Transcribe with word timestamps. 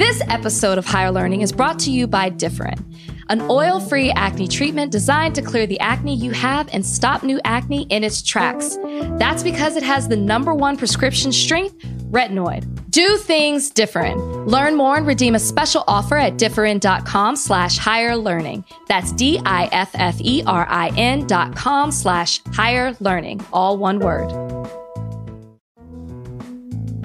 This 0.00 0.22
episode 0.28 0.78
of 0.78 0.86
Higher 0.86 1.12
Learning 1.12 1.42
is 1.42 1.52
brought 1.52 1.78
to 1.80 1.90
you 1.90 2.06
by 2.06 2.30
Differin, 2.30 2.82
an 3.28 3.42
oil 3.50 3.78
free 3.80 4.10
acne 4.12 4.48
treatment 4.48 4.90
designed 4.90 5.34
to 5.34 5.42
clear 5.42 5.66
the 5.66 5.78
acne 5.78 6.16
you 6.16 6.30
have 6.30 6.70
and 6.72 6.86
stop 6.86 7.22
new 7.22 7.38
acne 7.44 7.82
in 7.90 8.02
its 8.02 8.22
tracks. 8.22 8.78
That's 9.18 9.42
because 9.42 9.76
it 9.76 9.82
has 9.82 10.08
the 10.08 10.16
number 10.16 10.54
one 10.54 10.78
prescription 10.78 11.32
strength, 11.32 11.76
retinoid. 12.10 12.90
Do 12.90 13.18
things 13.18 13.68
different. 13.68 14.46
Learn 14.46 14.74
more 14.74 14.96
and 14.96 15.06
redeem 15.06 15.34
a 15.34 15.38
special 15.38 15.84
offer 15.86 16.16
at 16.16 16.38
differin.com 16.38 17.36
slash 17.36 17.76
higher 17.76 18.16
learning. 18.16 18.64
That's 18.88 19.12
D 19.12 19.38
I 19.44 19.68
F 19.70 19.90
F 19.92 20.16
E 20.20 20.42
R 20.46 20.66
I 20.66 20.94
N 20.96 21.26
dot 21.26 21.54
com 21.54 21.90
slash 21.90 22.42
higher 22.54 22.96
learning. 23.00 23.44
All 23.52 23.76
one 23.76 23.98
word. 23.98 24.30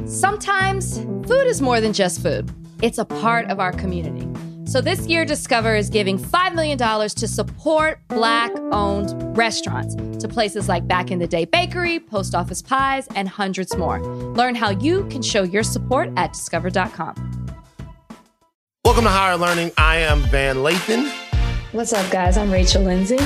Sometimes 0.07 1.00
food 1.00 1.46
is 1.46 1.62
more 1.62 1.82
than 1.82 1.91
just 1.91 2.21
food. 2.21 2.50
It's 2.81 2.97
a 2.97 3.05
part 3.05 3.45
of 3.49 3.59
our 3.59 3.71
community. 3.71 4.27
So 4.65 4.81
this 4.81 5.07
year, 5.07 5.23
Discover 5.23 5.75
is 5.75 5.89
giving 5.89 6.20
$5 6.20 6.53
million 6.53 6.77
to 6.77 7.27
support 7.27 7.99
Black 8.09 8.52
owned 8.71 9.38
restaurants 9.38 9.95
to 10.21 10.27
places 10.27 10.67
like 10.67 10.85
Back 10.85 11.09
in 11.09 11.19
the 11.19 11.27
Day 11.27 11.45
Bakery, 11.45 11.99
Post 11.99 12.35
Office 12.35 12.61
Pies, 12.61 13.07
and 13.16 13.30
hundreds 13.30 13.77
more. 13.77 14.03
Learn 14.33 14.55
how 14.55 14.71
you 14.71 15.07
can 15.07 15.21
show 15.21 15.43
your 15.43 15.63
support 15.63 16.11
at 16.17 16.33
discover.com. 16.33 17.47
Welcome 18.83 19.05
to 19.05 19.09
Higher 19.09 19.38
Learning. 19.38 19.71
I 19.77 19.97
am 19.97 20.19
Van 20.23 20.57
Lathan. 20.57 21.09
What's 21.71 21.94
up, 21.94 22.11
guys? 22.11 22.38
I'm 22.38 22.52
Rachel 22.52 22.83
Lindsay. 22.83 23.19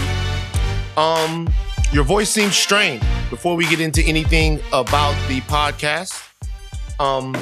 Um, 0.96 1.52
your 1.92 2.04
voice 2.04 2.30
seems 2.30 2.56
strained. 2.56 3.02
Before 3.32 3.56
we 3.56 3.68
get 3.68 3.80
into 3.80 4.04
anything 4.04 4.60
about 4.74 5.16
the 5.28 5.42
podcast, 5.42 6.24
um, 7.00 7.36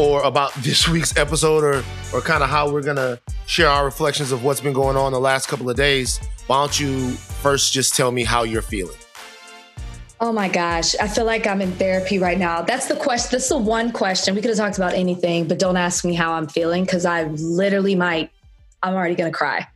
or 0.00 0.22
about 0.22 0.54
this 0.54 0.88
week's 0.88 1.14
episode 1.18 1.62
or 1.62 1.84
or 2.14 2.22
kind 2.22 2.42
of 2.42 2.48
how 2.48 2.70
we're 2.70 2.82
gonna 2.82 3.20
share 3.46 3.68
our 3.68 3.84
reflections 3.84 4.32
of 4.32 4.42
what's 4.42 4.60
been 4.60 4.72
going 4.72 4.96
on 4.96 5.12
the 5.12 5.20
last 5.20 5.46
couple 5.46 5.68
of 5.68 5.76
days, 5.76 6.18
why 6.46 6.56
don't 6.56 6.80
you 6.80 7.10
first 7.10 7.74
just 7.74 7.94
tell 7.94 8.10
me 8.10 8.24
how 8.24 8.42
you're 8.42 8.62
feeling? 8.62 8.96
Oh 10.18 10.32
my 10.32 10.48
gosh, 10.48 10.94
I 10.96 11.06
feel 11.06 11.26
like 11.26 11.46
I'm 11.46 11.60
in 11.60 11.72
therapy 11.72 12.18
right 12.18 12.38
now. 12.38 12.62
That's 12.62 12.86
the 12.86 12.96
question. 12.96 13.28
That's 13.32 13.50
the 13.50 13.58
one 13.58 13.92
question. 13.92 14.34
We 14.34 14.40
could 14.40 14.48
have 14.48 14.58
talked 14.58 14.78
about 14.78 14.94
anything, 14.94 15.46
but 15.46 15.58
don't 15.58 15.76
ask 15.76 16.02
me 16.02 16.14
how 16.14 16.32
I'm 16.32 16.48
feeling 16.48 16.84
because 16.84 17.04
I 17.04 17.24
literally 17.24 17.94
might. 17.94 18.30
I'm 18.82 18.94
already 18.94 19.14
gonna 19.14 19.30
cry. 19.30 19.68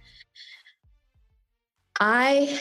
I 2.01 2.61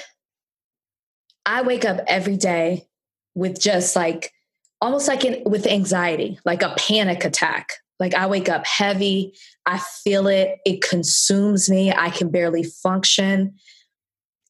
I 1.45 1.61
wake 1.61 1.85
up 1.85 2.01
every 2.07 2.35
day 2.35 2.87
with 3.35 3.59
just 3.59 3.95
like 3.95 4.33
almost 4.83 5.07
like 5.07 5.23
in, 5.23 5.41
with 5.45 5.65
anxiety, 5.65 6.37
like 6.43 6.61
a 6.61 6.75
panic 6.77 7.23
attack. 7.23 7.69
Like 8.01 8.13
I 8.13 8.27
wake 8.27 8.49
up 8.49 8.67
heavy, 8.67 9.33
I 9.65 9.79
feel 10.03 10.27
it, 10.27 10.59
it 10.65 10.81
consumes 10.81 11.69
me, 11.69 11.93
I 11.93 12.09
can 12.09 12.29
barely 12.29 12.63
function 12.63 13.55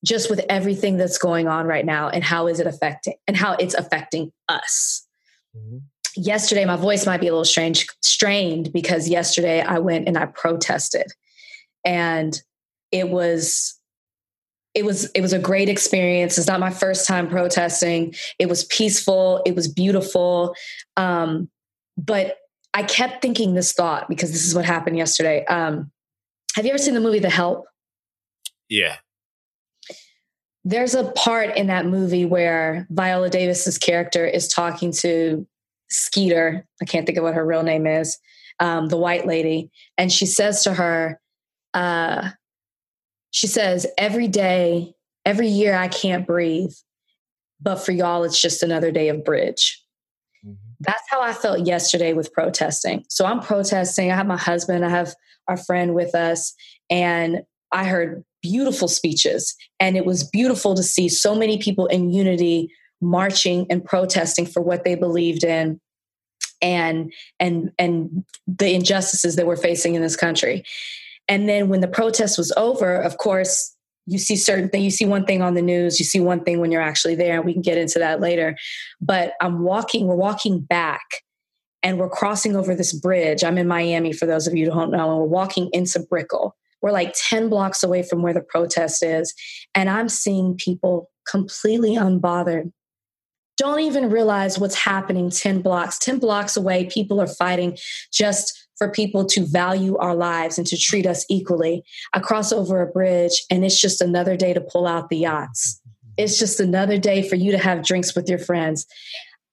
just 0.03 0.31
with 0.31 0.43
everything 0.49 0.97
that's 0.97 1.19
going 1.19 1.47
on 1.47 1.67
right 1.67 1.85
now 1.85 2.09
and 2.09 2.23
how 2.23 2.47
is 2.47 2.59
it 2.59 2.65
affecting 2.65 3.13
and 3.27 3.37
how 3.37 3.53
it's 3.53 3.75
affecting 3.75 4.31
us. 4.49 5.05
Mm-hmm. 5.55 5.77
Yesterday 6.15 6.65
my 6.65 6.77
voice 6.77 7.05
might 7.05 7.21
be 7.21 7.27
a 7.27 7.31
little 7.31 7.45
strange 7.45 7.85
strained 8.01 8.73
because 8.73 9.07
yesterday 9.07 9.61
I 9.61 9.77
went 9.77 10.07
and 10.07 10.17
I 10.17 10.25
protested. 10.25 11.11
And 11.85 12.41
it 12.91 13.09
was 13.09 13.79
it 14.73 14.85
was 14.85 15.09
it 15.11 15.21
was 15.21 15.33
a 15.33 15.39
great 15.39 15.69
experience. 15.69 16.37
It's 16.37 16.47
not 16.47 16.59
my 16.59 16.71
first 16.71 17.07
time 17.07 17.29
protesting. 17.29 18.15
It 18.39 18.49
was 18.49 18.63
peaceful. 18.65 19.41
It 19.45 19.55
was 19.55 19.67
beautiful. 19.67 20.55
Um, 20.97 21.49
but 21.97 22.37
I 22.73 22.83
kept 22.83 23.21
thinking 23.21 23.53
this 23.53 23.73
thought 23.73 24.09
because 24.09 24.31
this 24.31 24.45
is 24.45 24.55
what 24.55 24.65
happened 24.65 24.97
yesterday. 24.97 25.45
Um, 25.45 25.91
have 26.55 26.65
you 26.65 26.71
ever 26.71 26.79
seen 26.79 26.95
the 26.95 26.99
movie 26.99 27.19
The 27.19 27.29
Help? 27.29 27.65
Yeah. 28.67 28.97
There's 30.65 30.95
a 30.95 31.11
part 31.11 31.57
in 31.57 31.67
that 31.67 31.85
movie 31.85 32.25
where 32.25 32.87
Viola 32.89 33.29
Davis's 33.29 33.77
character 33.77 34.25
is 34.25 34.47
talking 34.47 34.91
to 34.93 35.45
Skeeter. 35.89 36.65
I 36.81 36.85
can't 36.85 37.05
think 37.05 37.17
of 37.17 37.23
what 37.23 37.35
her 37.35 37.45
real 37.45 37.63
name 37.63 37.85
is. 37.85 38.17
Um, 38.59 38.87
the 38.87 38.97
white 38.97 39.27
lady, 39.27 39.71
and 39.97 40.11
she 40.11 40.25
says 40.25 40.63
to 40.63 40.73
her, 40.73 41.19
uh, 41.73 42.29
she 43.33 43.47
says, 43.47 43.87
every 43.97 44.27
day, 44.27 44.93
every 45.25 45.47
year, 45.47 45.75
I 45.75 45.87
can't 45.87 46.25
breathe. 46.25 46.71
But 47.59 47.77
for 47.77 47.91
y'all, 47.91 48.23
it's 48.23 48.39
just 48.39 48.61
another 48.61 48.91
day 48.91 49.09
of 49.09 49.25
bridge. 49.25 49.83
Mm-hmm. 50.45 50.53
That's 50.79 51.01
how 51.09 51.19
I 51.19 51.33
felt 51.33 51.65
yesterday 51.65 52.13
with 52.13 52.31
protesting. 52.31 53.05
So 53.09 53.25
I'm 53.25 53.39
protesting. 53.39 54.11
I 54.11 54.15
have 54.15 54.27
my 54.27 54.37
husband, 54.37 54.85
I 54.85 54.89
have 54.89 55.15
our 55.47 55.57
friend 55.57 55.95
with 55.95 56.13
us, 56.13 56.53
and 56.91 57.41
I 57.71 57.85
heard 57.85 58.23
beautiful 58.43 58.87
speeches. 58.87 59.55
And 59.79 59.97
it 59.97 60.05
was 60.05 60.23
beautiful 60.23 60.75
to 60.75 60.83
see 60.83 61.09
so 61.09 61.33
many 61.33 61.57
people 61.57 61.87
in 61.87 62.11
unity 62.11 62.71
marching 63.01 63.65
and 63.71 63.83
protesting 63.83 64.45
for 64.45 64.61
what 64.61 64.83
they 64.83 64.93
believed 64.93 65.43
in 65.43 65.81
and 66.61 67.11
and 67.39 67.71
and 67.79 68.23
the 68.47 68.73
injustices 68.73 69.35
that 69.37 69.47
we're 69.47 69.57
facing 69.57 69.95
in 69.95 70.01
this 70.01 70.15
country 70.15 70.63
and 71.33 71.49
then 71.49 71.67
when 71.67 71.81
the 71.81 71.87
protest 71.87 72.37
was 72.37 72.53
over, 72.57 72.95
of 72.95 73.17
course, 73.17 73.75
you 74.05 74.19
see 74.19 74.35
certain 74.35 74.69
things. 74.69 74.83
You 74.83 74.91
see 74.91 75.05
one 75.05 75.25
thing 75.25 75.41
on 75.41 75.55
the 75.55 75.63
news, 75.63 75.99
you 75.99 76.05
see 76.05 76.19
one 76.19 76.43
thing 76.43 76.59
when 76.59 76.71
you're 76.71 76.79
actually 76.79 77.15
there. 77.15 77.37
And 77.37 77.43
we 77.43 77.53
can 77.53 77.63
get 77.63 77.79
into 77.79 77.97
that 77.97 78.21
later. 78.21 78.55
But 79.01 79.33
I'm 79.41 79.63
walking, 79.63 80.05
we're 80.05 80.15
walking 80.15 80.59
back 80.59 81.01
and 81.81 81.97
we're 81.97 82.07
crossing 82.07 82.55
over 82.55 82.75
this 82.75 82.93
bridge. 82.93 83.43
I'm 83.43 83.57
in 83.57 83.67
Miami 83.67 84.13
for 84.13 84.27
those 84.27 84.45
of 84.45 84.53
you 84.55 84.65
who 84.65 84.71
don't 84.77 84.91
know, 84.91 85.09
and 85.09 85.19
we're 85.21 85.25
walking 85.25 85.71
into 85.73 86.05
Brickell. 86.07 86.55
We're 86.83 86.91
like 86.91 87.15
10 87.15 87.49
blocks 87.49 87.81
away 87.81 88.03
from 88.03 88.21
where 88.21 88.33
the 88.33 88.41
protest 88.41 89.01
is. 89.01 89.33
And 89.73 89.89
I'm 89.89 90.09
seeing 90.09 90.55
people 90.55 91.09
completely 91.27 91.95
unbothered. 91.95 92.71
Don't 93.57 93.79
even 93.79 94.11
realize 94.11 94.59
what's 94.59 94.75
happening 94.75 95.31
10 95.31 95.63
blocks. 95.63 95.97
10 95.97 96.19
blocks 96.19 96.55
away, 96.55 96.85
people 96.85 97.19
are 97.19 97.25
fighting 97.25 97.75
just 98.11 98.62
for 98.77 98.89
people 98.89 99.25
to 99.25 99.45
value 99.45 99.97
our 99.97 100.15
lives 100.15 100.57
and 100.57 100.67
to 100.67 100.77
treat 100.77 101.05
us 101.05 101.25
equally. 101.29 101.83
I 102.13 102.19
cross 102.19 102.51
over 102.51 102.81
a 102.81 102.87
bridge 102.87 103.43
and 103.49 103.63
it's 103.63 103.79
just 103.79 104.01
another 104.01 104.35
day 104.35 104.53
to 104.53 104.61
pull 104.61 104.87
out 104.87 105.09
the 105.09 105.17
yachts. 105.17 105.79
It's 106.17 106.37
just 106.37 106.59
another 106.59 106.97
day 106.97 107.27
for 107.27 107.35
you 107.35 107.51
to 107.51 107.57
have 107.57 107.85
drinks 107.85 108.15
with 108.15 108.29
your 108.29 108.39
friends. 108.39 108.85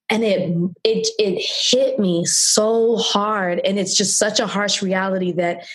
And 0.09 0.23
it 0.23 0.53
it 0.83 1.07
it 1.17 1.41
hit 1.41 1.97
me 1.97 2.25
so 2.25 2.97
hard 2.97 3.59
and 3.59 3.79
it's 3.79 3.95
just 3.95 4.19
such 4.19 4.39
a 4.39 4.47
harsh 4.47 4.81
reality 4.81 5.31
that 5.33 5.65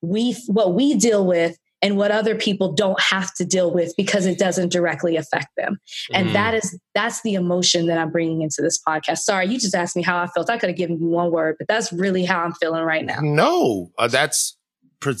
we 0.00 0.32
what 0.46 0.74
we 0.74 0.94
deal 0.94 1.26
with 1.26 1.58
and 1.82 1.96
what 1.96 2.12
other 2.12 2.36
people 2.36 2.72
don't 2.72 3.00
have 3.00 3.34
to 3.34 3.44
deal 3.44 3.72
with 3.72 3.92
because 3.96 4.24
it 4.24 4.38
doesn't 4.38 4.70
directly 4.70 5.16
affect 5.16 5.48
them. 5.56 5.78
And 6.12 6.28
mm. 6.28 6.32
that 6.32 6.54
is 6.54 6.78
that's 6.94 7.20
the 7.22 7.34
emotion 7.34 7.86
that 7.86 7.98
I'm 7.98 8.10
bringing 8.10 8.42
into 8.42 8.62
this 8.62 8.80
podcast. 8.86 9.18
Sorry, 9.18 9.46
you 9.46 9.58
just 9.58 9.74
asked 9.74 9.96
me 9.96 10.02
how 10.02 10.16
I 10.16 10.28
felt. 10.28 10.48
I 10.48 10.58
could 10.58 10.70
have 10.70 10.78
given 10.78 11.00
you 11.00 11.08
one 11.08 11.32
word, 11.32 11.56
but 11.58 11.66
that's 11.68 11.92
really 11.92 12.24
how 12.24 12.40
I'm 12.42 12.54
feeling 12.54 12.84
right 12.84 13.04
now. 13.04 13.18
No, 13.20 13.90
uh, 13.98 14.08
that's 14.08 14.56
pre- 15.00 15.16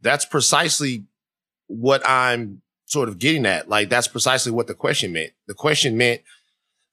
that's 0.00 0.24
precisely 0.24 1.04
what 1.68 2.06
I'm 2.06 2.62
sort 2.86 3.08
of 3.08 3.18
getting 3.18 3.46
at. 3.46 3.68
Like 3.68 3.88
that's 3.88 4.08
precisely 4.08 4.52
what 4.52 4.66
the 4.66 4.74
question 4.74 5.12
meant. 5.12 5.32
The 5.46 5.54
question 5.54 5.96
meant, 5.96 6.20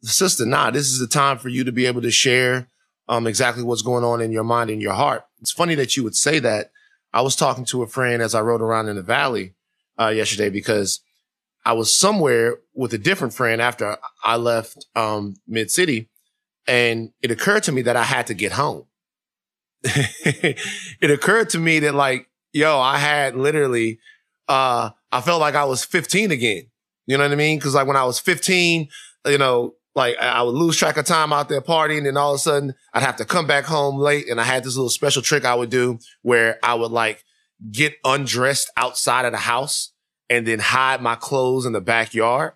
sister, 0.03 0.45
nah, 0.45 0.71
this 0.71 0.87
is 0.87 0.99
the 0.99 1.07
time 1.07 1.39
for 1.39 1.49
you 1.49 1.63
to 1.63 1.71
be 1.71 1.87
able 1.87 2.01
to 2.01 2.11
share 2.11 2.67
um, 3.07 3.25
exactly 3.25 3.63
what's 3.63 3.81
going 3.81 4.03
on 4.03 4.21
in 4.21 4.31
your 4.31 4.43
mind 4.43 4.69
and 4.69 4.81
your 4.81 4.93
heart. 4.93 5.25
It's 5.41 5.51
funny 5.51 5.73
that 5.75 5.97
you 5.97 6.03
would 6.03 6.15
say 6.15 6.37
that 6.39 6.71
I 7.13 7.21
was 7.21 7.35
talking 7.35 7.65
to 7.65 7.81
a 7.83 7.87
friend 7.87 8.21
as 8.21 8.35
I 8.35 8.41
rode 8.41 8.61
around 8.61 8.87
in 8.87 8.95
the 8.95 9.01
valley 9.01 9.55
uh, 9.99 10.09
yesterday 10.09 10.49
because 10.49 11.01
I 11.65 11.73
was 11.73 11.95
somewhere 11.95 12.57
with 12.73 12.93
a 12.93 12.97
different 12.97 13.33
friend 13.33 13.61
after 13.61 13.97
I 14.23 14.37
left 14.37 14.85
um, 14.95 15.35
Mid 15.47 15.71
City, 15.71 16.09
and 16.67 17.11
it 17.21 17.31
occurred 17.31 17.63
to 17.63 17.71
me 17.71 17.81
that 17.83 17.95
I 17.95 18.03
had 18.03 18.27
to 18.27 18.33
get 18.33 18.53
home. 18.53 18.85
it 19.83 21.11
occurred 21.11 21.49
to 21.51 21.59
me 21.59 21.79
that 21.79 21.95
like, 21.95 22.27
yo, 22.53 22.79
I 22.79 22.97
had 22.97 23.35
literally, 23.35 23.99
uh, 24.47 24.91
I 25.11 25.21
felt 25.21 25.41
like 25.41 25.55
I 25.55 25.65
was 25.65 25.83
15 25.83 26.31
again. 26.31 26.69
You 27.07 27.17
know 27.17 27.23
what 27.23 27.31
I 27.31 27.35
mean? 27.35 27.57
Because 27.57 27.75
like 27.75 27.87
when 27.87 27.97
I 27.97 28.03
was 28.03 28.19
15, 28.19 28.87
you 29.25 29.37
know, 29.37 29.73
like 29.95 30.17
I 30.17 30.41
would 30.43 30.55
lose 30.55 30.77
track 30.77 30.97
of 30.97 31.05
time 31.05 31.33
out 31.33 31.49
there 31.49 31.61
partying 31.61 32.07
and 32.07 32.17
all 32.17 32.33
of 32.33 32.37
a 32.37 32.39
sudden 32.39 32.73
I'd 32.93 33.03
have 33.03 33.17
to 33.17 33.25
come 33.25 33.47
back 33.47 33.65
home 33.65 33.97
late. 33.97 34.29
And 34.29 34.39
I 34.39 34.43
had 34.43 34.63
this 34.63 34.75
little 34.75 34.89
special 34.89 35.21
trick 35.21 35.45
I 35.45 35.55
would 35.55 35.69
do 35.69 35.99
where 36.21 36.59
I 36.63 36.75
would 36.75 36.91
like 36.91 37.23
get 37.71 37.95
undressed 38.03 38.71
outside 38.77 39.25
of 39.25 39.31
the 39.31 39.39
house 39.39 39.91
and 40.29 40.45
then 40.45 40.59
hide 40.59 41.01
my 41.01 41.15
clothes 41.15 41.65
in 41.65 41.73
the 41.73 41.81
backyard. 41.81 42.53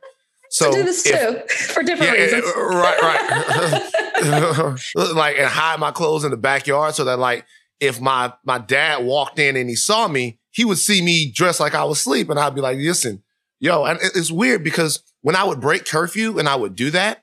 So 0.49 0.69
I 0.69 0.73
do 0.73 0.83
this 0.83 1.05
if, 1.05 1.47
too 1.47 1.73
for 1.73 1.81
different 1.81 2.13
yeah, 2.13 2.23
reasons. 2.23 2.45
Uh, 2.45 2.59
uh, 2.59 2.65
right, 2.75 3.01
right. 3.01 4.79
like 5.15 5.37
and 5.37 5.47
hide 5.47 5.79
my 5.79 5.91
clothes 5.91 6.23
in 6.23 6.31
the 6.31 6.37
backyard 6.37 6.93
so 6.93 7.03
that 7.05 7.17
like 7.17 7.45
if 7.79 7.99
my 7.99 8.31
my 8.45 8.59
dad 8.59 9.03
walked 9.03 9.39
in 9.39 9.55
and 9.55 9.69
he 9.69 9.75
saw 9.75 10.07
me, 10.07 10.39
he 10.51 10.63
would 10.63 10.77
see 10.77 11.01
me 11.01 11.31
dressed 11.31 11.59
like 11.59 11.73
I 11.73 11.83
was 11.83 11.97
asleep 11.99 12.29
and 12.29 12.39
I'd 12.39 12.53
be 12.53 12.61
like, 12.61 12.77
listen, 12.77 13.23
yo, 13.59 13.83
and 13.85 13.99
it's 14.01 14.31
weird 14.31 14.63
because 14.63 15.01
when 15.21 15.35
I 15.35 15.43
would 15.43 15.59
break 15.59 15.85
curfew 15.85 16.37
and 16.37 16.47
I 16.47 16.55
would 16.55 16.75
do 16.75 16.91
that, 16.91 17.22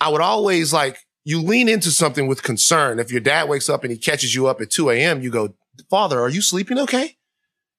I 0.00 0.08
would 0.10 0.20
always 0.20 0.72
like, 0.72 0.98
you 1.24 1.42
lean 1.42 1.68
into 1.68 1.90
something 1.90 2.26
with 2.26 2.42
concern. 2.42 2.98
If 2.98 3.10
your 3.10 3.20
dad 3.20 3.48
wakes 3.48 3.68
up 3.68 3.84
and 3.84 3.92
he 3.92 3.98
catches 3.98 4.34
you 4.34 4.46
up 4.46 4.60
at 4.60 4.70
2 4.70 4.90
a.m., 4.90 5.20
you 5.20 5.30
go, 5.30 5.54
father, 5.90 6.20
are 6.20 6.28
you 6.28 6.40
sleeping 6.40 6.78
okay? 6.78 7.16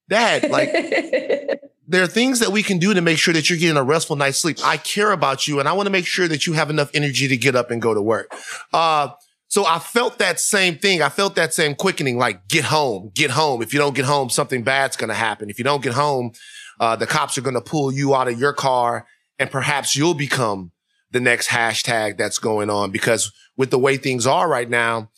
Dad, 0.08 0.50
like, 0.50 0.70
there 1.88 2.02
are 2.02 2.06
things 2.06 2.38
that 2.40 2.50
we 2.50 2.62
can 2.62 2.78
do 2.78 2.94
to 2.94 3.00
make 3.00 3.18
sure 3.18 3.34
that 3.34 3.50
you're 3.50 3.58
getting 3.58 3.76
a 3.76 3.82
restful 3.82 4.16
night's 4.16 4.38
sleep. 4.38 4.58
I 4.62 4.76
care 4.76 5.10
about 5.10 5.48
you 5.48 5.58
and 5.58 5.68
I 5.68 5.72
want 5.72 5.86
to 5.86 5.90
make 5.90 6.06
sure 6.06 6.28
that 6.28 6.46
you 6.46 6.52
have 6.52 6.70
enough 6.70 6.90
energy 6.94 7.26
to 7.26 7.36
get 7.36 7.56
up 7.56 7.70
and 7.70 7.82
go 7.82 7.92
to 7.92 8.00
work. 8.00 8.32
Uh, 8.72 9.08
so 9.48 9.66
I 9.66 9.80
felt 9.80 10.18
that 10.18 10.38
same 10.38 10.78
thing. 10.78 11.02
I 11.02 11.08
felt 11.08 11.34
that 11.34 11.52
same 11.52 11.74
quickening, 11.74 12.18
like 12.18 12.46
get 12.46 12.64
home, 12.64 13.10
get 13.14 13.32
home. 13.32 13.62
If 13.62 13.72
you 13.72 13.80
don't 13.80 13.96
get 13.96 14.04
home, 14.04 14.30
something 14.30 14.62
bad's 14.62 14.96
going 14.96 15.08
to 15.08 15.14
happen. 15.14 15.50
If 15.50 15.58
you 15.58 15.64
don't 15.64 15.82
get 15.82 15.94
home, 15.94 16.30
uh, 16.78 16.94
the 16.94 17.06
cops 17.08 17.36
are 17.36 17.42
going 17.42 17.54
to 17.54 17.60
pull 17.60 17.92
you 17.92 18.14
out 18.14 18.28
of 18.28 18.38
your 18.38 18.52
car 18.52 19.06
and 19.40 19.50
perhaps 19.50 19.96
you'll 19.96 20.14
become 20.14 20.70
the 21.10 21.20
next 21.20 21.48
hashtag 21.48 22.16
that's 22.16 22.38
going 22.38 22.70
on 22.70 22.90
because 22.90 23.32
with 23.56 23.70
the 23.70 23.78
way 23.78 23.96
things 23.96 24.26
are 24.26 24.48
right 24.48 24.68
now, 24.68 25.10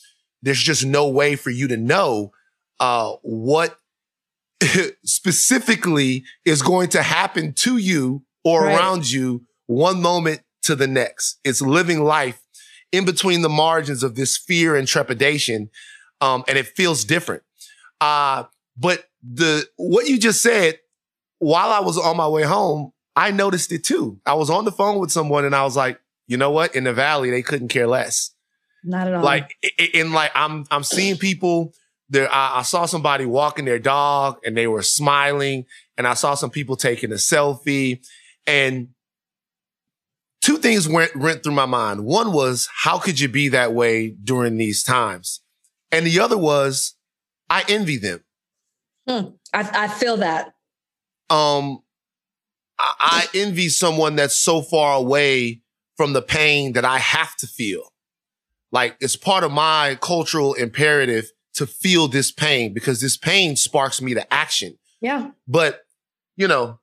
there's 0.42 0.62
just 0.62 0.84
no 0.84 1.08
way 1.08 1.36
for 1.36 1.50
you 1.50 1.68
to 1.68 1.76
know, 1.76 2.32
uh, 2.80 3.12
what 3.22 3.78
specifically 5.04 6.24
is 6.44 6.62
going 6.62 6.88
to 6.90 7.02
happen 7.02 7.52
to 7.52 7.76
you 7.76 8.22
or 8.44 8.64
right. 8.64 8.76
around 8.76 9.10
you 9.10 9.44
one 9.66 10.02
moment 10.02 10.40
to 10.62 10.74
the 10.74 10.86
next. 10.86 11.38
It's 11.44 11.62
living 11.62 12.02
life 12.02 12.40
in 12.90 13.04
between 13.04 13.42
the 13.42 13.48
margins 13.48 14.02
of 14.02 14.14
this 14.14 14.36
fear 14.36 14.76
and 14.76 14.86
trepidation. 14.86 15.70
Um, 16.20 16.44
and 16.48 16.58
it 16.58 16.66
feels 16.66 17.04
different. 17.04 17.42
Uh, 18.00 18.44
but 18.76 19.04
the, 19.22 19.66
what 19.76 20.08
you 20.08 20.18
just 20.18 20.42
said 20.42 20.78
while 21.38 21.70
I 21.70 21.80
was 21.80 21.98
on 21.98 22.16
my 22.16 22.28
way 22.28 22.42
home, 22.42 22.92
I 23.14 23.30
noticed 23.30 23.72
it 23.72 23.84
too. 23.84 24.20
I 24.24 24.34
was 24.34 24.50
on 24.50 24.64
the 24.64 24.72
phone 24.72 24.98
with 24.98 25.10
someone 25.10 25.44
and 25.44 25.54
I 25.54 25.64
was 25.64 25.76
like, 25.76 26.00
you 26.26 26.36
know 26.36 26.50
what? 26.50 26.74
In 26.74 26.84
the 26.84 26.92
valley, 26.92 27.30
they 27.30 27.42
couldn't 27.42 27.68
care 27.68 27.86
less. 27.86 28.34
Not 28.84 29.06
at 29.06 29.14
all. 29.14 29.22
Like, 29.22 29.54
in 29.92 30.12
like, 30.12 30.32
I'm, 30.34 30.64
I'm 30.70 30.82
seeing 30.82 31.16
people 31.16 31.72
there, 32.08 32.32
I, 32.32 32.58
I, 32.58 32.62
saw 32.62 32.86
somebody 32.86 33.24
walking 33.24 33.64
their 33.64 33.78
dog 33.78 34.38
and 34.44 34.56
they 34.56 34.66
were 34.66 34.82
smiling 34.82 35.66
and 35.96 36.06
I 36.06 36.14
saw 36.14 36.34
some 36.34 36.50
people 36.50 36.76
taking 36.76 37.12
a 37.12 37.16
selfie 37.16 38.04
and 38.46 38.88
two 40.40 40.58
things 40.58 40.88
went, 40.88 41.16
went 41.16 41.42
through 41.42 41.52
my 41.52 41.66
mind. 41.66 42.04
One 42.04 42.32
was, 42.32 42.68
how 42.74 42.98
could 42.98 43.20
you 43.20 43.28
be 43.28 43.48
that 43.48 43.72
way 43.72 44.10
during 44.10 44.56
these 44.56 44.82
times? 44.82 45.40
And 45.90 46.06
the 46.06 46.20
other 46.20 46.36
was, 46.36 46.96
I 47.48 47.64
envy 47.68 47.98
them. 47.98 48.24
Hmm. 49.08 49.28
I, 49.52 49.84
I 49.84 49.88
feel 49.88 50.18
that. 50.18 50.54
Um, 51.30 51.82
I, 52.82 53.28
envy 53.34 53.68
someone 53.68 54.16
that's 54.16 54.36
so 54.36 54.60
far 54.60 54.96
away 54.96 55.60
from 55.96 56.12
the 56.12 56.22
pain 56.22 56.72
that 56.72 56.84
I 56.84 56.98
have 56.98 57.36
to 57.36 57.46
feel. 57.46 57.92
Like 58.70 58.96
it's 59.00 59.16
part 59.16 59.44
of 59.44 59.52
my 59.52 59.98
cultural 60.00 60.54
imperative 60.54 61.30
to 61.54 61.66
feel 61.66 62.08
this 62.08 62.32
pain 62.32 62.72
because 62.72 63.00
this 63.00 63.16
pain 63.16 63.56
sparks 63.56 64.00
me 64.00 64.14
to 64.14 64.32
action. 64.32 64.78
Yeah. 65.00 65.30
But, 65.46 65.82
you 66.36 66.48
know, 66.48 66.80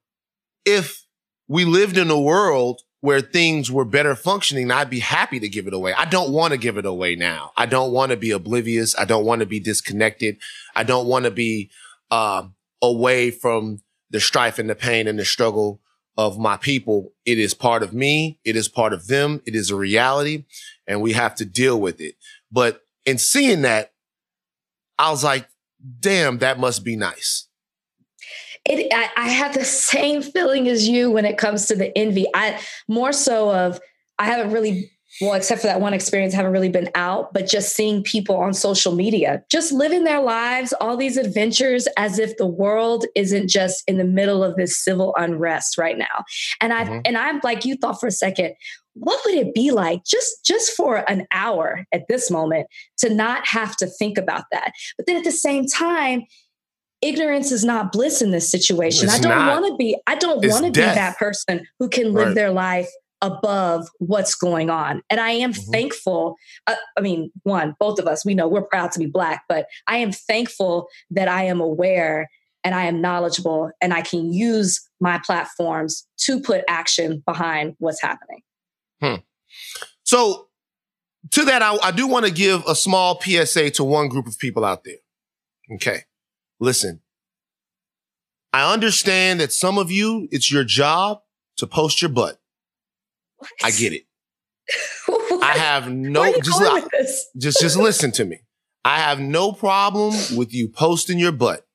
if 0.65 1.05
we 1.47 1.65
lived 1.65 1.97
in 1.97 2.09
a 2.11 2.19
world 2.19 2.81
where 3.01 3.21
things 3.21 3.71
were 3.71 3.85
better 3.85 4.15
functioning, 4.15 4.71
I'd 4.71 4.89
be 4.89 4.99
happy 4.99 5.39
to 5.39 5.49
give 5.49 5.67
it 5.67 5.73
away. 5.73 5.93
I 5.93 6.05
don't 6.05 6.31
want 6.31 6.51
to 6.51 6.57
give 6.57 6.77
it 6.77 6.85
away 6.85 7.15
now. 7.15 7.51
I 7.57 7.65
don't 7.65 7.91
want 7.91 8.11
to 8.11 8.17
be 8.17 8.31
oblivious. 8.31 8.97
I 8.97 9.05
don't 9.05 9.25
want 9.25 9.39
to 9.39 9.45
be 9.45 9.59
disconnected. 9.59 10.37
I 10.75 10.83
don't 10.83 11.07
want 11.07 11.25
to 11.25 11.31
be 11.31 11.71
uh, 12.11 12.43
away 12.81 13.31
from 13.31 13.81
the 14.11 14.19
strife 14.19 14.59
and 14.59 14.69
the 14.69 14.75
pain 14.75 15.07
and 15.07 15.17
the 15.17 15.25
struggle 15.25 15.81
of 16.19 16.37
my 16.37 16.57
people. 16.57 17.13
It 17.25 17.39
is 17.39 17.53
part 17.53 17.81
of 17.81 17.93
me. 17.93 18.39
It 18.43 18.57
is 18.57 18.67
part 18.67 18.91
of 18.91 19.07
them. 19.07 19.41
It 19.45 19.55
is 19.55 19.71
a 19.71 19.75
reality 19.75 20.43
and 20.85 21.01
we 21.01 21.13
have 21.13 21.33
to 21.35 21.45
deal 21.45 21.79
with 21.79 22.01
it. 22.01 22.15
But 22.51 22.81
in 23.05 23.17
seeing 23.17 23.61
that, 23.61 23.93
I 24.97 25.11
was 25.11 25.23
like, 25.23 25.47
damn, 26.01 26.39
that 26.39 26.59
must 26.59 26.83
be 26.83 26.97
nice. 26.97 27.47
It, 28.65 28.91
I, 28.93 29.09
I 29.15 29.29
have 29.29 29.53
the 29.53 29.63
same 29.93 30.21
feeling 30.21 30.67
as 30.67 30.89
you 30.89 31.09
when 31.09 31.23
it 31.23 31.37
comes 31.37 31.67
to 31.67 31.75
the 31.75 31.97
envy. 31.97 32.25
I 32.33 32.59
more 32.89 33.13
so 33.13 33.49
of 33.55 33.79
I 34.17 34.25
haven't 34.25 34.51
really 34.51 34.91
well, 35.21 35.33
except 35.33 35.61
for 35.61 35.67
that 35.67 35.81
one 35.81 35.93
experience, 35.93 36.33
haven't 36.33 36.51
really 36.51 36.69
been 36.69 36.89
out, 36.95 37.33
but 37.33 37.47
just 37.47 37.75
seeing 37.75 38.03
people 38.03 38.35
on 38.37 38.53
social 38.53 38.93
media, 38.93 39.43
just 39.51 39.71
living 39.71 40.03
their 40.03 40.21
lives, 40.21 40.73
all 40.79 40.95
these 40.95 41.17
adventures 41.17 41.87
as 41.97 42.19
if 42.19 42.37
the 42.37 42.47
world 42.47 43.05
isn't 43.15 43.49
just 43.49 43.83
in 43.87 43.97
the 43.97 44.05
middle 44.05 44.43
of 44.43 44.55
this 44.55 44.77
civil 44.77 45.13
unrest 45.17 45.77
right 45.77 45.97
now. 45.97 46.23
And 46.61 46.73
I 46.73 46.85
mm-hmm. 46.85 47.01
and 47.05 47.17
I'm 47.17 47.41
like 47.43 47.65
you 47.65 47.75
thought 47.75 47.99
for 47.99 48.07
a 48.07 48.11
second, 48.11 48.55
what 48.93 49.19
would 49.25 49.35
it 49.35 49.53
be 49.53 49.71
like 49.71 50.03
just 50.05 50.45
just 50.45 50.75
for 50.75 51.09
an 51.09 51.25
hour 51.31 51.85
at 51.93 52.07
this 52.07 52.29
moment 52.29 52.67
to 52.97 53.13
not 53.13 53.45
have 53.47 53.75
to 53.77 53.87
think 53.87 54.17
about 54.17 54.43
that 54.51 54.71
but 54.97 55.05
then 55.05 55.15
at 55.15 55.23
the 55.23 55.31
same 55.31 55.65
time 55.65 56.23
ignorance 57.01 57.51
is 57.51 57.63
not 57.63 57.91
bliss 57.91 58.21
in 58.21 58.31
this 58.31 58.49
situation 58.49 59.05
it's 59.05 59.15
i 59.15 59.19
don't 59.19 59.47
want 59.47 59.65
to 59.65 59.75
be 59.77 59.97
i 60.07 60.15
don't 60.15 60.45
want 60.45 60.65
to 60.65 60.71
be 60.71 60.81
that 60.81 61.17
person 61.17 61.65
who 61.79 61.87
can 61.87 62.13
live 62.13 62.27
right. 62.27 62.35
their 62.35 62.51
life 62.51 62.89
above 63.21 63.87
what's 63.99 64.35
going 64.35 64.69
on 64.69 65.01
and 65.09 65.19
i 65.19 65.31
am 65.31 65.51
mm-hmm. 65.51 65.71
thankful 65.71 66.35
uh, 66.67 66.75
i 66.97 67.01
mean 67.01 67.31
one 67.43 67.75
both 67.79 67.99
of 67.99 68.07
us 68.07 68.25
we 68.25 68.33
know 68.33 68.47
we're 68.47 68.61
proud 68.61 68.91
to 68.91 68.99
be 68.99 69.05
black 69.05 69.43
but 69.49 69.65
i 69.87 69.97
am 69.97 70.11
thankful 70.11 70.87
that 71.09 71.27
i 71.27 71.43
am 71.43 71.59
aware 71.59 72.29
and 72.63 72.75
i 72.75 72.85
am 72.85 73.01
knowledgeable 73.01 73.71
and 73.81 73.93
i 73.93 74.01
can 74.01 74.31
use 74.31 74.79
my 75.01 75.19
platforms 75.25 76.07
to 76.17 76.39
put 76.39 76.63
action 76.67 77.21
behind 77.25 77.75
what's 77.79 78.01
happening 78.01 78.41
Hmm. 79.01 79.15
So 80.03 80.49
to 81.31 81.45
that, 81.45 81.61
I, 81.61 81.77
I 81.83 81.91
do 81.91 82.07
want 82.07 82.25
to 82.25 82.31
give 82.31 82.63
a 82.67 82.75
small 82.75 83.19
PSA 83.21 83.71
to 83.71 83.83
one 83.83 84.07
group 84.07 84.27
of 84.27 84.37
people 84.37 84.65
out 84.65 84.83
there. 84.83 84.97
Okay. 85.75 86.01
Listen, 86.59 87.01
I 88.51 88.71
understand 88.73 89.39
that 89.39 89.53
some 89.53 89.77
of 89.77 89.91
you, 89.91 90.27
it's 90.31 90.51
your 90.51 90.63
job 90.63 91.21
to 91.57 91.67
post 91.67 92.01
your 92.01 92.09
butt. 92.09 92.39
What? 93.39 93.51
I 93.63 93.71
get 93.71 93.93
it. 93.93 94.03
I 95.41 95.53
have 95.57 95.91
no 95.91 96.31
just, 96.41 97.27
just 97.37 97.61
just 97.61 97.77
listen 97.77 98.11
to 98.13 98.25
me. 98.25 98.41
I 98.85 98.99
have 98.99 99.19
no 99.19 99.51
problem 99.51 100.13
with 100.35 100.53
you 100.53 100.69
posting 100.69 101.17
your 101.19 101.31
butt. 101.31 101.65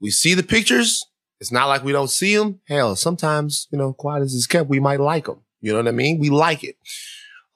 We 0.00 0.10
see 0.10 0.34
the 0.34 0.42
pictures. 0.42 1.04
It's 1.40 1.50
not 1.50 1.66
like 1.66 1.82
we 1.82 1.92
don't 1.92 2.10
see 2.10 2.36
them. 2.36 2.60
Hell, 2.68 2.94
sometimes, 2.94 3.66
you 3.72 3.78
know, 3.78 3.92
quiet 3.92 4.22
as 4.22 4.34
it's 4.34 4.46
kept, 4.46 4.68
we 4.68 4.78
might 4.78 5.00
like 5.00 5.24
them. 5.24 5.40
You 5.60 5.72
know 5.72 5.78
what 5.78 5.88
I 5.88 5.92
mean? 5.92 6.18
We 6.18 6.30
like 6.30 6.62
it. 6.62 6.76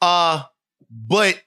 Uh, 0.00 0.42
but 0.90 1.40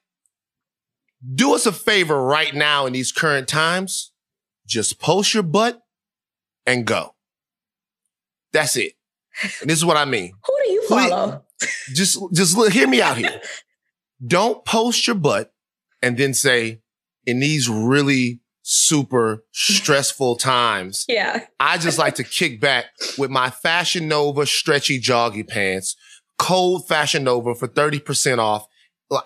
do 1.35 1.55
us 1.55 1.65
a 1.65 1.71
favor 1.71 2.21
right 2.21 2.53
now 2.53 2.85
in 2.85 2.93
these 2.93 3.11
current 3.11 3.47
times. 3.47 4.11
Just 4.65 4.99
post 4.99 5.33
your 5.33 5.43
butt 5.43 5.81
and 6.65 6.85
go. 6.85 7.15
That's 8.53 8.77
it. 8.77 8.93
And 9.61 9.69
this 9.69 9.77
is 9.77 9.85
what 9.85 9.97
I 9.97 10.05
mean. 10.05 10.31
Who 10.45 10.57
do 10.65 10.71
you 10.71 10.87
follow? 10.87 11.43
Just, 11.93 12.19
just 12.33 12.57
look, 12.57 12.71
hear 12.71 12.87
me 12.87 13.01
out 13.01 13.17
here. 13.17 13.41
Don't 14.25 14.65
post 14.65 15.07
your 15.07 15.15
butt 15.15 15.53
and 16.01 16.17
then 16.17 16.33
say, 16.33 16.81
in 17.25 17.39
these 17.39 17.69
really 17.69 18.41
super 18.61 19.43
stressful 19.51 20.35
times. 20.37 21.05
Yeah. 21.07 21.45
I 21.59 21.77
just 21.77 21.97
like 21.97 22.15
to 22.15 22.23
kick 22.23 22.59
back 22.59 22.85
with 23.17 23.29
my 23.29 23.49
Fashion 23.49 24.07
Nova 24.07 24.45
stretchy 24.45 24.99
joggy 24.99 25.47
pants 25.47 25.95
cold 26.39 26.87
Fashion 26.87 27.25
Nova 27.25 27.53
for 27.53 27.67
30% 27.67 28.39
off. 28.39 28.65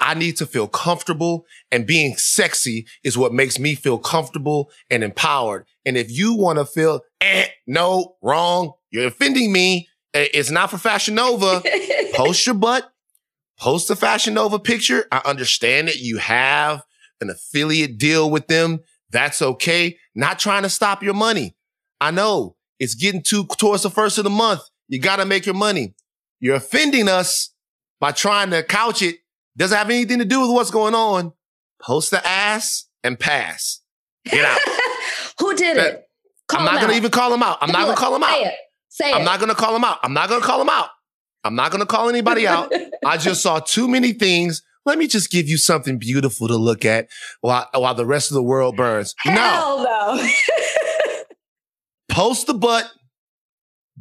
I 0.01 0.13
need 0.13 0.37
to 0.37 0.45
feel 0.45 0.67
comfortable 0.67 1.45
and 1.69 1.85
being 1.85 2.15
sexy 2.15 2.87
is 3.03 3.17
what 3.17 3.33
makes 3.33 3.59
me 3.59 3.75
feel 3.75 3.97
comfortable 3.97 4.71
and 4.89 5.03
empowered. 5.03 5.65
And 5.85 5.97
if 5.97 6.09
you 6.09 6.33
want 6.33 6.59
to 6.59 6.65
feel, 6.65 7.01
eh, 7.21 7.47
no, 7.67 8.15
wrong, 8.21 8.73
you're 8.91 9.07
offending 9.07 9.51
me. 9.51 9.89
It's 10.13 10.51
not 10.51 10.69
for 10.69 10.77
Fashion 10.77 11.15
Nova. 11.15 11.63
post 12.13 12.45
your 12.45 12.55
butt, 12.55 12.91
post 13.59 13.89
a 13.89 13.95
Fashion 13.95 14.35
Nova 14.35 14.59
picture. 14.59 15.05
I 15.11 15.21
understand 15.25 15.87
that 15.87 15.97
you 15.97 16.17
have 16.17 16.83
an 17.21 17.29
affiliate 17.29 17.97
deal 17.97 18.29
with 18.29 18.47
them. 18.47 18.81
That's 19.11 19.41
okay. 19.41 19.97
Not 20.15 20.39
trying 20.39 20.63
to 20.63 20.69
stop 20.69 21.03
your 21.03 21.13
money. 21.13 21.55
I 21.99 22.11
know 22.11 22.55
it's 22.79 22.95
getting 22.95 23.21
too 23.21 23.45
towards 23.57 23.83
the 23.83 23.89
first 23.89 24.17
of 24.17 24.23
the 24.23 24.29
month. 24.29 24.61
You 24.87 24.99
got 24.99 25.17
to 25.17 25.25
make 25.25 25.45
your 25.45 25.55
money. 25.55 25.95
You're 26.39 26.55
offending 26.55 27.07
us 27.07 27.53
by 27.99 28.11
trying 28.11 28.49
to 28.51 28.63
couch 28.63 29.01
it. 29.01 29.17
Doesn't 29.55 29.77
have 29.77 29.89
anything 29.89 30.19
to 30.19 30.25
do 30.25 30.41
with 30.41 30.49
what's 30.51 30.71
going 30.71 30.95
on. 30.95 31.33
Post 31.81 32.11
the 32.11 32.25
ass 32.27 32.85
and 33.03 33.19
pass. 33.19 33.81
Get 34.25 34.43
out. 34.43 34.59
Who 35.39 35.55
did 35.55 35.77
it? 35.77 36.07
Call 36.47 36.59
I'm 36.59 36.65
not 36.65 36.81
going 36.81 36.91
to 36.91 36.97
even 36.97 37.11
call 37.11 37.33
him 37.33 37.43
out. 37.43 37.59
I'm 37.61 37.71
not 37.71 37.85
going 37.85 37.95
to 37.95 38.01
call 38.01 38.15
him 38.15 38.23
out. 38.23 38.51
Say. 38.93 39.11
I'm 39.11 39.23
it. 39.23 39.25
not 39.25 39.39
going 39.39 39.49
to 39.49 39.55
call 39.55 39.75
him 39.75 39.83
out. 39.83 39.97
I'm 40.03 40.13
not 40.13 40.29
going 40.29 40.39
to 40.39 40.45
call 40.45 40.61
him 40.61 40.69
out. 40.69 40.89
I'm 41.43 41.55
not 41.55 41.71
going 41.71 41.79
to 41.79 41.87
call 41.87 42.09
anybody 42.09 42.45
out. 42.47 42.71
I 43.03 43.17
just 43.17 43.41
saw 43.41 43.59
too 43.59 43.87
many 43.87 44.13
things. 44.13 44.61
Let 44.85 44.99
me 44.99 45.07
just 45.07 45.31
give 45.31 45.49
you 45.49 45.57
something 45.57 45.97
beautiful 45.97 46.47
to 46.47 46.57
look 46.57 46.85
at 46.85 47.09
while, 47.41 47.67
while 47.73 47.95
the 47.95 48.05
rest 48.05 48.29
of 48.29 48.35
the 48.35 48.43
world 48.43 48.77
burns. 48.77 49.15
Hell 49.17 49.83
no. 49.83 50.15
no. 50.15 50.29
Post 52.11 52.45
the 52.45 52.53
butt. 52.53 52.87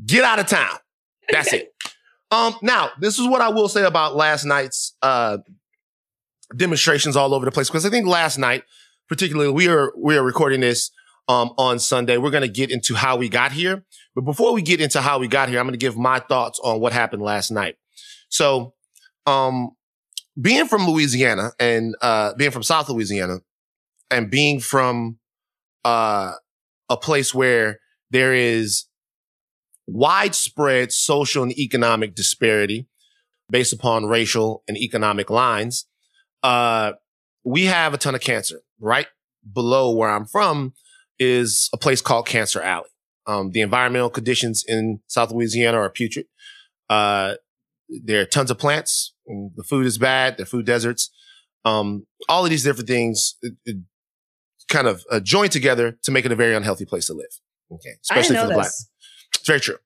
Get 0.04 0.24
out 0.24 0.38
of 0.38 0.46
town. 0.46 0.76
That's 1.30 1.52
it. 1.52 1.72
Um, 2.30 2.56
now, 2.62 2.92
this 2.98 3.18
is 3.18 3.28
what 3.28 3.42
I 3.42 3.50
will 3.50 3.68
say 3.68 3.84
about 3.84 4.16
last 4.16 4.46
night's 4.46 4.96
uh, 5.02 5.36
demonstrations 6.56 7.14
all 7.14 7.34
over 7.34 7.44
the 7.44 7.50
place 7.50 7.68
because 7.68 7.84
I 7.84 7.90
think 7.90 8.06
last 8.06 8.38
night, 8.38 8.62
particularly, 9.06 9.52
we 9.52 9.68
are 9.68 9.92
we 9.98 10.16
are 10.16 10.22
recording 10.22 10.62
this 10.62 10.90
um, 11.28 11.52
on 11.58 11.78
Sunday. 11.78 12.16
We're 12.16 12.30
going 12.30 12.42
to 12.42 12.48
get 12.48 12.70
into 12.70 12.94
how 12.94 13.16
we 13.16 13.28
got 13.28 13.52
here. 13.52 13.84
But 14.14 14.22
before 14.22 14.52
we 14.52 14.62
get 14.62 14.80
into 14.80 15.00
how 15.00 15.18
we 15.18 15.28
got 15.28 15.48
here, 15.48 15.58
I'm 15.58 15.66
going 15.66 15.72
to 15.72 15.78
give 15.78 15.96
my 15.96 16.18
thoughts 16.18 16.60
on 16.62 16.80
what 16.80 16.92
happened 16.92 17.22
last 17.22 17.50
night. 17.50 17.76
So, 18.28 18.74
um, 19.26 19.70
being 20.40 20.66
from 20.66 20.86
Louisiana 20.88 21.50
and 21.58 21.94
uh, 22.00 22.34
being 22.34 22.50
from 22.50 22.62
South 22.62 22.88
Louisiana 22.88 23.40
and 24.10 24.30
being 24.30 24.60
from 24.60 25.18
uh, 25.84 26.32
a 26.88 26.96
place 26.96 27.34
where 27.34 27.80
there 28.10 28.32
is 28.32 28.86
widespread 29.86 30.90
social 30.92 31.42
and 31.42 31.52
economic 31.52 32.14
disparity 32.14 32.86
based 33.50 33.74
upon 33.74 34.06
racial 34.06 34.62
and 34.66 34.78
economic 34.78 35.28
lines, 35.28 35.86
uh, 36.42 36.92
we 37.44 37.66
have 37.66 37.92
a 37.92 37.98
ton 37.98 38.14
of 38.14 38.20
cancer. 38.22 38.60
Right 38.80 39.06
below 39.52 39.94
where 39.94 40.10
I'm 40.10 40.26
from 40.26 40.72
is 41.18 41.68
a 41.72 41.76
place 41.76 42.00
called 42.00 42.26
Cancer 42.26 42.60
Alley. 42.60 42.88
Um, 43.26 43.50
the 43.50 43.60
environmental 43.60 44.10
conditions 44.10 44.64
in 44.66 45.00
South 45.06 45.30
Louisiana 45.30 45.78
are 45.78 45.90
putrid. 45.90 46.26
Uh, 46.90 47.34
there 47.88 48.20
are 48.20 48.26
tons 48.26 48.50
of 48.50 48.58
plants. 48.58 49.14
The 49.26 49.64
food 49.68 49.86
is 49.86 49.98
bad. 49.98 50.38
The 50.38 50.46
food 50.46 50.66
deserts. 50.66 51.10
Um, 51.64 52.06
all 52.28 52.44
of 52.44 52.50
these 52.50 52.64
different 52.64 52.88
things 52.88 53.36
it, 53.42 53.54
it 53.64 53.76
kind 54.68 54.88
of 54.88 55.04
uh, 55.10 55.20
join 55.20 55.48
together 55.48 55.98
to 56.02 56.10
make 56.10 56.24
it 56.24 56.32
a 56.32 56.36
very 56.36 56.56
unhealthy 56.56 56.84
place 56.84 57.06
to 57.06 57.14
live. 57.14 57.40
Okay, 57.70 57.92
especially 58.02 58.36
for 58.36 58.42
the 58.42 58.48
this. 58.48 58.56
black. 58.56 58.72
It's 59.36 59.46
very 59.46 59.60
true. 59.60 59.76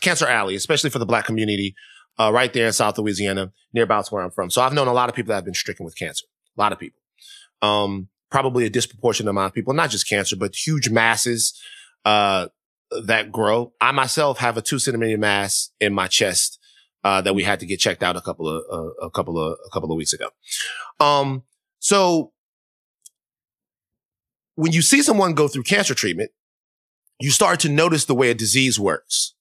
Cancer 0.00 0.26
Alley, 0.26 0.54
especially 0.54 0.90
for 0.90 0.98
the 0.98 1.06
black 1.06 1.24
community, 1.24 1.74
uh, 2.18 2.30
right 2.32 2.52
there 2.52 2.66
in 2.66 2.72
South 2.72 2.98
Louisiana, 2.98 3.52
nearabouts 3.74 4.12
where 4.12 4.22
I'm 4.22 4.30
from. 4.30 4.50
So 4.50 4.60
I've 4.60 4.74
known 4.74 4.86
a 4.86 4.92
lot 4.92 5.08
of 5.08 5.14
people 5.14 5.28
that 5.28 5.36
have 5.36 5.44
been 5.44 5.54
stricken 5.54 5.84
with 5.84 5.96
cancer. 5.96 6.26
A 6.56 6.60
lot 6.60 6.72
of 6.72 6.78
people. 6.78 7.00
Um, 7.62 8.08
probably 8.32 8.64
a 8.64 8.70
disproportionate 8.70 9.30
amount 9.30 9.48
of 9.48 9.54
people, 9.54 9.74
not 9.74 9.90
just 9.90 10.08
cancer, 10.08 10.34
but 10.34 10.56
huge 10.56 10.88
masses, 10.88 11.52
uh, 12.04 12.48
that 13.04 13.30
grow. 13.30 13.72
I 13.80 13.92
myself 13.92 14.38
have 14.38 14.56
a 14.56 14.62
two 14.62 14.78
centimeter 14.78 15.18
mass 15.18 15.70
in 15.80 15.94
my 15.94 16.08
chest 16.08 16.58
uh, 17.04 17.20
that 17.22 17.34
we 17.34 17.44
had 17.44 17.60
to 17.60 17.66
get 17.66 17.78
checked 17.78 18.02
out 18.02 18.16
a 18.16 18.20
couple 18.20 18.48
of 18.48 18.62
uh, 18.70 19.06
a 19.06 19.10
couple 19.10 19.38
of 19.38 19.58
a 19.64 19.70
couple 19.70 19.92
of 19.92 19.96
weeks 19.96 20.12
ago. 20.12 20.28
Um, 20.98 21.44
so 21.78 22.32
when 24.54 24.72
you 24.72 24.82
see 24.82 25.02
someone 25.02 25.34
go 25.34 25.48
through 25.48 25.64
cancer 25.64 25.94
treatment, 25.94 26.30
you 27.20 27.30
start 27.30 27.60
to 27.60 27.68
notice 27.68 28.04
the 28.04 28.14
way 28.14 28.30
a 28.30 28.34
disease 28.34 28.78
works. 28.78 29.34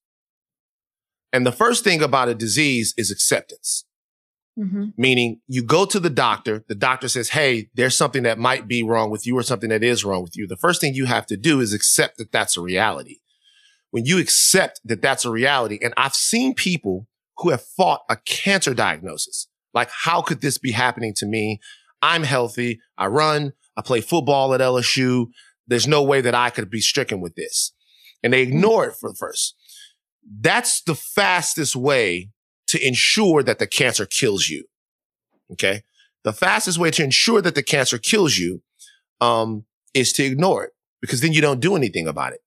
And 1.33 1.45
the 1.45 1.51
first 1.51 1.83
thing 1.83 2.01
about 2.01 2.29
a 2.29 2.35
disease 2.35 2.93
is 2.97 3.09
acceptance. 3.09 3.85
Mm-hmm. 4.59 4.89
Meaning 4.97 5.39
you 5.47 5.63
go 5.63 5.85
to 5.85 5.99
the 5.99 6.09
doctor, 6.09 6.63
the 6.67 6.75
doctor 6.75 7.07
says, 7.07 7.29
Hey, 7.29 7.69
there's 7.73 7.95
something 7.95 8.23
that 8.23 8.37
might 8.37 8.67
be 8.67 8.83
wrong 8.83 9.09
with 9.09 9.25
you 9.25 9.37
or 9.37 9.43
something 9.43 9.69
that 9.69 9.83
is 9.83 10.03
wrong 10.03 10.23
with 10.23 10.35
you. 10.35 10.45
The 10.45 10.57
first 10.57 10.81
thing 10.81 10.93
you 10.93 11.05
have 11.05 11.25
to 11.27 11.37
do 11.37 11.61
is 11.61 11.73
accept 11.73 12.17
that 12.17 12.31
that's 12.31 12.57
a 12.57 12.61
reality. 12.61 13.17
When 13.91 14.05
you 14.05 14.19
accept 14.19 14.81
that 14.85 15.01
that's 15.01 15.25
a 15.25 15.31
reality, 15.31 15.79
and 15.81 15.93
I've 15.97 16.15
seen 16.15 16.53
people 16.53 17.07
who 17.37 17.49
have 17.49 17.63
fought 17.63 18.01
a 18.09 18.17
cancer 18.17 18.73
diagnosis. 18.73 19.47
Like, 19.73 19.89
how 19.89 20.21
could 20.21 20.41
this 20.41 20.57
be 20.57 20.71
happening 20.71 21.13
to 21.17 21.25
me? 21.25 21.59
I'm 22.01 22.23
healthy. 22.23 22.79
I 22.97 23.07
run. 23.07 23.53
I 23.77 23.81
play 23.81 24.01
football 24.01 24.53
at 24.53 24.61
LSU. 24.61 25.27
There's 25.67 25.87
no 25.87 26.03
way 26.03 26.21
that 26.21 26.35
I 26.35 26.49
could 26.49 26.69
be 26.69 26.81
stricken 26.81 27.21
with 27.21 27.35
this. 27.35 27.73
And 28.21 28.33
they 28.33 28.41
ignore 28.41 28.87
it 28.87 28.95
for 28.95 29.09
the 29.09 29.15
first. 29.15 29.55
That's 30.39 30.81
the 30.81 30.95
fastest 30.95 31.75
way 31.75 32.29
to 32.71 32.85
ensure 32.85 33.43
that 33.43 33.59
the 33.59 33.67
cancer 33.67 34.05
kills 34.05 34.47
you. 34.49 34.65
Okay. 35.51 35.83
The 36.23 36.33
fastest 36.33 36.77
way 36.77 36.91
to 36.91 37.03
ensure 37.03 37.41
that 37.41 37.55
the 37.55 37.63
cancer 37.63 37.97
kills 37.97 38.37
you, 38.37 38.61
um, 39.19 39.65
is 39.93 40.13
to 40.13 40.23
ignore 40.23 40.63
it 40.63 40.71
because 41.01 41.21
then 41.21 41.33
you 41.33 41.41
don't 41.41 41.59
do 41.59 41.75
anything 41.75 42.07
about 42.07 42.33
it. 42.33 42.39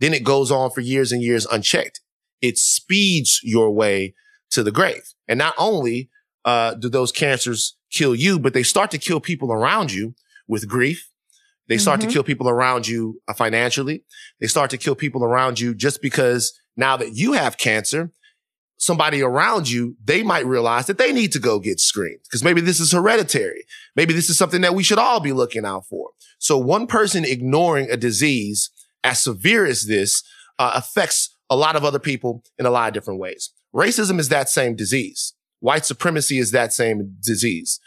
Then 0.00 0.14
it 0.14 0.24
goes 0.24 0.50
on 0.50 0.70
for 0.70 0.80
years 0.80 1.12
and 1.12 1.22
years 1.22 1.46
unchecked. 1.46 2.00
It 2.40 2.58
speeds 2.58 3.40
your 3.42 3.70
way 3.70 4.14
to 4.50 4.62
the 4.62 4.72
grave. 4.72 5.02
And 5.28 5.38
not 5.38 5.54
only 5.58 6.10
uh, 6.44 6.74
do 6.74 6.88
those 6.88 7.12
cancers 7.12 7.76
kill 7.92 8.14
you, 8.14 8.38
but 8.38 8.54
they 8.54 8.62
start 8.62 8.90
to 8.92 8.98
kill 8.98 9.20
people 9.20 9.52
around 9.52 9.92
you 9.92 10.14
with 10.48 10.68
grief. 10.68 11.10
They 11.68 11.78
start 11.78 12.00
mm-hmm. 12.00 12.08
to 12.08 12.12
kill 12.14 12.24
people 12.24 12.48
around 12.48 12.88
you 12.88 13.20
uh, 13.28 13.34
financially. 13.34 14.02
They 14.40 14.48
start 14.48 14.70
to 14.70 14.78
kill 14.78 14.96
people 14.96 15.22
around 15.22 15.60
you 15.60 15.74
just 15.74 16.02
because 16.02 16.58
now 16.76 16.96
that 16.96 17.14
you 17.14 17.34
have 17.34 17.58
cancer, 17.58 18.10
somebody 18.80 19.22
around 19.22 19.68
you, 19.68 19.94
they 20.02 20.22
might 20.22 20.46
realize 20.46 20.86
that 20.86 20.96
they 20.96 21.12
need 21.12 21.30
to 21.32 21.38
go 21.38 21.60
get 21.60 21.78
screened 21.78 22.20
because 22.24 22.42
maybe 22.42 22.62
this 22.62 22.80
is 22.80 22.92
hereditary. 22.92 23.64
Maybe 23.94 24.14
this 24.14 24.30
is 24.30 24.38
something 24.38 24.62
that 24.62 24.74
we 24.74 24.82
should 24.82 24.98
all 24.98 25.20
be 25.20 25.34
looking 25.34 25.66
out 25.66 25.86
for. 25.86 26.10
So 26.38 26.56
one 26.56 26.86
person 26.86 27.24
ignoring 27.24 27.90
a 27.90 27.96
disease 27.98 28.70
as 29.04 29.20
severe 29.22 29.66
as 29.66 29.86
this 29.86 30.22
uh, 30.58 30.72
affects 30.74 31.36
a 31.50 31.56
lot 31.56 31.76
of 31.76 31.84
other 31.84 31.98
people 31.98 32.42
in 32.58 32.64
a 32.64 32.70
lot 32.70 32.88
of 32.88 32.94
different 32.94 33.20
ways. 33.20 33.50
Racism 33.74 34.18
is 34.18 34.30
that 34.30 34.48
same 34.48 34.74
disease. 34.74 35.34
White 35.60 35.84
supremacy 35.84 36.38
is 36.38 36.50
that 36.52 36.72
same 36.72 37.16
disease. 37.22 37.80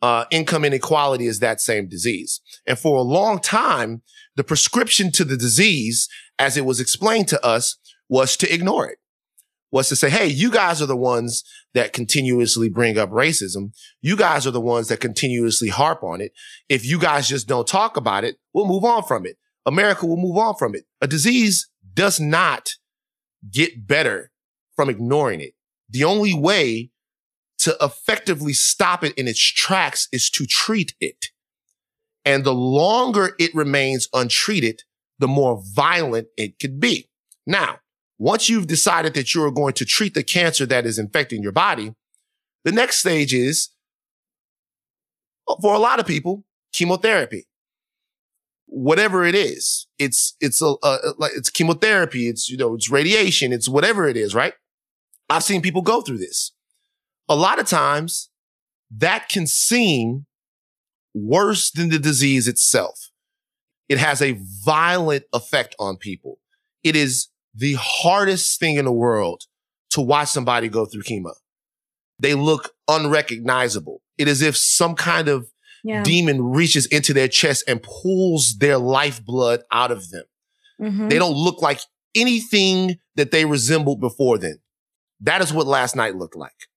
Uh, 0.00 0.26
income 0.30 0.64
inequality 0.64 1.26
is 1.26 1.40
that 1.40 1.60
same 1.60 1.88
disease. 1.88 2.40
And 2.66 2.78
for 2.78 2.98
a 2.98 3.02
long 3.02 3.40
time, 3.40 4.02
the 4.36 4.44
prescription 4.44 5.10
to 5.12 5.24
the 5.24 5.36
disease, 5.36 6.08
as 6.38 6.56
it 6.56 6.64
was 6.64 6.78
explained 6.78 7.26
to 7.28 7.44
us, 7.44 7.78
was 8.08 8.36
to 8.36 8.54
ignore 8.54 8.88
it, 8.88 8.98
was 9.76 9.90
to 9.90 9.96
say, 9.96 10.08
Hey, 10.08 10.26
you 10.26 10.50
guys 10.50 10.80
are 10.80 10.86
the 10.86 10.96
ones 10.96 11.44
that 11.74 11.92
continuously 11.92 12.70
bring 12.70 12.96
up 12.96 13.10
racism. 13.10 13.72
You 14.00 14.16
guys 14.16 14.46
are 14.46 14.50
the 14.50 14.60
ones 14.60 14.88
that 14.88 15.00
continuously 15.00 15.68
harp 15.68 16.02
on 16.02 16.22
it. 16.22 16.32
If 16.70 16.86
you 16.86 16.98
guys 16.98 17.28
just 17.28 17.46
don't 17.46 17.68
talk 17.68 17.98
about 17.98 18.24
it, 18.24 18.36
we'll 18.54 18.66
move 18.66 18.84
on 18.84 19.02
from 19.02 19.26
it. 19.26 19.36
America 19.66 20.06
will 20.06 20.16
move 20.16 20.38
on 20.38 20.54
from 20.54 20.74
it. 20.74 20.84
A 21.02 21.06
disease 21.06 21.68
does 21.92 22.18
not 22.18 22.70
get 23.50 23.86
better 23.86 24.30
from 24.74 24.88
ignoring 24.88 25.42
it. 25.42 25.52
The 25.90 26.04
only 26.04 26.32
way 26.32 26.90
to 27.58 27.76
effectively 27.80 28.54
stop 28.54 29.04
it 29.04 29.12
in 29.14 29.28
its 29.28 29.40
tracks 29.40 30.08
is 30.10 30.30
to 30.30 30.46
treat 30.46 30.94
it. 31.00 31.26
And 32.24 32.44
the 32.44 32.54
longer 32.54 33.36
it 33.38 33.54
remains 33.54 34.08
untreated, 34.14 34.82
the 35.18 35.28
more 35.28 35.62
violent 35.74 36.28
it 36.38 36.58
could 36.58 36.80
be. 36.80 37.10
Now, 37.46 37.80
once 38.18 38.48
you've 38.48 38.66
decided 38.66 39.14
that 39.14 39.34
you're 39.34 39.50
going 39.50 39.74
to 39.74 39.84
treat 39.84 40.14
the 40.14 40.22
cancer 40.22 40.66
that 40.66 40.86
is 40.86 40.98
infecting 40.98 41.42
your 41.42 41.52
body, 41.52 41.94
the 42.64 42.72
next 42.72 42.98
stage 42.98 43.34
is 43.34 43.70
for 45.60 45.74
a 45.74 45.78
lot 45.78 46.00
of 46.00 46.06
people, 46.06 46.44
chemotherapy. 46.72 47.46
Whatever 48.66 49.24
it 49.24 49.34
is, 49.34 49.86
it's, 49.98 50.34
it's 50.40 50.60
a, 50.60 50.74
a, 50.82 50.98
like, 51.18 51.32
it's 51.36 51.50
chemotherapy. 51.50 52.28
It's, 52.28 52.48
you 52.48 52.56
know, 52.56 52.74
it's 52.74 52.90
radiation. 52.90 53.52
It's 53.52 53.68
whatever 53.68 54.08
it 54.08 54.16
is, 54.16 54.34
right? 54.34 54.54
I've 55.30 55.44
seen 55.44 55.62
people 55.62 55.82
go 55.82 56.00
through 56.00 56.18
this. 56.18 56.52
A 57.28 57.36
lot 57.36 57.60
of 57.60 57.66
times 57.66 58.30
that 58.90 59.28
can 59.28 59.46
seem 59.46 60.26
worse 61.14 61.70
than 61.70 61.88
the 61.88 61.98
disease 61.98 62.48
itself. 62.48 63.10
It 63.88 63.98
has 63.98 64.20
a 64.20 64.38
violent 64.64 65.24
effect 65.32 65.74
on 65.78 65.96
people. 65.96 66.38
It 66.82 66.96
is 66.96 67.28
the 67.56 67.74
hardest 67.78 68.60
thing 68.60 68.76
in 68.76 68.84
the 68.84 68.92
world 68.92 69.44
to 69.90 70.00
watch 70.00 70.28
somebody 70.28 70.68
go 70.68 70.84
through 70.84 71.02
chemo. 71.02 71.32
They 72.18 72.34
look 72.34 72.74
unrecognizable. 72.88 74.00
It 74.18 74.28
is 74.28 74.42
if 74.42 74.56
some 74.56 74.94
kind 74.94 75.28
of 75.28 75.48
yeah. 75.84 76.02
demon 76.02 76.42
reaches 76.42 76.86
into 76.86 77.12
their 77.12 77.28
chest 77.28 77.64
and 77.68 77.82
pulls 77.82 78.56
their 78.58 78.78
lifeblood 78.78 79.62
out 79.70 79.90
of 79.90 80.10
them. 80.10 80.24
Mm-hmm. 80.80 81.08
They 81.08 81.18
don't 81.18 81.36
look 81.36 81.62
like 81.62 81.80
anything 82.14 82.96
that 83.16 83.30
they 83.30 83.44
resembled 83.44 84.00
before 84.00 84.38
then. 84.38 84.58
That 85.20 85.42
is 85.42 85.52
what 85.52 85.66
last 85.66 85.96
night 85.96 86.16
looked 86.16 86.36
like. 86.36 86.68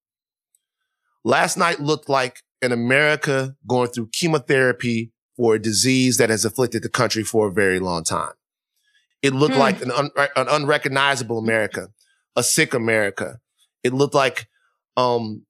Last 1.24 1.58
night 1.58 1.80
looked 1.80 2.08
like 2.08 2.42
an 2.62 2.72
America 2.72 3.56
going 3.68 3.90
through 3.90 4.10
chemotherapy 4.12 5.12
for 5.36 5.56
a 5.56 5.60
disease 5.60 6.18
that 6.18 6.30
has 6.30 6.46
afflicted 6.46 6.84
the 6.84 6.90
country 6.90 7.24
for 7.24 7.48
a 7.48 7.52
very 7.52 7.80
long 7.80 8.04
time. 8.04 8.34
It 9.22 9.34
looked 9.34 9.56
hmm. 9.56 9.60
like 9.60 9.82
an, 9.82 9.92
un- 9.92 10.12
an 10.36 10.48
unrecognizable 10.50 11.38
America, 11.38 11.90
a 12.36 12.44
sick 12.44 12.74
America. 12.74 13.40
It 13.84 13.94
looked 13.94 14.16
like 14.16 14.48
um, 14.98 15.46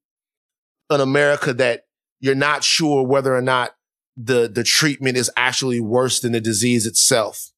an 0.88 1.00
America 1.00 1.52
that 1.54 1.84
you're 2.20 2.34
not 2.34 2.64
sure 2.64 3.06
whether 3.06 3.34
or 3.34 3.42
not 3.42 3.74
the 4.16 4.50
the 4.52 4.64
treatment 4.64 5.16
is 5.16 5.30
actually 5.36 5.80
worse 5.80 6.20
than 6.20 6.32
the 6.32 6.40
disease 6.40 6.86
itself. 6.86 7.50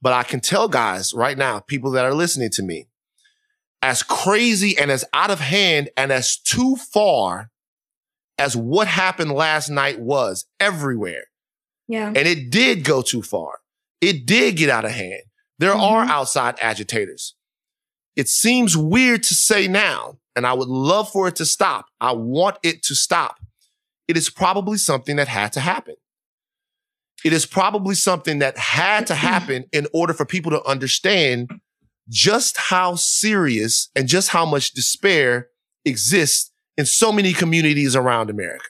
But 0.00 0.12
I 0.12 0.22
can 0.22 0.40
tell 0.40 0.68
guys 0.68 1.12
right 1.12 1.36
now, 1.36 1.58
people 1.58 1.90
that 1.92 2.04
are 2.04 2.14
listening 2.14 2.50
to 2.50 2.62
me, 2.62 2.86
as 3.82 4.02
crazy 4.02 4.78
and 4.78 4.90
as 4.90 5.04
out 5.12 5.30
of 5.30 5.40
hand 5.40 5.90
and 5.96 6.12
as 6.12 6.36
too 6.36 6.76
far 6.76 7.50
as 8.38 8.56
what 8.56 8.86
happened 8.86 9.32
last 9.32 9.68
night 9.68 9.98
was 9.98 10.46
everywhere. 10.60 11.24
Yeah. 11.88 12.08
And 12.08 12.28
it 12.28 12.50
did 12.50 12.84
go 12.84 13.02
too 13.02 13.22
far. 13.22 13.58
It 14.00 14.26
did 14.26 14.56
get 14.56 14.70
out 14.70 14.84
of 14.84 14.92
hand. 14.92 15.22
There 15.58 15.72
mm-hmm. 15.72 15.80
are 15.80 16.04
outside 16.04 16.56
agitators. 16.60 17.34
It 18.16 18.28
seems 18.28 18.76
weird 18.76 19.22
to 19.24 19.34
say 19.34 19.68
now, 19.68 20.18
and 20.34 20.46
I 20.46 20.52
would 20.52 20.68
love 20.68 21.10
for 21.10 21.28
it 21.28 21.36
to 21.36 21.44
stop. 21.44 21.86
I 22.00 22.12
want 22.12 22.58
it 22.62 22.82
to 22.84 22.94
stop. 22.94 23.38
It 24.08 24.16
is 24.16 24.30
probably 24.30 24.78
something 24.78 25.16
that 25.16 25.28
had 25.28 25.52
to 25.54 25.60
happen. 25.60 25.94
it 27.24 27.32
is 27.32 27.46
probably 27.46 27.94
something 27.94 28.38
that 28.40 28.56
had 28.58 29.06
to 29.08 29.14
happen 29.30 29.66
in 29.72 29.86
order 29.92 30.12
for 30.12 30.24
people 30.24 30.50
to 30.52 30.64
understand 30.64 31.50
just 32.08 32.56
how 32.56 32.94
serious 32.94 33.90
and 33.94 34.08
just 34.08 34.30
how 34.30 34.46
much 34.46 34.72
despair 34.72 35.48
exists 35.84 36.50
in 36.76 36.86
so 36.86 37.12
many 37.12 37.32
communities 37.32 37.94
around 37.94 38.30
America. 38.30 38.64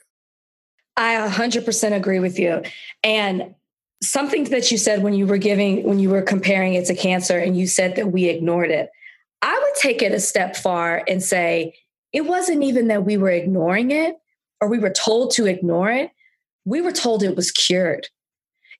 I 0.97 1.15
100% 1.27 1.95
agree 1.95 2.19
with 2.19 2.37
you. 2.37 2.61
And 3.03 3.55
something 4.01 4.45
that 4.45 4.71
you 4.71 4.77
said 4.77 5.03
when 5.03 5.13
you 5.13 5.25
were 5.25 5.37
giving, 5.37 5.83
when 5.83 5.99
you 5.99 6.09
were 6.09 6.21
comparing 6.21 6.73
it 6.73 6.85
to 6.85 6.95
cancer, 6.95 7.37
and 7.37 7.57
you 7.57 7.67
said 7.67 7.95
that 7.95 8.11
we 8.11 8.25
ignored 8.25 8.71
it. 8.71 8.89
I 9.41 9.57
would 9.57 9.75
take 9.81 10.01
it 10.01 10.11
a 10.11 10.19
step 10.19 10.55
far 10.55 11.03
and 11.07 11.23
say 11.23 11.75
it 12.11 12.21
wasn't 12.21 12.63
even 12.63 12.87
that 12.87 13.05
we 13.05 13.17
were 13.17 13.29
ignoring 13.29 13.91
it 13.91 14.15
or 14.61 14.67
we 14.67 14.79
were 14.79 14.89
told 14.89 15.31
to 15.31 15.45
ignore 15.45 15.91
it. 15.91 16.11
We 16.65 16.81
were 16.81 16.91
told 16.91 17.23
it 17.23 17.35
was 17.35 17.51
cured. 17.51 18.07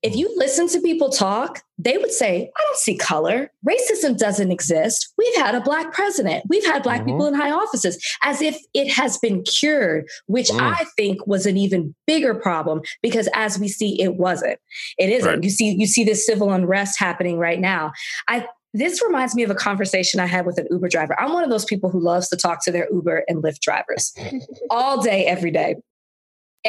If 0.01 0.15
you 0.15 0.34
listen 0.38 0.68
to 0.70 0.82
people 0.82 1.10
talk, 1.10 1.62
they 1.77 1.98
would 1.98 2.12
say, 2.12 2.50
I 2.56 2.62
don't 2.63 2.77
see 2.77 2.98
color. 2.98 3.51
Racism 3.68 4.18
doesn't 4.18 4.51
exist. 4.51 5.13
We've 5.18 5.36
had 5.36 5.56
a 5.56 5.62
black 5.62 5.94
president. 5.94 6.46
We've 6.48 6.65
had 6.65 6.84
black 6.84 7.01
mm-hmm. 7.01 7.12
people 7.12 7.27
in 7.27 7.34
high 7.34 7.51
offices, 7.51 8.01
as 8.24 8.41
if 8.41 8.58
it 8.74 8.91
has 8.94 9.18
been 9.18 9.44
cured, 9.44 10.08
which 10.27 10.50
mm. 10.50 10.62
I 10.62 10.86
think 10.96 11.25
was 11.27 11.46
an 11.46 11.58
even 11.58 11.96
bigger 12.08 12.34
problem 12.34 12.82
because 13.01 13.27
as 13.34 13.60
we 13.60 13.68
see, 13.68 14.01
it 14.01 14.15
wasn't. 14.15 14.60
It 14.98 15.10
isn't. 15.10 15.29
Right. 15.29 15.44
You 15.44 15.50
see, 15.50 15.75
you 15.77 15.88
see 15.88 16.03
this 16.03 16.25
civil 16.25 16.51
unrest 16.51 17.00
happening 17.00 17.38
right 17.38 17.60
now. 17.60 17.91
I 18.27 18.48
this 18.74 19.01
reminds 19.03 19.36
me 19.36 19.44
of 19.44 19.50
a 19.50 19.56
conversation 19.56 20.20
I 20.20 20.27
had 20.27 20.46
with 20.46 20.60
an 20.60 20.68
Uber 20.70 20.89
driver. 20.89 21.20
I'm 21.20 21.34
one 21.34 21.44
of 21.44 21.50
those 21.50 21.65
people 21.65 21.89
who 21.89 22.00
loves 22.00 22.29
to 22.29 22.38
talk 22.38 22.63
to 22.65 22.72
their 22.72 22.88
Uber 22.91 23.24
and 23.27 23.44
Lyft 23.44 23.62
drivers 23.62 24.13
all 24.70 25.01
day, 25.01 25.25
every 25.25 25.51
day. 25.51 25.75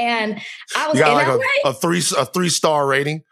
And 0.00 0.40
I 0.76 0.88
was 0.88 0.98
you 0.98 1.04
got 1.04 1.14
like 1.14 1.26
a, 1.26 1.68
a, 1.68 1.74
three 1.74 2.02
a 2.16 2.24
three 2.24 2.48
star 2.48 2.86
rating, 2.86 3.22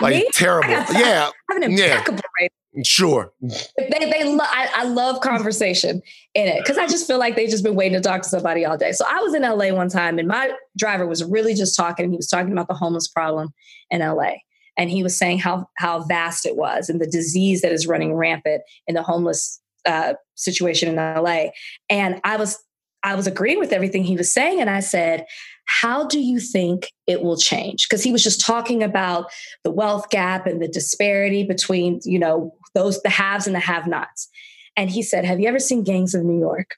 like 0.00 0.14
Me? 0.14 0.28
terrible. 0.32 0.70
Yeah, 0.70 1.30
I 1.50 1.54
have 1.54 1.62
an 1.62 1.62
impeccable 1.64 2.18
yeah. 2.18 2.20
rating. 2.40 2.84
Sure. 2.84 3.32
They 3.40 4.10
they 4.10 4.24
lo- 4.24 4.38
I, 4.40 4.68
I 4.74 4.84
love 4.84 5.20
conversation 5.20 6.02
in 6.34 6.48
it 6.48 6.58
because 6.58 6.76
I 6.76 6.86
just 6.86 7.06
feel 7.06 7.18
like 7.18 7.36
they 7.36 7.46
just 7.46 7.62
been 7.62 7.76
waiting 7.76 8.00
to 8.00 8.00
talk 8.00 8.22
to 8.22 8.28
somebody 8.28 8.64
all 8.64 8.76
day. 8.76 8.92
So 8.92 9.04
I 9.08 9.20
was 9.20 9.34
in 9.34 9.42
LA 9.42 9.72
one 9.72 9.88
time 9.88 10.18
and 10.18 10.26
my 10.26 10.52
driver 10.76 11.06
was 11.06 11.22
really 11.22 11.54
just 11.54 11.76
talking. 11.76 12.10
He 12.10 12.16
was 12.16 12.28
talking 12.28 12.50
about 12.52 12.66
the 12.66 12.74
homeless 12.74 13.06
problem 13.06 13.52
in 13.90 14.00
LA 14.00 14.32
and 14.76 14.90
he 14.90 15.02
was 15.02 15.16
saying 15.16 15.38
how 15.38 15.68
how 15.76 16.02
vast 16.04 16.46
it 16.46 16.56
was 16.56 16.88
and 16.88 17.00
the 17.00 17.06
disease 17.06 17.62
that 17.62 17.72
is 17.72 17.86
running 17.86 18.14
rampant 18.14 18.62
in 18.86 18.94
the 18.94 19.02
homeless 19.02 19.60
uh, 19.86 20.14
situation 20.34 20.88
in 20.88 20.96
LA. 20.96 21.46
And 21.88 22.20
I 22.24 22.36
was 22.36 22.58
I 23.04 23.14
was 23.14 23.26
agreeing 23.26 23.58
with 23.60 23.72
everything 23.72 24.02
he 24.02 24.16
was 24.16 24.32
saying, 24.32 24.60
and 24.60 24.70
I 24.70 24.80
said, 24.80 25.26
"How 25.66 26.06
do 26.06 26.18
you 26.18 26.40
think 26.40 26.90
it 27.06 27.22
will 27.22 27.36
change?" 27.36 27.86
Because 27.88 28.02
he 28.02 28.10
was 28.10 28.24
just 28.24 28.44
talking 28.44 28.82
about 28.82 29.30
the 29.62 29.70
wealth 29.70 30.10
gap 30.10 30.46
and 30.46 30.60
the 30.60 30.68
disparity 30.68 31.44
between 31.44 32.00
you 32.04 32.18
know 32.18 32.54
those 32.74 33.00
the 33.02 33.10
haves 33.10 33.46
and 33.46 33.54
the 33.54 33.60
have-nots. 33.60 34.28
And 34.76 34.90
he 34.90 35.02
said, 35.02 35.24
"Have 35.24 35.38
you 35.38 35.48
ever 35.48 35.60
seen 35.60 35.84
Gangs 35.84 36.14
of 36.14 36.24
New 36.24 36.40
York?" 36.40 36.76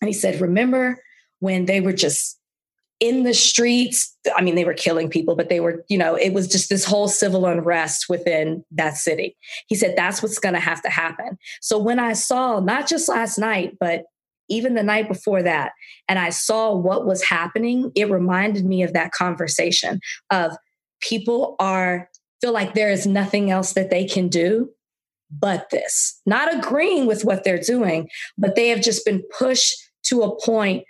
And 0.00 0.08
he 0.08 0.14
said, 0.14 0.40
"Remember 0.40 1.02
when 1.40 1.66
they 1.66 1.80
were 1.80 1.92
just 1.92 2.38
in 3.02 3.24
the 3.24 3.34
streets. 3.34 4.16
I 4.36 4.42
mean, 4.42 4.54
they 4.54 4.64
were 4.64 4.74
killing 4.74 5.10
people, 5.10 5.34
but 5.34 5.48
they 5.48 5.58
were, 5.58 5.84
you 5.88 5.98
know, 5.98 6.14
it 6.14 6.32
was 6.32 6.46
just 6.46 6.68
this 6.68 6.84
whole 6.84 7.08
civil 7.08 7.46
unrest 7.46 8.08
within 8.08 8.64
that 8.70 8.96
city. 8.96 9.36
He 9.66 9.74
said 9.74 9.96
that's 9.96 10.22
what's 10.22 10.38
going 10.38 10.54
to 10.54 10.60
have 10.60 10.80
to 10.82 10.88
happen. 10.88 11.36
So 11.60 11.78
when 11.78 11.98
I 11.98 12.12
saw, 12.12 12.60
not 12.60 12.86
just 12.86 13.08
last 13.08 13.38
night, 13.38 13.76
but 13.80 14.04
even 14.52 14.74
the 14.74 14.82
night 14.82 15.08
before 15.08 15.42
that, 15.42 15.72
and 16.08 16.18
I 16.18 16.30
saw 16.30 16.74
what 16.74 17.06
was 17.06 17.24
happening, 17.24 17.90
it 17.94 18.10
reminded 18.10 18.64
me 18.64 18.82
of 18.82 18.92
that 18.92 19.12
conversation 19.12 20.00
of 20.30 20.56
people 21.00 21.56
are 21.58 22.08
feel 22.40 22.52
like 22.52 22.74
there 22.74 22.90
is 22.90 23.06
nothing 23.06 23.50
else 23.50 23.72
that 23.74 23.90
they 23.90 24.04
can 24.04 24.28
do 24.28 24.68
but 25.30 25.70
this, 25.70 26.20
not 26.26 26.54
agreeing 26.54 27.06
with 27.06 27.24
what 27.24 27.42
they're 27.42 27.58
doing, 27.58 28.08
but 28.36 28.54
they 28.54 28.68
have 28.68 28.82
just 28.82 29.04
been 29.06 29.22
pushed 29.38 29.74
to 30.04 30.22
a 30.22 30.44
point 30.44 30.84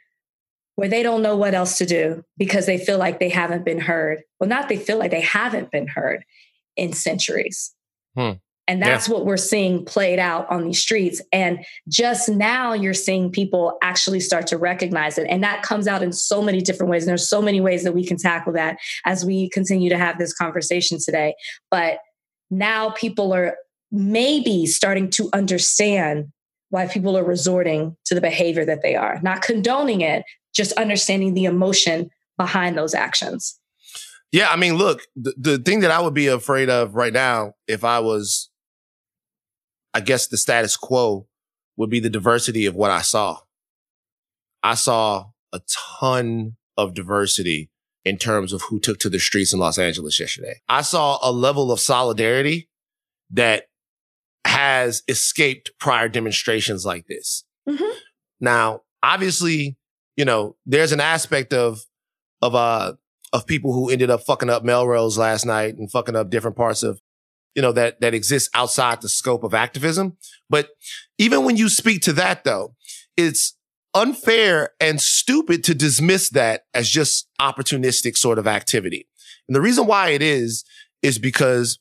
where 0.75 0.89
they 0.89 1.03
don't 1.03 1.23
know 1.23 1.37
what 1.37 1.55
else 1.55 1.79
to 1.79 1.87
do 1.87 2.25
because 2.37 2.67
they 2.67 2.79
feel 2.79 2.99
like 2.99 3.21
they 3.21 3.29
haven't 3.29 3.65
been 3.65 3.79
heard. 3.79 4.23
Well, 4.41 4.49
not 4.49 4.69
they 4.69 4.79
feel 4.79 4.99
like 4.99 5.11
they 5.11 5.21
haven't 5.21 5.71
been 5.71 5.87
heard 5.87 6.25
in 6.77 6.93
centuries. 6.93 7.73
Hmm. 8.17 8.33
And 8.69 8.81
that's 8.81 9.09
yeah. 9.09 9.15
what 9.15 9.27
we're 9.27 9.37
seeing 9.37 9.85
played 9.85 10.19
out 10.19 10.49
on 10.51 10.65
these 10.65 10.79
streets. 10.79 11.21
And 11.33 11.65
just 11.89 12.29
now 12.29 12.73
you're 12.73 12.95
seeing 12.95 13.31
people 13.31 13.77
actually 13.83 14.21
start 14.21 14.47
to 14.49 14.59
recognize 14.59 15.19
it. 15.19 15.27
And 15.29 15.43
that 15.43 15.63
comes 15.63 15.89
out 15.89 16.03
in 16.03 16.13
so 16.13 16.41
many 16.41 16.61
different 16.61 16.91
ways. 16.91 17.03
And 17.03 17.09
there's 17.09 17.29
so 17.29 17.43
many 17.43 17.61
ways 17.61 17.83
that 17.83 17.93
we 17.93 18.07
can 18.07 18.17
tackle 18.17 18.53
that 18.53 18.79
as 19.05 19.25
we 19.25 19.51
continue 19.51 19.91
to 19.91 19.99
have 19.99 20.19
this 20.19 20.33
conversation 20.33 20.99
today. 21.05 21.35
But 21.71 21.99
now 22.51 22.91
people 22.91 23.33
are 23.33 23.57
maybe 23.91 24.67
starting 24.67 25.11
to 25.11 25.29
understand 25.33 26.27
why 26.71 26.87
people 26.87 27.19
are 27.19 27.25
resorting 27.25 27.97
to 28.07 28.15
the 28.15 28.21
behavior 28.21 28.65
that 28.65 28.81
they 28.83 28.95
are, 28.95 29.21
not 29.23 29.43
condoning 29.43 30.01
it, 30.01 30.25
just 30.55 30.73
understanding 30.73 31.35
the 31.35 31.45
emotion 31.45 32.11
behind 32.39 32.79
those 32.79 32.95
actions. 32.95 33.59
Yeah, 34.33 34.49
I 34.49 34.57
mean, 34.57 34.77
look, 34.77 35.03
the, 35.15 35.35
the 35.37 35.59
thing 35.59 35.81
that 35.81 35.91
I 35.91 36.01
would 36.01 36.15
be 36.15 36.29
afraid 36.29 36.71
of 36.71 36.95
right 36.95 37.13
now, 37.13 37.53
if 37.69 37.85
I 37.85 37.99
was, 37.99 38.49
I 39.95 40.01
guess 40.01 40.27
the 40.27 40.37
status 40.37 40.77
quo 40.77 41.27
would 41.77 41.91
be 41.91 42.01
the 42.01 42.11
diversity 42.11 42.67
of 42.67 42.75
what 42.75 42.91
I 42.91 43.03
saw. 43.03 43.39
I 44.63 44.75
saw 44.75 45.27
a 45.53 45.61
ton 46.01 46.57
of 46.77 46.95
diversity 46.95 47.71
in 48.05 48.17
terms 48.17 48.53
of 48.53 48.63
who 48.63 48.81
took 48.81 48.99
to 49.01 49.09
the 49.09 49.19
streets 49.19 49.53
in 49.53 49.61
Los 49.61 49.79
Angeles 49.79 50.19
yesterday. 50.19 50.61
I 50.69 50.83
saw 50.83 51.19
a 51.23 51.31
level 51.31 51.71
of 51.71 51.81
solidarity 51.81 52.69
that 53.31 53.65
has 54.45 55.03
escaped 55.09 55.73
prior 55.79 56.09
demonstrations 56.09 56.85
like 56.85 57.07
this. 57.07 57.45
Mm-hmm. 57.69 57.99
Now, 58.41 58.83
obviously, 59.03 59.77
you 60.17 60.25
know, 60.25 60.57
there's 60.67 60.93
an 60.93 61.01
aspect 61.01 61.53
of, 61.53 61.81
of, 62.41 62.55
uh, 62.55 62.95
of 63.33 63.47
people 63.47 63.73
who 63.73 63.89
ended 63.89 64.11
up 64.11 64.23
fucking 64.23 64.51
up 64.51 64.65
Melrose 64.65 65.17
last 65.17 65.47
night 65.47 65.77
and 65.77 65.91
fucking 65.91 66.17
up 66.17 66.29
different 66.29 66.57
parts 66.57 66.83
of, 66.83 67.01
you 67.55 67.63
know, 67.63 67.73
that, 67.73 68.01
that 68.01 68.15
exists 68.15 68.49
outside 68.55 69.03
the 69.03 69.09
scope 69.09 69.45
of 69.45 69.55
activism. 69.55 70.17
But 70.49 70.71
even 71.19 71.45
when 71.45 71.57
you 71.57 71.69
speak 71.69 72.03
to 72.03 72.13
that 72.15 72.45
though, 72.45 72.75
it's 73.17 73.57
unfair 73.95 74.71
and 74.81 75.01
stupid 75.01 75.63
to 75.65 75.75
dismiss 75.75 76.31
that 76.31 76.65
as 76.73 76.89
just 76.89 77.29
opportunistic 77.41 78.17
sort 78.17 78.39
of 78.39 78.47
activity. 78.47 79.07
And 79.49 79.55
the 79.55 79.61
reason 79.61 79.87
why 79.87 80.11
it 80.11 80.23
is, 80.23 80.65
is 81.03 81.19
because 81.19 81.79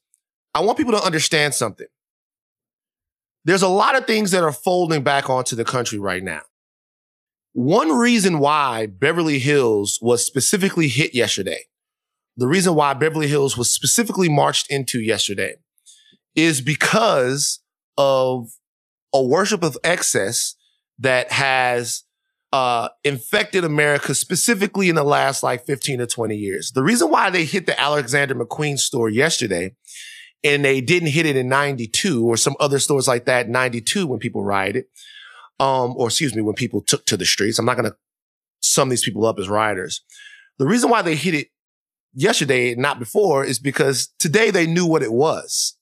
I 0.53 0.61
want 0.61 0.77
people 0.77 0.93
to 0.93 1.03
understand 1.03 1.53
something. 1.53 1.87
There's 3.45 3.61
a 3.61 3.67
lot 3.67 3.95
of 3.95 4.05
things 4.05 4.31
that 4.31 4.43
are 4.43 4.51
folding 4.51 5.03
back 5.03 5.29
onto 5.29 5.55
the 5.55 5.63
country 5.63 5.97
right 5.97 6.23
now. 6.23 6.41
One 7.53 7.91
reason 7.91 8.39
why 8.39 8.85
Beverly 8.87 9.39
Hills 9.39 9.99
was 10.01 10.25
specifically 10.25 10.87
hit 10.87 11.13
yesterday, 11.13 11.65
the 12.37 12.47
reason 12.47 12.75
why 12.75 12.93
Beverly 12.93 13.27
Hills 13.27 13.57
was 13.57 13.73
specifically 13.73 14.29
marched 14.29 14.71
into 14.71 14.99
yesterday 14.99 15.55
is 16.35 16.61
because 16.61 17.59
of 17.97 18.49
a 19.13 19.21
worship 19.21 19.63
of 19.63 19.77
excess 19.83 20.55
that 20.99 21.31
has 21.31 22.03
uh, 22.53 22.89
infected 23.03 23.63
America 23.63 24.13
specifically 24.13 24.89
in 24.89 24.95
the 24.95 25.03
last 25.03 25.43
like 25.43 25.65
15 25.65 25.99
to 25.99 26.07
20 26.07 26.35
years. 26.35 26.71
The 26.71 26.83
reason 26.83 27.09
why 27.09 27.29
they 27.29 27.45
hit 27.45 27.65
the 27.65 27.79
Alexander 27.79 28.35
McQueen 28.35 28.77
store 28.77 29.09
yesterday 29.09 29.75
and 30.43 30.65
they 30.65 30.81
didn't 30.81 31.09
hit 31.09 31.25
it 31.25 31.35
in 31.35 31.47
92 31.47 32.25
or 32.25 32.37
some 32.37 32.55
other 32.59 32.79
stores 32.79 33.07
like 33.07 33.25
that 33.25 33.47
92 33.47 34.07
when 34.07 34.19
people 34.19 34.43
rioted 34.43 34.85
um, 35.59 35.93
or 35.95 36.07
excuse 36.07 36.35
me, 36.35 36.41
when 36.41 36.55
people 36.55 36.81
took 36.81 37.05
to 37.05 37.15
the 37.15 37.25
streets. 37.25 37.59
I'm 37.59 37.65
not 37.65 37.77
going 37.77 37.89
to 37.89 37.95
sum 38.61 38.89
these 38.89 39.03
people 39.03 39.25
up 39.25 39.39
as 39.39 39.47
rioters. 39.47 40.01
The 40.57 40.65
reason 40.65 40.89
why 40.89 41.03
they 41.03 41.15
hit 41.15 41.35
it 41.35 41.47
yesterday, 42.13 42.75
not 42.75 42.99
before, 42.99 43.43
is 43.43 43.59
because 43.59 44.09
today 44.19 44.51
they 44.51 44.67
knew 44.67 44.85
what 44.85 45.03
it 45.03 45.11
was. 45.11 45.77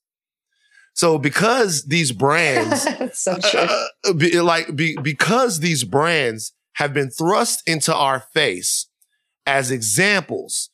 So 0.94 1.18
because 1.18 1.86
these 1.86 2.12
brands, 2.12 2.88
so. 3.14 3.38
Uh, 3.54 3.86
uh, 4.06 4.14
be, 4.14 4.40
like 4.42 4.76
be, 4.76 4.98
because 5.02 5.60
these 5.60 5.84
brands 5.84 6.54
have 6.74 6.94
been 6.94 7.10
thrust 7.10 7.64
into 7.68 7.96
our 7.96 8.22
face 8.34 8.88
as 9.46 9.72
examples 9.72 10.70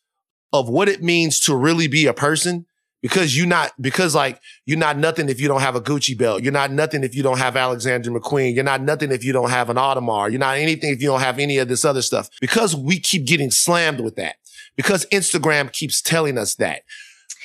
of 0.51 0.69
what 0.69 0.89
it 0.89 1.03
means 1.03 1.39
to 1.41 1.55
really 1.55 1.87
be 1.87 2.07
a 2.07 2.13
person, 2.13 2.65
because 3.01 3.37
you're 3.37 3.45
not 3.45 3.71
because 3.79 4.15
like 4.15 4.41
you're 4.65 4.79
not 4.79 4.97
nothing 4.97 5.29
if 5.29 5.39
you 5.39 5.47
don't 5.47 5.61
have 5.61 5.75
a 5.75 5.81
Gucci 5.81 6.17
belt. 6.17 6.41
You're 6.41 6.51
not 6.51 6.71
nothing 6.71 7.03
if 7.03 7.13
you 7.13 7.21
don't 7.21 7.37
have 7.37 7.55
Alexander 7.55 8.09
McQueen. 8.09 8.55
You're 8.55 8.63
not 8.63 8.81
nothing 8.81 9.11
if 9.11 9.23
you 9.23 9.31
don't 9.31 9.51
have 9.51 9.69
an 9.69 9.77
Audemars. 9.77 10.31
You're 10.31 10.39
not 10.39 10.57
anything 10.57 10.91
if 10.91 11.03
you 11.03 11.09
don't 11.09 11.19
have 11.19 11.37
any 11.37 11.59
of 11.59 11.67
this 11.67 11.85
other 11.85 12.01
stuff. 12.01 12.29
Because 12.41 12.75
we 12.75 12.99
keep 12.99 13.27
getting 13.27 13.51
slammed 13.51 13.99
with 13.99 14.15
that. 14.15 14.37
Because 14.75 15.05
Instagram 15.07 15.71
keeps 15.71 16.01
telling 16.01 16.37
us 16.37 16.55
that. 16.55 16.83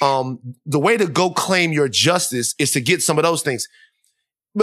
Um, 0.03 0.57
the 0.65 0.79
way 0.79 0.97
to 0.97 1.07
go 1.07 1.31
claim 1.31 1.73
your 1.73 1.89
justice 1.89 2.55
is 2.59 2.73
to 2.73 2.81
get 2.81 3.03
some 3.03 3.19
of 3.19 3.25
those 3.25 3.43
things. 3.43 3.69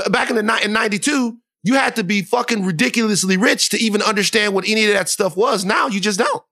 Back 0.10 0.30
in 0.30 0.36
the 0.36 0.62
in 0.64 0.74
92, 0.74 1.38
you 1.64 1.74
had 1.76 1.96
to 1.96 2.04
be 2.04 2.22
fucking 2.22 2.66
ridiculously 2.66 3.38
rich 3.38 3.70
to 3.70 3.78
even 3.78 4.02
understand 4.02 4.54
what 4.54 4.68
any 4.68 4.86
of 4.86 4.94
that 4.94 5.10
stuff 5.10 5.38
was. 5.38 5.64
Now 5.64 5.88
you 5.88 6.00
just 6.00 6.20
don't. 6.20 6.44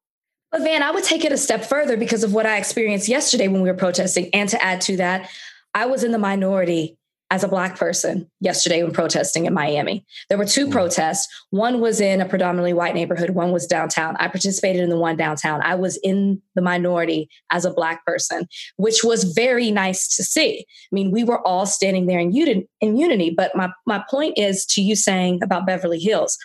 But 0.52 0.62
Van, 0.62 0.84
I 0.84 0.92
would 0.92 1.04
take 1.04 1.26
it 1.26 1.32
a 1.32 1.38
step 1.38 1.66
further 1.66 1.98
because 1.98 2.24
of 2.24 2.34
what 2.34 2.46
I 2.46 2.58
experienced 2.58 3.10
yesterday 3.10 3.48
when 3.48 3.62
we 3.62 3.70
were 3.70 3.76
protesting. 3.76 4.30
And 4.34 4.48
to 4.50 4.64
add 4.64 4.82
to 4.82 4.98
that, 4.98 5.30
I 5.74 5.86
was 5.86 6.04
in 6.04 6.12
the 6.12 6.18
minority 6.18 6.98
as 7.32 7.44
a 7.44 7.48
Black 7.48 7.78
person 7.78 8.30
yesterday 8.40 8.84
when 8.84 8.92
protesting 8.92 9.46
in 9.46 9.54
Miami. 9.54 10.06
There 10.30 10.38
were 10.38 10.46
two 10.46 10.68
mm. 10.68 10.72
protests. 10.72 11.28
One 11.50 11.82
was 11.82 12.00
in 12.00 12.22
a 12.22 12.28
predominantly 12.28 12.74
white 12.74 12.94
neighborhood, 12.94 13.32
one 13.32 13.52
was 13.52 13.66
downtown. 13.66 14.16
I 14.18 14.28
participated 14.28 14.84
in 14.84 14.90
the 14.90 14.98
one 14.98 15.18
downtown. 15.18 15.62
I 15.62 15.76
was 15.76 15.98
in 16.04 16.42
the 16.54 16.62
minority 16.62 17.30
as 17.52 17.66
a 17.66 17.74
Black 17.74 18.06
person, 18.06 18.48
which 18.78 19.04
was 19.04 19.24
very 19.24 19.72
nice 19.72 20.16
to 20.16 20.24
see. 20.24 20.66
I 20.70 20.96
mean, 20.96 21.12
we 21.12 21.24
were 21.24 21.46
all 21.46 21.66
standing 21.66 22.06
there 22.06 22.20
in, 22.20 22.32
uni- 22.32 22.68
in 22.80 22.98
unity. 22.98 23.32
But 23.36 23.56
my, 23.56 23.70
my 23.86 24.04
point 24.10 24.38
is 24.38 24.66
to 24.68 24.82
you 24.82 24.96
saying 24.96 25.40
about 25.44 25.66
Beverly 25.66 26.00
Hills 26.00 26.38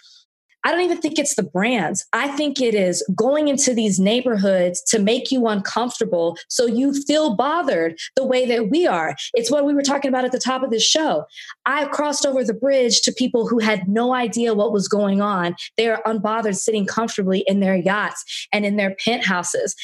I 0.64 0.70
don't 0.70 0.82
even 0.82 0.98
think 0.98 1.18
it's 1.18 1.34
the 1.34 1.42
brands. 1.42 2.04
I 2.12 2.28
think 2.28 2.60
it 2.60 2.74
is 2.74 3.02
going 3.14 3.48
into 3.48 3.74
these 3.74 3.98
neighborhoods 3.98 4.82
to 4.88 4.98
make 4.98 5.30
you 5.30 5.46
uncomfortable 5.46 6.36
so 6.48 6.66
you 6.66 6.92
feel 6.92 7.34
bothered 7.34 7.98
the 8.16 8.26
way 8.26 8.46
that 8.46 8.68
we 8.68 8.86
are. 8.86 9.16
It's 9.34 9.50
what 9.50 9.64
we 9.64 9.74
were 9.74 9.82
talking 9.82 10.10
about 10.10 10.24
at 10.24 10.32
the 10.32 10.38
top 10.38 10.62
of 10.62 10.70
this 10.70 10.84
show. 10.84 11.24
I 11.64 11.86
crossed 11.86 12.26
over 12.26 12.44
the 12.44 12.54
bridge 12.54 13.00
to 13.02 13.12
people 13.12 13.48
who 13.48 13.58
had 13.58 13.88
no 13.88 14.12
idea 14.14 14.54
what 14.54 14.72
was 14.72 14.88
going 14.88 15.22
on. 15.22 15.56
They 15.76 15.88
are 15.88 16.02
unbothered 16.04 16.56
sitting 16.56 16.86
comfortably 16.86 17.44
in 17.46 17.60
their 17.60 17.76
yachts 17.76 18.48
and 18.52 18.66
in 18.66 18.76
their 18.76 18.94
penthouses. 19.02 19.74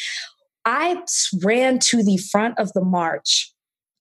I 0.65 1.03
ran 1.43 1.79
to 1.79 2.03
the 2.03 2.19
front 2.19 2.59
of 2.59 2.73
the 2.73 2.85
march 2.85 3.53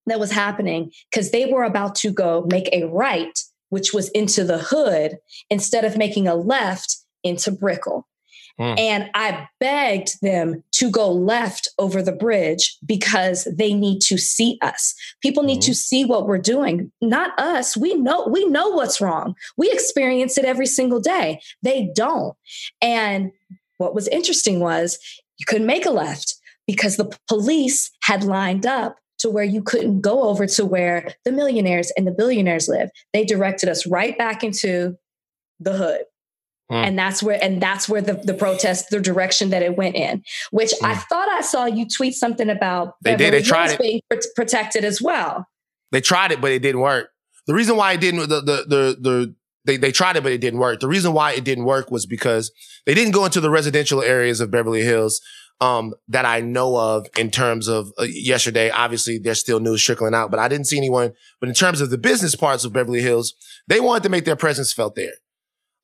that 0.08 0.20
was 0.20 0.32
happening 0.32 0.92
because 1.12 1.32
they 1.32 1.46
were 1.46 1.64
about 1.64 1.96
to 1.96 2.12
go 2.12 2.46
make 2.50 2.70
a 2.72 2.86
right 2.86 3.40
which 3.76 3.94
was 3.94 4.08
into 4.12 4.46
the 4.46 4.58
hood, 4.58 5.18
instead 5.50 5.84
of 5.84 5.98
making 5.98 6.30
a 6.30 6.34
left 6.34 6.96
into 7.26 7.52
Brickell. 7.52 8.08
Mm. 8.58 8.80
And 8.80 9.10
I 9.14 9.50
begged 9.60 10.22
them 10.22 10.64
to 10.76 10.90
go 10.90 11.12
left 11.12 11.68
over 11.78 12.02
the 12.02 12.14
bridge 12.14 12.78
because 12.86 13.46
they 13.54 13.74
need 13.74 14.00
to 14.04 14.18
see 14.18 14.58
us. 14.62 14.96
People 15.22 15.44
need 15.44 15.60
mm. 15.60 15.66
to 15.66 15.76
see 15.76 16.06
what 16.06 16.26
we're 16.26 16.38
doing, 16.38 16.90
not 17.02 17.38
us. 17.38 17.76
We 17.76 17.96
know 17.96 18.26
we 18.28 18.46
know 18.46 18.70
what's 18.70 19.02
wrong. 19.02 19.36
We 19.58 19.70
experience 19.70 20.38
it 20.38 20.46
every 20.46 20.68
single 20.68 21.02
day. 21.02 21.42
They 21.62 21.92
don't. 21.94 22.34
And 22.82 23.34
what 23.76 23.94
was 23.94 24.08
interesting 24.08 24.62
was 24.62 24.98
you 25.38 25.46
couldn't 25.46 25.68
make 25.68 25.86
a 25.86 25.92
left 25.92 26.36
because 26.66 26.96
the 26.96 27.12
police 27.28 27.92
had 28.04 28.24
lined 28.24 28.66
up 28.66 28.96
to 29.26 29.32
where 29.32 29.44
you 29.44 29.62
couldn't 29.62 30.02
go 30.02 30.24
over 30.24 30.46
to 30.46 30.66
where 30.66 31.16
the 31.26 31.32
millionaires 31.32 31.92
and 31.98 32.06
the 32.06 32.12
billionaires 32.12 32.68
live. 32.68 32.92
They 33.12 33.26
directed 33.26 33.70
us 33.70 33.88
right 33.88 34.16
back 34.16 34.44
into 34.44 34.98
the 35.60 35.74
hood. 35.74 36.02
Hmm. 36.70 36.76
And 36.76 37.00
that's 37.00 37.24
where 37.24 37.44
and 37.44 37.62
that's 37.62 37.90
where 37.90 38.02
the, 38.02 38.14
the 38.14 38.34
protest, 38.34 38.90
the 38.90 39.00
direction 39.00 39.50
that 39.50 39.64
it 39.64 39.76
went 39.76 39.96
in, 39.96 40.24
which 40.52 40.74
I 40.84 40.94
hmm. 40.94 41.02
thought 41.10 41.28
I 41.30 41.42
saw 41.42 41.66
you 41.66 41.88
tweet 41.88 42.14
something 42.14 42.50
about 42.50 42.94
they 43.04 43.16
did, 43.16 43.34
they 43.34 43.42
tried 43.42 43.72
it. 43.72 43.80
being 43.80 44.02
protected 44.36 44.86
as 44.86 45.02
well. 45.02 45.48
They 45.92 46.02
tried 46.02 46.32
it, 46.32 46.42
but 46.42 46.52
it 46.52 46.60
didn't 46.60 46.82
work. 46.82 47.10
The 47.48 47.54
reason 47.54 47.78
why 47.78 47.94
it 47.94 48.02
didn't 48.02 48.22
the 48.22 48.42
the 48.42 48.66
the, 48.68 48.98
the 49.00 49.36
they, 49.66 49.78
they 49.78 49.92
tried 49.92 50.16
it, 50.16 50.24
but 50.24 50.32
it 50.32 50.42
didn't 50.42 50.60
work. 50.60 50.80
The 50.80 50.88
reason 50.88 51.14
why 51.14 51.34
it 51.34 51.44
didn't 51.44 51.66
work 51.66 51.90
was 51.90 52.06
because 52.06 52.52
they 52.86 52.94
didn't 52.94 53.14
go 53.14 53.26
into 53.26 53.42
the 53.42 53.50
residential 53.50 54.04
areas 54.04 54.40
of 54.40 54.52
Beverly 54.52 54.84
Hills 54.84 55.22
um, 55.62 55.94
that 56.08 56.26
I 56.26 56.42
know 56.42 56.76
of 56.78 57.08
in 57.18 57.32
terms 57.32 57.68
of 57.68 57.92
uh, 58.00 58.04
yesterday. 58.04 58.70
Obviously, 58.70 59.18
there's 59.18 59.40
still 59.40 59.60
news 59.60 59.84
trickling 59.84 60.14
out, 60.14 60.32
but 60.32 60.40
I 60.40 60.48
didn't 60.48 60.68
see 60.68 60.78
anyone. 60.78 61.14
But 61.40 61.50
in 61.50 61.56
terms 61.56 61.82
of 61.82 61.90
the 61.90 61.98
business 61.98 62.36
parts 62.36 62.66
of 62.66 62.74
Beverly 62.74 63.02
Hills, 63.02 63.34
they 63.68 63.80
wanted 63.80 64.04
to 64.04 64.10
make 64.10 64.26
their 64.26 64.36
presence 64.36 64.74
felt 64.74 64.96
there. 64.96 65.14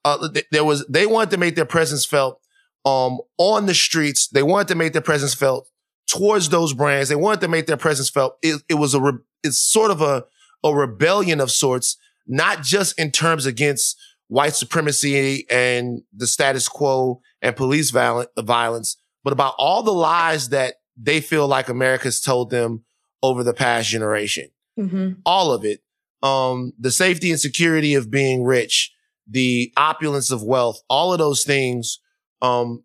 Uh, 0.03 0.29
there 0.51 0.65
was, 0.65 0.85
they 0.87 1.05
wanted 1.05 1.29
to 1.31 1.37
make 1.37 1.55
their 1.55 1.65
presence 1.65 2.05
felt, 2.05 2.41
um, 2.85 3.19
on 3.37 3.65
the 3.65 3.73
streets. 3.73 4.27
They 4.27 4.43
wanted 4.43 4.67
to 4.69 4.75
make 4.75 4.93
their 4.93 5.01
presence 5.01 5.33
felt 5.33 5.69
towards 6.07 6.49
those 6.49 6.73
brands. 6.73 7.09
They 7.09 7.15
wanted 7.15 7.41
to 7.41 7.47
make 7.47 7.67
their 7.67 7.77
presence 7.77 8.09
felt. 8.09 8.37
It, 8.41 8.61
it 8.67 8.73
was 8.75 8.93
a, 8.93 8.99
re- 8.99 9.19
it's 9.43 9.59
sort 9.59 9.91
of 9.91 10.01
a, 10.01 10.25
a 10.63 10.73
rebellion 10.73 11.39
of 11.39 11.51
sorts, 11.51 11.97
not 12.27 12.63
just 12.63 12.99
in 12.99 13.11
terms 13.11 13.45
against 13.45 13.97
white 14.27 14.55
supremacy 14.55 15.45
and 15.49 16.01
the 16.15 16.25
status 16.25 16.67
quo 16.67 17.21
and 17.41 17.55
police 17.55 17.91
violence, 17.91 18.97
but 19.23 19.33
about 19.33 19.55
all 19.57 19.83
the 19.83 19.93
lies 19.93 20.49
that 20.49 20.75
they 20.97 21.21
feel 21.21 21.47
like 21.47 21.69
America's 21.69 22.21
told 22.21 22.49
them 22.49 22.83
over 23.23 23.43
the 23.43 23.53
past 23.53 23.89
generation. 23.89 24.49
Mm-hmm. 24.77 25.19
All 25.25 25.51
of 25.51 25.65
it. 25.65 25.81
Um, 26.23 26.73
the 26.79 26.91
safety 26.91 27.31
and 27.31 27.39
security 27.39 27.95
of 27.95 28.11
being 28.11 28.43
rich, 28.43 28.93
the 29.27 29.73
opulence 29.77 30.31
of 30.31 30.43
wealth, 30.43 30.81
all 30.89 31.13
of 31.13 31.19
those 31.19 31.43
things, 31.43 31.99
um, 32.41 32.83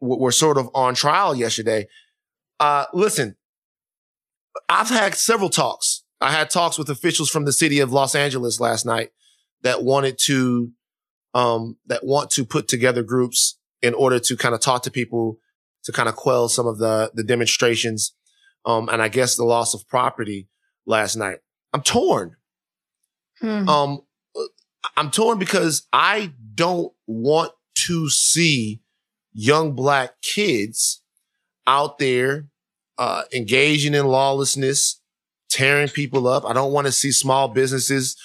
w- 0.00 0.20
were 0.20 0.32
sort 0.32 0.58
of 0.58 0.68
on 0.74 0.94
trial 0.94 1.34
yesterday. 1.34 1.86
Uh, 2.60 2.84
listen, 2.92 3.36
I've 4.68 4.90
had 4.90 5.14
several 5.14 5.50
talks. 5.50 6.04
I 6.20 6.30
had 6.30 6.50
talks 6.50 6.78
with 6.78 6.88
officials 6.88 7.30
from 7.30 7.44
the 7.44 7.52
city 7.52 7.80
of 7.80 7.92
Los 7.92 8.14
Angeles 8.14 8.60
last 8.60 8.86
night 8.86 9.10
that 9.62 9.82
wanted 9.82 10.18
to, 10.24 10.70
um, 11.32 11.76
that 11.86 12.04
want 12.04 12.30
to 12.30 12.44
put 12.44 12.68
together 12.68 13.02
groups 13.02 13.58
in 13.82 13.94
order 13.94 14.18
to 14.18 14.36
kind 14.36 14.54
of 14.54 14.60
talk 14.60 14.82
to 14.82 14.90
people 14.90 15.38
to 15.84 15.92
kind 15.92 16.08
of 16.08 16.16
quell 16.16 16.48
some 16.48 16.66
of 16.66 16.78
the 16.78 17.10
the 17.14 17.24
demonstrations, 17.24 18.14
um, 18.66 18.88
and 18.88 19.00
I 19.00 19.08
guess 19.08 19.36
the 19.36 19.44
loss 19.44 19.74
of 19.74 19.86
property 19.88 20.48
last 20.86 21.16
night. 21.16 21.38
I'm 21.72 21.82
torn. 21.82 22.36
Hmm. 23.40 23.68
Um, 23.68 24.00
I'm 24.96 25.10
torn 25.10 25.38
because 25.38 25.86
I 25.92 26.32
don't 26.54 26.92
want 27.06 27.52
to 27.86 28.08
see 28.08 28.80
young 29.32 29.74
black 29.74 30.20
kids 30.22 31.02
out 31.66 31.98
there 31.98 32.46
uh, 32.98 33.22
engaging 33.32 33.94
in 33.94 34.06
lawlessness, 34.06 35.00
tearing 35.50 35.88
people 35.88 36.28
up. 36.28 36.44
I 36.44 36.52
don't 36.52 36.72
want 36.72 36.86
to 36.86 36.92
see 36.92 37.10
small 37.10 37.48
businesses 37.48 38.16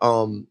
um, 0.00 0.48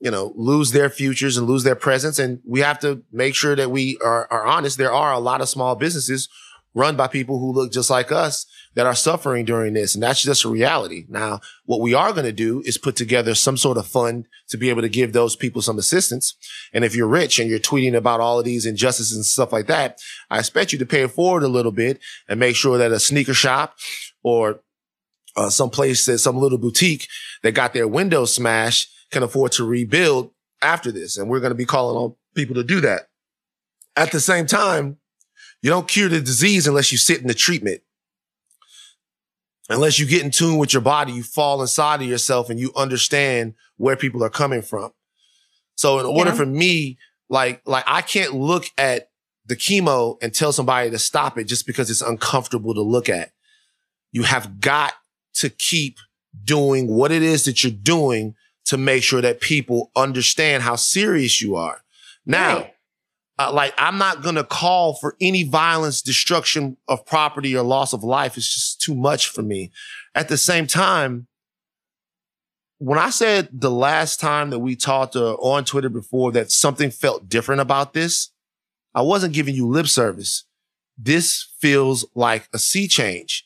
you 0.00 0.10
know, 0.10 0.32
lose 0.36 0.72
their 0.72 0.90
futures 0.90 1.36
and 1.36 1.46
lose 1.46 1.64
their 1.64 1.74
presence. 1.74 2.18
And 2.18 2.40
we 2.46 2.60
have 2.60 2.78
to 2.80 3.02
make 3.12 3.34
sure 3.34 3.56
that 3.56 3.70
we 3.70 3.98
are, 4.04 4.26
are 4.30 4.46
honest. 4.46 4.78
There 4.78 4.92
are 4.92 5.12
a 5.12 5.18
lot 5.18 5.40
of 5.40 5.48
small 5.48 5.74
businesses 5.74 6.28
run 6.74 6.94
by 6.94 7.06
people 7.06 7.38
who 7.38 7.52
look 7.52 7.72
just 7.72 7.88
like 7.88 8.12
us 8.12 8.44
that 8.74 8.84
are 8.84 8.94
suffering 8.94 9.46
during 9.46 9.72
this. 9.72 9.94
And 9.94 10.02
that's 10.02 10.22
just 10.22 10.44
a 10.44 10.50
reality. 10.50 11.06
Now, 11.08 11.40
what 11.64 11.80
we 11.80 11.94
are 11.94 12.12
going 12.12 12.26
to 12.26 12.32
do 12.32 12.62
is 12.66 12.76
put 12.76 12.94
together 12.94 13.34
some 13.34 13.56
sort 13.56 13.78
of 13.78 13.86
fund 13.86 14.26
to 14.50 14.58
be 14.58 14.68
able 14.68 14.82
to 14.82 14.88
give 14.90 15.14
those 15.14 15.34
people 15.34 15.62
some 15.62 15.78
assistance. 15.78 16.34
And 16.74 16.84
if 16.84 16.94
you're 16.94 17.08
rich 17.08 17.38
and 17.38 17.48
you're 17.48 17.58
tweeting 17.58 17.96
about 17.96 18.20
all 18.20 18.38
of 18.38 18.44
these 18.44 18.66
injustices 18.66 19.16
and 19.16 19.24
stuff 19.24 19.50
like 19.50 19.66
that, 19.68 19.98
I 20.28 20.38
expect 20.38 20.74
you 20.74 20.78
to 20.78 20.86
pay 20.86 21.04
it 21.04 21.12
forward 21.12 21.42
a 21.42 21.48
little 21.48 21.72
bit 21.72 21.98
and 22.28 22.38
make 22.38 22.54
sure 22.54 22.76
that 22.76 22.92
a 22.92 23.00
sneaker 23.00 23.32
shop 23.32 23.76
or 24.22 24.60
uh, 25.34 25.48
some 25.48 25.70
place 25.70 26.04
that 26.04 26.18
some 26.18 26.36
little 26.36 26.58
boutique 26.58 27.08
that 27.42 27.52
got 27.52 27.72
their 27.72 27.88
windows 27.88 28.34
smashed 28.34 28.90
can 29.10 29.22
afford 29.22 29.52
to 29.52 29.64
rebuild 29.64 30.30
after 30.62 30.90
this. 30.90 31.16
And 31.16 31.28
we're 31.28 31.40
going 31.40 31.50
to 31.50 31.56
be 31.56 31.64
calling 31.64 31.96
on 31.96 32.14
people 32.34 32.54
to 32.54 32.64
do 32.64 32.80
that. 32.80 33.08
At 33.96 34.12
the 34.12 34.20
same 34.20 34.46
time, 34.46 34.98
you 35.62 35.70
don't 35.70 35.88
cure 35.88 36.08
the 36.08 36.20
disease 36.20 36.66
unless 36.66 36.92
you 36.92 36.98
sit 36.98 37.20
in 37.20 37.26
the 37.26 37.34
treatment. 37.34 37.82
Unless 39.68 39.98
you 39.98 40.06
get 40.06 40.22
in 40.22 40.30
tune 40.30 40.58
with 40.58 40.72
your 40.72 40.82
body, 40.82 41.12
you 41.12 41.22
fall 41.22 41.60
inside 41.60 42.00
of 42.00 42.06
yourself 42.06 42.50
and 42.50 42.60
you 42.60 42.72
understand 42.76 43.54
where 43.76 43.96
people 43.96 44.22
are 44.22 44.30
coming 44.30 44.62
from. 44.62 44.92
So 45.74 45.98
in 45.98 46.06
order 46.06 46.30
yeah. 46.30 46.36
for 46.36 46.46
me, 46.46 46.98
like, 47.28 47.62
like 47.66 47.84
I 47.86 48.02
can't 48.02 48.34
look 48.34 48.66
at 48.78 49.10
the 49.44 49.56
chemo 49.56 50.18
and 50.22 50.34
tell 50.34 50.52
somebody 50.52 50.90
to 50.90 50.98
stop 50.98 51.38
it 51.38 51.44
just 51.44 51.66
because 51.66 51.90
it's 51.90 52.00
uncomfortable 52.00 52.74
to 52.74 52.82
look 52.82 53.08
at. 53.08 53.32
You 54.12 54.22
have 54.22 54.60
got 54.60 54.94
to 55.34 55.50
keep 55.50 55.98
doing 56.44 56.88
what 56.88 57.10
it 57.10 57.22
is 57.22 57.44
that 57.44 57.64
you're 57.64 57.72
doing 57.72 58.34
to 58.66 58.76
make 58.76 59.02
sure 59.02 59.20
that 59.20 59.40
people 59.40 59.90
understand 59.96 60.62
how 60.62 60.76
serious 60.76 61.40
you 61.40 61.56
are. 61.56 61.82
Now, 62.24 62.56
right. 62.56 62.74
uh, 63.38 63.52
like 63.52 63.74
I'm 63.78 63.98
not 63.98 64.22
going 64.22 64.34
to 64.34 64.44
call 64.44 64.94
for 64.94 65.16
any 65.20 65.44
violence, 65.44 66.02
destruction 66.02 66.76
of 66.88 67.06
property 67.06 67.56
or 67.56 67.62
loss 67.62 67.92
of 67.92 68.04
life. 68.04 68.36
It's 68.36 68.52
just 68.52 68.80
too 68.80 68.94
much 68.94 69.28
for 69.28 69.42
me. 69.42 69.70
At 70.14 70.28
the 70.28 70.36
same 70.36 70.66
time, 70.66 71.28
when 72.78 72.98
I 72.98 73.10
said 73.10 73.48
the 73.52 73.70
last 73.70 74.20
time 74.20 74.50
that 74.50 74.58
we 74.58 74.76
talked 74.76 75.16
uh, 75.16 75.34
on 75.34 75.64
Twitter 75.64 75.88
before 75.88 76.32
that 76.32 76.50
something 76.50 76.90
felt 76.90 77.28
different 77.28 77.60
about 77.60 77.94
this, 77.94 78.30
I 78.94 79.02
wasn't 79.02 79.34
giving 79.34 79.54
you 79.54 79.66
lip 79.66 79.86
service. 79.86 80.44
This 80.98 81.48
feels 81.58 82.04
like 82.14 82.48
a 82.52 82.58
sea 82.58 82.88
change 82.88 83.44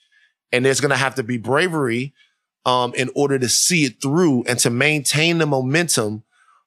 and 0.52 0.64
there's 0.64 0.80
going 0.80 0.90
to 0.90 0.96
have 0.96 1.14
to 1.16 1.22
be 1.22 1.38
bravery 1.38 2.14
um, 2.64 2.94
in 2.94 3.10
order 3.14 3.38
to 3.38 3.48
see 3.48 3.84
it 3.84 4.00
through 4.00 4.44
and 4.44 4.58
to 4.60 4.70
maintain 4.70 5.38
the 5.38 5.46
momentum 5.46 6.22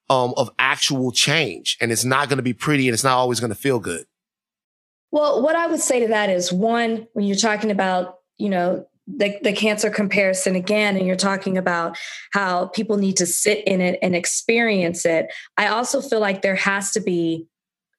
um, 0.09 0.33
of 0.37 0.49
actual 0.59 1.11
change. 1.11 1.77
And 1.79 1.91
it's 1.91 2.03
not 2.03 2.29
going 2.29 2.37
to 2.37 2.43
be 2.43 2.53
pretty 2.53 2.87
and 2.87 2.93
it's 2.93 3.03
not 3.03 3.17
always 3.17 3.39
going 3.39 3.51
to 3.51 3.55
feel 3.55 3.79
good. 3.79 4.05
Well, 5.11 5.41
what 5.43 5.55
I 5.55 5.67
would 5.67 5.79
say 5.79 5.99
to 5.99 6.07
that 6.07 6.29
is 6.29 6.51
one, 6.51 7.07
when 7.13 7.25
you're 7.25 7.37
talking 7.37 7.71
about, 7.71 8.19
you 8.37 8.49
know, 8.49 8.87
the, 9.05 9.37
the 9.43 9.53
cancer 9.53 9.89
comparison 9.89 10.55
again, 10.55 10.97
and 10.97 11.05
you're 11.05 11.15
talking 11.15 11.57
about 11.57 11.97
how 12.31 12.67
people 12.67 12.97
need 12.97 13.17
to 13.17 13.25
sit 13.25 13.63
in 13.67 13.81
it 13.81 13.99
and 14.01 14.15
experience 14.15 15.05
it, 15.05 15.27
I 15.57 15.67
also 15.67 16.01
feel 16.01 16.19
like 16.19 16.41
there 16.41 16.55
has 16.55 16.91
to 16.93 17.01
be 17.01 17.47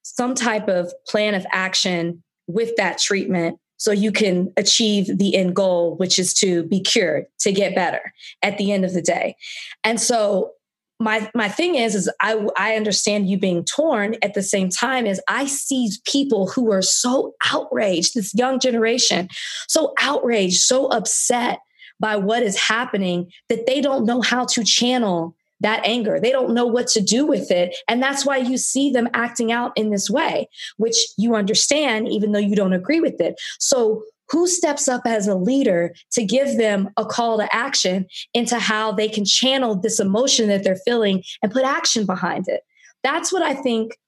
some 0.03 0.35
type 0.35 0.69
of 0.69 0.93
plan 1.07 1.35
of 1.35 1.47
action 1.53 2.23
with 2.47 2.75
that 2.77 2.99
treatment 2.99 3.59
so 3.77 3.93
you 3.93 4.13
can 4.13 4.53
achieve 4.57 5.19
the 5.19 5.35
end 5.37 5.55
goal, 5.57 5.97
which 5.97 6.19
is 6.19 6.33
to 6.35 6.63
be 6.65 6.81
cured, 6.81 7.27
to 7.41 7.53
get 7.53 7.75
better 7.75 8.13
at 8.43 8.59
the 8.59 8.73
end 8.73 8.85
of 8.85 8.95
the 8.95 9.03
day. 9.03 9.37
And 9.83 10.01
so 10.01 10.53
my 11.01 11.29
my 11.35 11.49
thing 11.49 11.75
is 11.75 11.95
is 11.95 12.11
I 12.21 12.47
I 12.57 12.77
understand 12.77 13.29
you 13.29 13.39
being 13.39 13.65
torn 13.65 14.17
at 14.23 14.35
the 14.35 14.43
same 14.43 14.69
time 14.69 15.07
as 15.07 15.21
I 15.29 15.47
see 15.47 15.91
people 16.07 16.49
who 16.49 16.71
are 16.71 16.83
so 16.83 17.35
outraged, 17.47 18.15
this 18.15 18.35
young 18.35 18.61
generation, 18.61 19.29
so 19.69 19.93
outraged, 20.01 20.63
so 20.63 20.87
upset 20.87 21.59
by 22.01 22.17
what 22.17 22.43
is 22.43 22.59
happening 22.59 23.31
that 23.49 23.67
they 23.67 23.81
don't 23.81 24.07
know 24.07 24.21
how 24.21 24.45
to 24.47 24.65
channel 24.65 25.37
that 25.61 25.81
anger. 25.85 26.19
They 26.21 26.31
don't 26.31 26.55
know 26.55 26.67
what 26.67 26.89
to 26.89 27.01
do 27.01 27.27
with 27.27 27.51
it. 27.51 27.77
And 27.89 28.03
that's 28.03 28.27
why 28.27 28.39
you 28.39 28.59
see 28.59 28.91
them 28.91 29.09
acting 29.15 29.53
out 29.53 29.73
in 29.77 29.91
this 29.91 30.11
way, 30.11 30.49
which 30.77 30.97
you 31.17 31.35
understand, 31.35 32.09
even 32.09 32.33
though 32.33 32.39
you 32.39 32.57
don't 32.57 32.73
agree 32.73 33.01
with 33.01 33.21
it. 33.21 33.41
So, 33.59 34.03
who 34.31 34.47
steps 34.47 34.89
up 34.89 35.03
as 35.05 35.29
a 35.29 35.35
leader 35.35 35.95
to 36.13 36.25
give 36.25 36.57
them 36.57 36.89
a 36.97 37.05
call 37.05 37.37
to 37.37 37.55
action 37.55 38.07
into 38.33 38.59
how 38.59 38.91
they 38.91 39.07
can 39.07 39.27
channel 39.27 39.77
this 39.77 40.01
emotion 40.01 40.49
that 40.49 40.65
they're 40.65 40.81
feeling 40.87 41.23
and 41.43 41.53
put 41.53 41.63
action 41.63 42.07
behind 42.07 42.49
it? 42.49 42.63
That's 43.03 43.31
what 43.31 43.43
I 43.43 43.53
think 43.53 43.99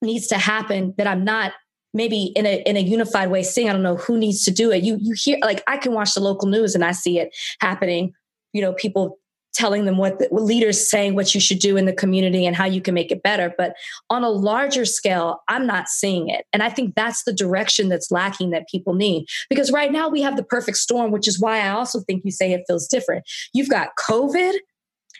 needs 0.00 0.28
to 0.28 0.38
happen 0.38 0.94
that 0.96 1.06
I'm 1.06 1.24
not 1.24 1.52
maybe 1.92 2.32
in 2.36 2.46
a 2.46 2.62
in 2.62 2.76
a 2.76 2.80
unified 2.80 3.30
way 3.30 3.42
seeing 3.42 3.68
i 3.68 3.72
don't 3.72 3.82
know 3.82 3.96
who 3.96 4.16
needs 4.16 4.44
to 4.44 4.52
do 4.52 4.70
it 4.70 4.84
you 4.84 4.96
you 5.00 5.12
hear 5.16 5.36
like 5.42 5.62
i 5.66 5.76
can 5.76 5.92
watch 5.92 6.14
the 6.14 6.20
local 6.20 6.48
news 6.48 6.74
and 6.74 6.84
i 6.84 6.92
see 6.92 7.18
it 7.18 7.36
happening 7.60 8.12
you 8.52 8.62
know 8.62 8.72
people 8.74 9.18
telling 9.52 9.84
them 9.84 9.96
what, 9.96 10.18
the, 10.18 10.28
leaders 10.30 10.88
saying 10.88 11.14
what 11.14 11.34
you 11.34 11.40
should 11.40 11.58
do 11.58 11.76
in 11.76 11.86
the 11.86 11.92
community 11.92 12.46
and 12.46 12.56
how 12.56 12.64
you 12.64 12.80
can 12.80 12.94
make 12.94 13.10
it 13.10 13.22
better. 13.22 13.52
But 13.56 13.74
on 14.08 14.22
a 14.22 14.30
larger 14.30 14.84
scale 14.84 15.42
i'm 15.48 15.66
not 15.66 15.88
seeing 15.88 16.28
it. 16.28 16.46
And 16.52 16.62
i 16.62 16.70
think 16.70 16.94
that's 16.94 17.24
the 17.24 17.32
direction 17.32 17.88
that's 17.88 18.10
lacking 18.10 18.50
that 18.50 18.68
people 18.68 18.94
need. 18.94 19.26
Because 19.48 19.70
right 19.70 19.92
now 19.92 20.08
we 20.08 20.22
have 20.22 20.36
the 20.36 20.42
perfect 20.42 20.78
storm 20.78 21.10
which 21.10 21.28
is 21.28 21.40
why 21.40 21.60
i 21.60 21.68
also 21.68 22.00
think 22.00 22.22
you 22.24 22.30
say 22.30 22.52
it 22.52 22.64
feels 22.66 22.86
different. 22.86 23.24
You've 23.52 23.70
got 23.70 23.90
covid 23.98 24.54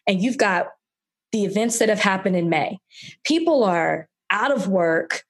and 0.06 0.22
you've 0.22 0.38
got 0.38 0.68
the 1.32 1.44
events 1.44 1.78
that 1.78 1.88
have 1.88 2.00
happened 2.00 2.36
in 2.36 2.48
may. 2.48 2.78
People 3.24 3.62
are 3.64 4.08
out 4.30 4.52
of 4.52 4.68
work 4.68 5.24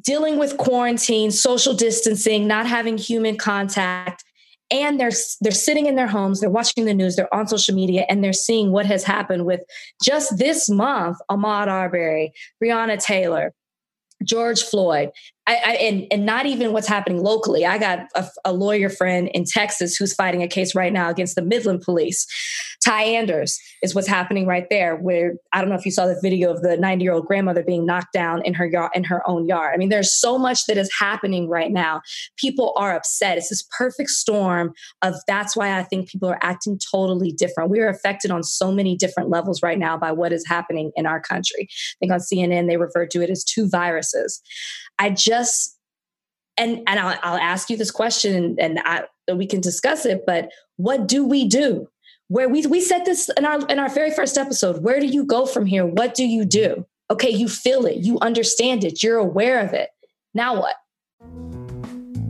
dealing 0.00 0.38
with 0.38 0.56
quarantine 0.56 1.30
social 1.30 1.74
distancing 1.74 2.46
not 2.46 2.66
having 2.66 2.96
human 2.96 3.36
contact 3.36 4.24
and 4.70 5.00
they're 5.00 5.10
they're 5.40 5.52
sitting 5.52 5.86
in 5.86 5.96
their 5.96 6.06
homes 6.06 6.40
they're 6.40 6.50
watching 6.50 6.84
the 6.84 6.94
news 6.94 7.16
they're 7.16 7.32
on 7.34 7.46
social 7.46 7.74
media 7.74 8.04
and 8.08 8.22
they're 8.22 8.32
seeing 8.32 8.72
what 8.72 8.86
has 8.86 9.04
happened 9.04 9.44
with 9.44 9.60
just 10.02 10.38
this 10.38 10.68
month 10.68 11.18
ahmaud 11.30 11.66
arbery 11.66 12.32
breonna 12.62 13.02
taylor 13.02 13.52
george 14.22 14.62
floyd 14.62 15.10
I, 15.50 15.54
I, 15.54 15.72
and, 15.72 16.06
and 16.12 16.24
not 16.24 16.46
even 16.46 16.72
what's 16.72 16.86
happening 16.86 17.18
locally. 17.18 17.66
I 17.66 17.76
got 17.76 18.06
a, 18.14 18.24
a, 18.44 18.52
lawyer 18.52 18.88
friend 18.88 19.28
in 19.34 19.44
Texas 19.44 19.96
who's 19.96 20.14
fighting 20.14 20.44
a 20.44 20.48
case 20.48 20.76
right 20.76 20.92
now 20.92 21.10
against 21.10 21.34
the 21.34 21.42
Midland 21.42 21.80
police. 21.80 22.24
Ty 22.84 23.02
Anders 23.02 23.58
is 23.82 23.92
what's 23.92 24.06
happening 24.06 24.46
right 24.46 24.66
there. 24.70 24.94
Where 24.94 25.34
I 25.52 25.60
don't 25.60 25.68
know 25.68 25.74
if 25.74 25.84
you 25.84 25.90
saw 25.90 26.06
the 26.06 26.18
video 26.22 26.52
of 26.52 26.62
the 26.62 26.76
90 26.76 27.02
year 27.02 27.12
old 27.12 27.26
grandmother 27.26 27.64
being 27.64 27.84
knocked 27.84 28.12
down 28.12 28.42
in 28.44 28.54
her 28.54 28.64
yard 28.64 28.92
in 28.94 29.02
her 29.04 29.28
own 29.28 29.48
yard. 29.48 29.72
I 29.74 29.76
mean, 29.76 29.88
there's 29.88 30.14
so 30.14 30.38
much 30.38 30.66
that 30.66 30.78
is 30.78 30.88
happening 30.96 31.48
right 31.48 31.72
now. 31.72 32.00
People 32.36 32.72
are 32.76 32.94
upset. 32.94 33.36
It's 33.36 33.48
this 33.48 33.66
perfect 33.76 34.10
storm 34.10 34.72
of 35.02 35.16
that's 35.26 35.56
why 35.56 35.76
I 35.76 35.82
think 35.82 36.08
people 36.08 36.28
are 36.28 36.38
acting 36.42 36.78
totally 36.92 37.32
different. 37.32 37.70
We 37.70 37.80
are 37.80 37.88
affected 37.88 38.30
on 38.30 38.44
so 38.44 38.70
many 38.70 38.96
different 38.96 39.30
levels 39.30 39.64
right 39.64 39.78
now 39.78 39.98
by 39.98 40.12
what 40.12 40.32
is 40.32 40.46
happening 40.46 40.92
in 40.94 41.06
our 41.06 41.20
country. 41.20 41.68
I 41.70 41.96
think 41.98 42.12
on 42.12 42.20
CNN 42.20 42.68
they 42.68 42.76
refer 42.76 43.04
to 43.06 43.20
it 43.20 43.30
as 43.30 43.42
two 43.42 43.68
viruses. 43.68 44.40
I 45.00 45.10
just 45.10 45.76
and 46.56 46.82
and 46.86 47.00
I'll, 47.00 47.18
I'll 47.22 47.40
ask 47.40 47.70
you 47.70 47.76
this 47.76 47.90
question 47.90 48.56
and, 48.58 48.78
I, 48.84 49.04
we 49.34 49.46
can 49.46 49.60
discuss 49.60 50.04
it. 50.04 50.24
But 50.26 50.50
what 50.76 51.08
do 51.08 51.24
we 51.26 51.48
do? 51.48 51.88
Where 52.28 52.48
we 52.48 52.66
we 52.66 52.80
said 52.80 53.04
this 53.04 53.28
in 53.36 53.44
our 53.44 53.66
in 53.66 53.78
our 53.78 53.88
very 53.88 54.10
first 54.10 54.36
episode. 54.38 54.84
Where 54.84 55.00
do 55.00 55.06
you 55.06 55.24
go 55.24 55.46
from 55.46 55.66
here? 55.66 55.86
What 55.86 56.14
do 56.14 56.24
you 56.24 56.44
do? 56.44 56.86
Okay, 57.10 57.30
you 57.30 57.48
feel 57.48 57.86
it, 57.86 57.96
you 57.96 58.18
understand 58.20 58.84
it, 58.84 59.02
you're 59.02 59.18
aware 59.18 59.66
of 59.66 59.72
it. 59.72 59.88
Now 60.32 60.60
what? 60.60 60.76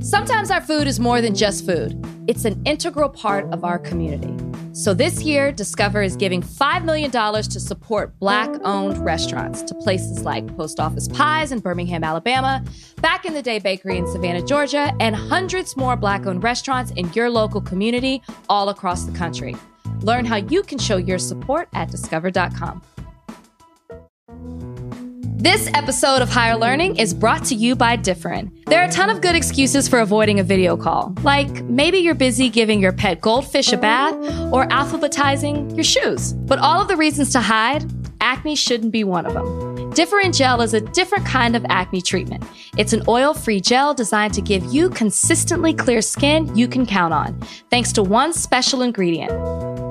Sometimes 0.02 0.50
our 0.50 0.62
food 0.62 0.86
is 0.86 0.98
more 0.98 1.20
than 1.20 1.34
just 1.34 1.66
food. 1.66 2.02
It's 2.26 2.46
an 2.46 2.62
integral 2.64 3.10
part 3.10 3.52
of 3.52 3.62
our 3.62 3.78
community. 3.78 4.34
So 4.72 4.94
this 4.94 5.22
year, 5.22 5.50
Discover 5.50 6.02
is 6.02 6.14
giving 6.14 6.42
$5 6.42 6.84
million 6.84 7.10
to 7.10 7.60
support 7.60 8.16
Black 8.20 8.48
owned 8.62 9.04
restaurants 9.04 9.62
to 9.62 9.74
places 9.74 10.22
like 10.24 10.46
Post 10.56 10.78
Office 10.78 11.08
Pies 11.08 11.50
in 11.50 11.58
Birmingham, 11.58 12.04
Alabama, 12.04 12.64
Back 13.02 13.24
in 13.24 13.34
the 13.34 13.42
Day 13.42 13.58
Bakery 13.58 13.98
in 13.98 14.06
Savannah, 14.06 14.42
Georgia, 14.42 14.94
and 15.00 15.16
hundreds 15.16 15.76
more 15.76 15.96
Black 15.96 16.24
owned 16.24 16.44
restaurants 16.44 16.92
in 16.92 17.12
your 17.14 17.30
local 17.30 17.60
community 17.60 18.22
all 18.48 18.68
across 18.68 19.04
the 19.04 19.16
country. 19.18 19.56
Learn 20.02 20.24
how 20.24 20.36
you 20.36 20.62
can 20.62 20.78
show 20.78 20.98
your 20.98 21.18
support 21.18 21.68
at 21.72 21.90
discover.com. 21.90 22.82
This 25.40 25.70
episode 25.72 26.20
of 26.20 26.28
Higher 26.28 26.54
Learning 26.54 26.96
is 26.96 27.14
brought 27.14 27.46
to 27.46 27.54
you 27.54 27.74
by 27.74 27.96
Differin. 27.96 28.50
There 28.66 28.82
are 28.82 28.84
a 28.84 28.90
ton 28.90 29.08
of 29.08 29.22
good 29.22 29.34
excuses 29.34 29.88
for 29.88 30.00
avoiding 30.00 30.38
a 30.38 30.42
video 30.42 30.76
call, 30.76 31.14
like 31.22 31.62
maybe 31.64 31.96
you're 31.96 32.14
busy 32.14 32.50
giving 32.50 32.78
your 32.78 32.92
pet 32.92 33.22
goldfish 33.22 33.72
a 33.72 33.78
bath 33.78 34.14
or 34.52 34.66
alphabetizing 34.66 35.74
your 35.74 35.82
shoes. 35.82 36.34
But 36.34 36.58
all 36.58 36.82
of 36.82 36.88
the 36.88 36.96
reasons 36.98 37.32
to 37.32 37.40
hide, 37.40 37.90
acne 38.20 38.54
shouldn't 38.54 38.92
be 38.92 39.02
one 39.02 39.24
of 39.24 39.32
them. 39.32 39.90
Differin 39.92 40.36
Gel 40.36 40.60
is 40.60 40.74
a 40.74 40.80
different 40.82 41.24
kind 41.24 41.56
of 41.56 41.64
acne 41.70 42.02
treatment. 42.02 42.44
It's 42.76 42.92
an 42.92 43.02
oil 43.08 43.32
free 43.32 43.62
gel 43.62 43.94
designed 43.94 44.34
to 44.34 44.42
give 44.42 44.62
you 44.66 44.90
consistently 44.90 45.72
clear 45.72 46.02
skin 46.02 46.54
you 46.54 46.68
can 46.68 46.84
count 46.84 47.14
on, 47.14 47.40
thanks 47.70 47.92
to 47.92 48.02
one 48.02 48.34
special 48.34 48.82
ingredient 48.82 49.32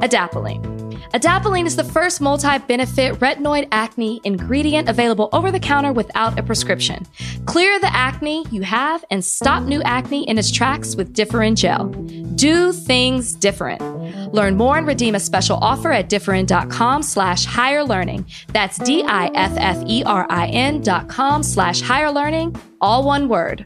adapalene. 0.04 0.89
Adapalene 1.14 1.66
is 1.66 1.76
the 1.76 1.84
first 1.84 2.22
multi 2.22 2.58
benefit 2.60 3.16
retinoid 3.16 3.68
acne 3.72 4.22
ingredient 4.24 4.88
available 4.88 5.30
over 5.34 5.52
the 5.52 5.60
counter 5.60 5.92
without 5.92 6.38
a 6.38 6.44
prescription. 6.44 7.06
Clear 7.46 7.80
the 7.80 7.94
acne 7.96 8.46
you 8.52 8.62
have 8.62 9.04
and 9.10 9.26
stop 9.26 9.64
new 9.64 9.82
acne 9.84 10.28
in 10.30 10.38
its 10.38 10.52
tracks 10.52 10.96
with 10.96 11.14
Differin 11.14 11.56
Gel. 11.56 11.90
Do 12.36 12.72
things 12.72 13.34
different. 13.34 13.82
Learn 14.34 14.56
more 14.56 14.78
and 14.78 14.86
redeem 14.88 15.16
a 15.16 15.20
special 15.20 15.58
offer 15.58 15.92
at 15.92 16.10
differin.com 16.10 17.04
slash 17.04 17.46
higher 17.46 17.84
learning. 17.84 18.26
That's 18.54 18.78
D-I-F-F-E-R-I-N 18.78 19.22
dot 20.82 21.10
com 21.10 21.44
slash 21.44 21.82
higher 21.82 22.12
learning, 22.12 22.56
all 22.80 23.04
one 23.04 23.28
word. 23.28 23.66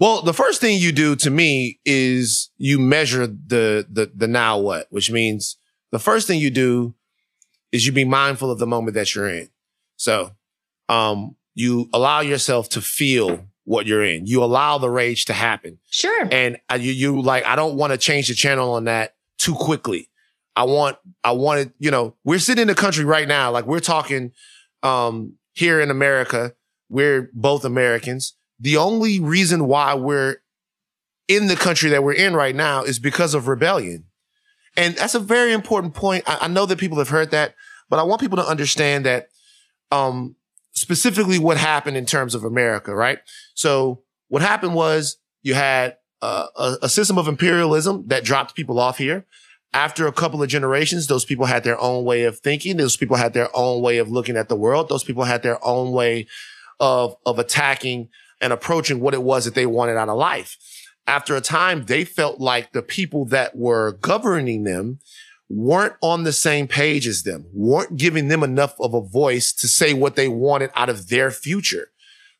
Well, 0.00 0.22
the 0.22 0.32
first 0.32 0.60
thing 0.60 0.78
you 0.78 0.92
do 0.92 1.16
to 1.16 1.28
me 1.30 1.80
is 1.84 2.50
you 2.56 2.78
measure 2.78 3.26
the 3.26 3.84
the 3.90 4.12
the 4.14 4.28
now 4.28 4.56
what, 4.58 4.86
which 4.90 5.10
means 5.10 5.57
the 5.92 5.98
first 5.98 6.26
thing 6.26 6.40
you 6.40 6.50
do 6.50 6.94
is 7.72 7.86
you 7.86 7.92
be 7.92 8.04
mindful 8.04 8.50
of 8.50 8.58
the 8.58 8.66
moment 8.66 8.94
that 8.94 9.14
you're 9.14 9.28
in. 9.28 9.48
So, 9.96 10.32
um, 10.88 11.36
you 11.54 11.88
allow 11.92 12.20
yourself 12.20 12.68
to 12.70 12.80
feel 12.80 13.44
what 13.64 13.86
you're 13.86 14.04
in. 14.04 14.26
You 14.26 14.42
allow 14.42 14.78
the 14.78 14.88
rage 14.88 15.26
to 15.26 15.32
happen. 15.32 15.78
Sure. 15.90 16.28
And 16.30 16.58
you, 16.78 16.92
you 16.92 17.20
like, 17.20 17.44
I 17.44 17.56
don't 17.56 17.76
want 17.76 17.92
to 17.92 17.98
change 17.98 18.28
the 18.28 18.34
channel 18.34 18.72
on 18.72 18.84
that 18.84 19.16
too 19.38 19.54
quickly. 19.54 20.08
I 20.56 20.64
want, 20.64 20.96
I 21.22 21.32
wanted, 21.32 21.72
you 21.78 21.90
know, 21.90 22.14
we're 22.24 22.38
sitting 22.38 22.62
in 22.62 22.68
the 22.68 22.74
country 22.74 23.04
right 23.04 23.28
now. 23.28 23.50
Like 23.50 23.66
we're 23.66 23.80
talking, 23.80 24.32
um, 24.82 25.34
here 25.52 25.80
in 25.80 25.90
America, 25.90 26.54
we're 26.88 27.30
both 27.34 27.64
Americans. 27.64 28.34
The 28.58 28.76
only 28.76 29.20
reason 29.20 29.66
why 29.66 29.94
we're 29.94 30.36
in 31.28 31.48
the 31.48 31.56
country 31.56 31.90
that 31.90 32.02
we're 32.02 32.14
in 32.14 32.34
right 32.34 32.54
now 32.54 32.84
is 32.84 32.98
because 32.98 33.34
of 33.34 33.48
rebellion. 33.48 34.04
And 34.78 34.94
that's 34.94 35.16
a 35.16 35.20
very 35.20 35.52
important 35.52 35.92
point. 35.92 36.22
I, 36.26 36.38
I 36.42 36.48
know 36.48 36.64
that 36.64 36.78
people 36.78 36.98
have 36.98 37.08
heard 37.08 37.32
that, 37.32 37.54
but 37.90 37.98
I 37.98 38.04
want 38.04 38.20
people 38.20 38.36
to 38.36 38.46
understand 38.46 39.04
that, 39.06 39.28
um, 39.90 40.36
specifically 40.72 41.40
what 41.40 41.56
happened 41.56 41.96
in 41.96 42.06
terms 42.06 42.36
of 42.36 42.44
America, 42.44 42.94
right? 42.94 43.18
So 43.54 44.02
what 44.28 44.40
happened 44.40 44.76
was 44.76 45.18
you 45.42 45.54
had 45.54 45.96
uh, 46.22 46.46
a, 46.56 46.76
a 46.82 46.88
system 46.88 47.18
of 47.18 47.26
imperialism 47.26 48.04
that 48.06 48.22
dropped 48.22 48.54
people 48.54 48.78
off 48.78 48.98
here. 48.98 49.26
After 49.74 50.06
a 50.06 50.12
couple 50.12 50.42
of 50.42 50.48
generations, 50.48 51.08
those 51.08 51.24
people 51.24 51.46
had 51.46 51.64
their 51.64 51.78
own 51.80 52.04
way 52.04 52.22
of 52.22 52.38
thinking. 52.38 52.76
Those 52.76 52.96
people 52.96 53.16
had 53.16 53.34
their 53.34 53.48
own 53.56 53.82
way 53.82 53.98
of 53.98 54.08
looking 54.08 54.36
at 54.36 54.48
the 54.48 54.56
world. 54.56 54.88
Those 54.88 55.04
people 55.04 55.24
had 55.24 55.42
their 55.42 55.58
own 55.66 55.90
way 55.90 56.28
of, 56.78 57.16
of 57.26 57.40
attacking 57.40 58.10
and 58.40 58.52
approaching 58.52 59.00
what 59.00 59.14
it 59.14 59.22
was 59.24 59.44
that 59.44 59.56
they 59.56 59.66
wanted 59.66 59.96
out 59.96 60.08
of 60.08 60.16
life 60.16 60.56
after 61.08 61.34
a 61.34 61.40
time, 61.40 61.86
they 61.86 62.04
felt 62.04 62.38
like 62.38 62.72
the 62.72 62.82
people 62.82 63.24
that 63.26 63.56
were 63.56 63.92
governing 63.92 64.64
them 64.64 65.00
weren't 65.48 65.94
on 66.02 66.24
the 66.24 66.32
same 66.32 66.68
page 66.68 67.06
as 67.06 67.22
them, 67.22 67.46
weren't 67.54 67.96
giving 67.96 68.28
them 68.28 68.42
enough 68.42 68.78
of 68.78 68.92
a 68.92 69.00
voice 69.00 69.52
to 69.54 69.66
say 69.66 69.94
what 69.94 70.14
they 70.14 70.28
wanted 70.28 70.70
out 70.74 70.90
of 70.90 71.08
their 71.08 71.30
future. 71.30 71.88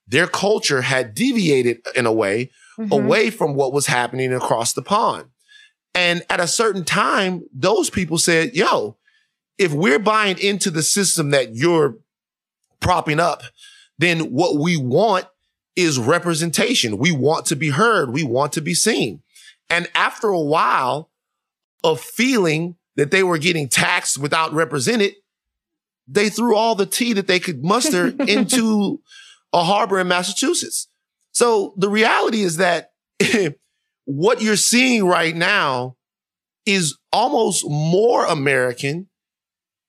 Their 0.07 0.27
culture 0.27 0.83
had 0.83 1.15
deviated 1.15 1.79
in 1.97 2.05
a 2.05 2.13
way 2.13 2.51
mm-hmm. 2.79 2.93
away 2.93 3.31
from 3.31 3.55
what 3.55 3.73
was 3.73 3.87
happening 3.87 4.33
across 4.35 4.75
the 4.75 4.83
pond. 4.83 5.31
And 5.95 6.23
at 6.29 6.39
a 6.39 6.47
certain 6.47 6.85
time, 6.85 7.45
those 7.53 7.89
people 7.89 8.19
said, 8.19 8.55
yo, 8.55 8.99
if 9.57 9.73
we're 9.73 9.99
buying 9.99 10.39
into 10.39 10.71
the 10.71 10.83
system 10.83 11.31
that 11.31 11.55
you're 11.55 11.97
propping 12.81 13.19
up, 13.19 13.43
then 13.99 14.31
what 14.31 14.57
we 14.57 14.77
want 14.77 15.27
is 15.79 15.97
representation. 15.97 16.99
We 16.99 17.13
want 17.13 17.47
to 17.47 17.57
be 17.57 17.71
heard. 17.71 18.13
We 18.13 18.25
want 18.25 18.53
to 18.55 18.61
be 18.61 18.75
seen. 18.75 19.23
And 19.71 19.89
after 19.95 20.29
a 20.29 20.41
while 20.41 21.09
of 21.85 22.01
feeling 22.01 22.75
that 22.97 23.13
they 23.13 23.23
were 23.23 23.39
getting 23.39 23.69
taxed 23.69 24.19
without 24.19 24.53
represented, 24.53 25.15
they 26.09 26.31
threw 26.31 26.57
all 26.57 26.75
the 26.75 26.85
tea 26.85 27.13
that 27.13 27.29
they 27.29 27.39
could 27.39 27.63
muster 27.63 28.09
into 28.27 29.01
a 29.53 29.63
harbor 29.63 30.01
in 30.01 30.09
Massachusetts. 30.09 30.89
So 31.31 31.75
the 31.77 31.89
reality 31.89 32.41
is 32.41 32.57
that 32.57 32.91
what 34.05 34.43
you're 34.43 34.57
seeing 34.57 35.07
right 35.07 35.37
now 35.37 35.95
is 36.67 36.99
almost 37.13 37.65
more 37.69 38.27
American 38.27 39.09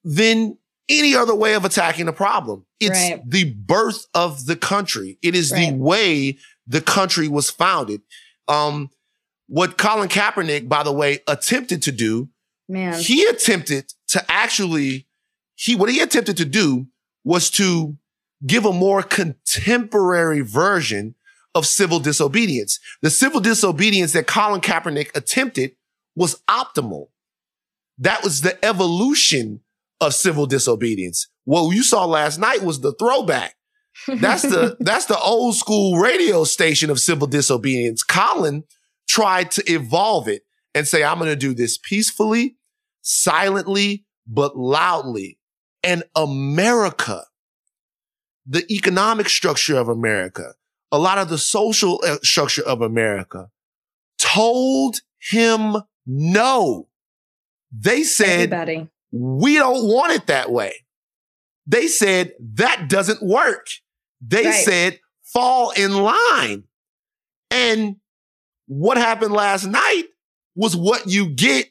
than 0.04 0.59
any 0.90 1.16
other 1.16 1.36
way 1.36 1.54
of 1.54 1.64
attacking 1.66 2.08
the 2.08 2.14
problem. 2.14 2.66
It's 2.80 3.12
right. 3.12 3.22
the 3.26 3.54
birth 3.54 4.08
of 4.14 4.46
the 4.46 4.56
country. 4.56 5.18
It 5.22 5.36
is 5.36 5.52
right. 5.52 5.70
the 5.70 5.76
way 5.76 6.38
the 6.68 6.82
country 6.82 7.28
was 7.28 7.50
founded. 7.50 8.02
Um, 8.48 8.90
what 9.48 9.78
Colin 9.78 10.10
Kaepernick, 10.10 10.68
by 10.68 10.84
the 10.84 10.92
way, 10.92 11.20
attempted 11.28 11.82
to 11.84 11.92
do, 11.92 12.30
man, 12.68 13.00
he 13.00 13.26
attempted 13.26 13.94
to 14.10 14.24
actually, 14.30 15.08
he, 15.56 15.76
what 15.76 15.92
he 15.92 16.02
attempted 16.02 16.38
to 16.38 16.46
do 16.46 16.88
was 17.24 17.50
to 17.52 17.98
give 18.46 18.66
a 18.66 18.74
more 18.74 19.04
contemporary 19.04 20.42
version 20.42 21.16
of 21.56 21.66
civil 21.66 22.00
disobedience. 22.00 22.80
The 23.02 23.10
civil 23.10 23.42
disobedience 23.42 24.14
that 24.14 24.28
Colin 24.28 24.62
Kaepernick 24.62 25.16
attempted 25.16 25.76
was 26.16 26.42
optimal. 26.48 27.10
That 27.98 28.24
was 28.24 28.42
the 28.42 28.64
evolution 28.64 29.62
of 30.02 30.14
civil 30.14 30.46
disobedience. 30.46 31.28
What 31.46 31.74
you 31.74 31.84
saw 31.84 32.06
last 32.06 32.40
night 32.40 32.64
was 32.64 32.82
the 32.82 32.94
throwback. 32.94 33.56
That's 34.08 34.44
the 34.44 34.78
that's 34.80 35.06
the 35.06 35.20
old 35.20 35.56
school 35.56 35.98
radio 35.98 36.44
station 36.44 36.90
of 36.90 37.00
civil 37.00 37.28
disobedience. 37.28 38.04
Colin 38.04 38.64
tried 39.08 39.52
to 39.52 39.72
evolve 39.72 40.28
it 40.28 40.44
and 40.76 40.88
say, 40.88 41.04
I'm 41.04 41.18
going 41.18 41.32
to 41.32 41.36
do 41.36 41.54
this 41.54 41.78
peacefully, 41.78 42.58
silently, 43.02 44.06
but 44.28 44.56
loudly. 44.58 45.40
And 45.84 46.04
America, 46.16 47.24
the 48.46 48.72
economic 48.72 49.30
structure 49.30 49.78
of 49.78 49.90
America, 49.90 50.54
a 50.92 51.00
lot 51.00 51.18
of 51.18 51.30
the 51.30 51.38
social 51.38 52.02
uh, 52.06 52.18
structure 52.22 52.66
of 52.66 52.82
America 52.82 53.50
told 54.20 54.98
him 55.20 55.78
no. 56.06 56.88
They 57.72 58.04
said, 58.04 58.54
Everybody. 58.54 58.90
We 59.12 59.56
don't 59.56 59.88
want 59.88 60.14
it 60.14 60.28
that 60.28 60.52
way. 60.52 60.74
They 61.68 61.88
said 61.88 62.34
that 62.56 62.90
doesn't 62.90 63.22
work. 63.22 63.68
They 64.22 64.46
right. 64.46 64.64
said 64.66 65.00
fall 65.24 65.72
in 65.72 65.94
line. 65.94 66.64
And 67.52 67.98
what 68.68 68.98
happened 68.98 69.34
last 69.34 69.66
night 69.66 70.04
was 70.56 70.76
what 70.76 71.08
you 71.08 71.30
get 71.30 71.70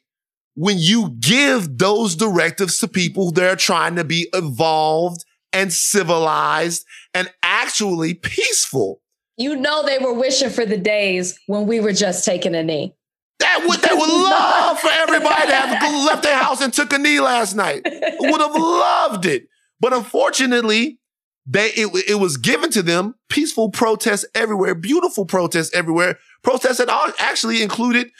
when 0.55 0.77
you 0.79 1.11
give 1.21 1.79
those 1.79 2.17
directives 2.17 2.81
to 2.81 2.89
people 2.89 3.31
that 3.33 3.53
are 3.53 3.57
trying 3.57 3.97
to 3.97 4.05
be 4.05 4.29
evolved 4.33 5.25
and 5.53 5.73
civilized 5.73 6.85
and 7.15 7.33
actually 7.43 8.15
peaceful. 8.15 9.01
You 9.37 9.55
know, 9.55 9.85
they 9.85 9.99
were 9.99 10.15
wishing 10.15 10.51
for 10.51 10.67
the 10.67 10.77
days 10.77 11.39
when 11.47 11.67
we 11.67 11.79
were 11.79 11.93
just 11.93 12.25
taking 12.25 12.57
a 12.57 12.63
knee. 12.65 12.95
That 13.41 13.65
would 13.67 13.81
they 13.81 13.95
would 13.95 14.11
love 14.11 14.81
for 14.81 14.91
everybody 14.91 15.47
to 15.47 15.55
have 15.55 16.07
left 16.07 16.23
their 16.23 16.37
house 16.37 16.61
and 16.61 16.73
took 16.73 16.93
a 16.93 16.99
knee 16.99 17.21
last 17.21 17.55
night. 17.55 17.83
Would 17.85 18.41
have 18.41 18.55
loved 18.55 19.27
it. 19.27 19.49
But 19.81 19.93
unfortunately, 19.93 20.99
they 21.47 21.69
it, 21.69 22.05
it 22.09 22.15
was 22.17 22.37
given 22.37 22.71
to 22.71 22.83
them 22.83 23.15
peaceful 23.29 23.71
protests 23.71 24.25
everywhere, 24.35 24.75
beautiful 24.75 25.25
protests 25.25 25.73
everywhere, 25.73 26.19
protests 26.43 26.79
that 26.79 26.91
actually 27.19 27.63
included, 27.63 28.11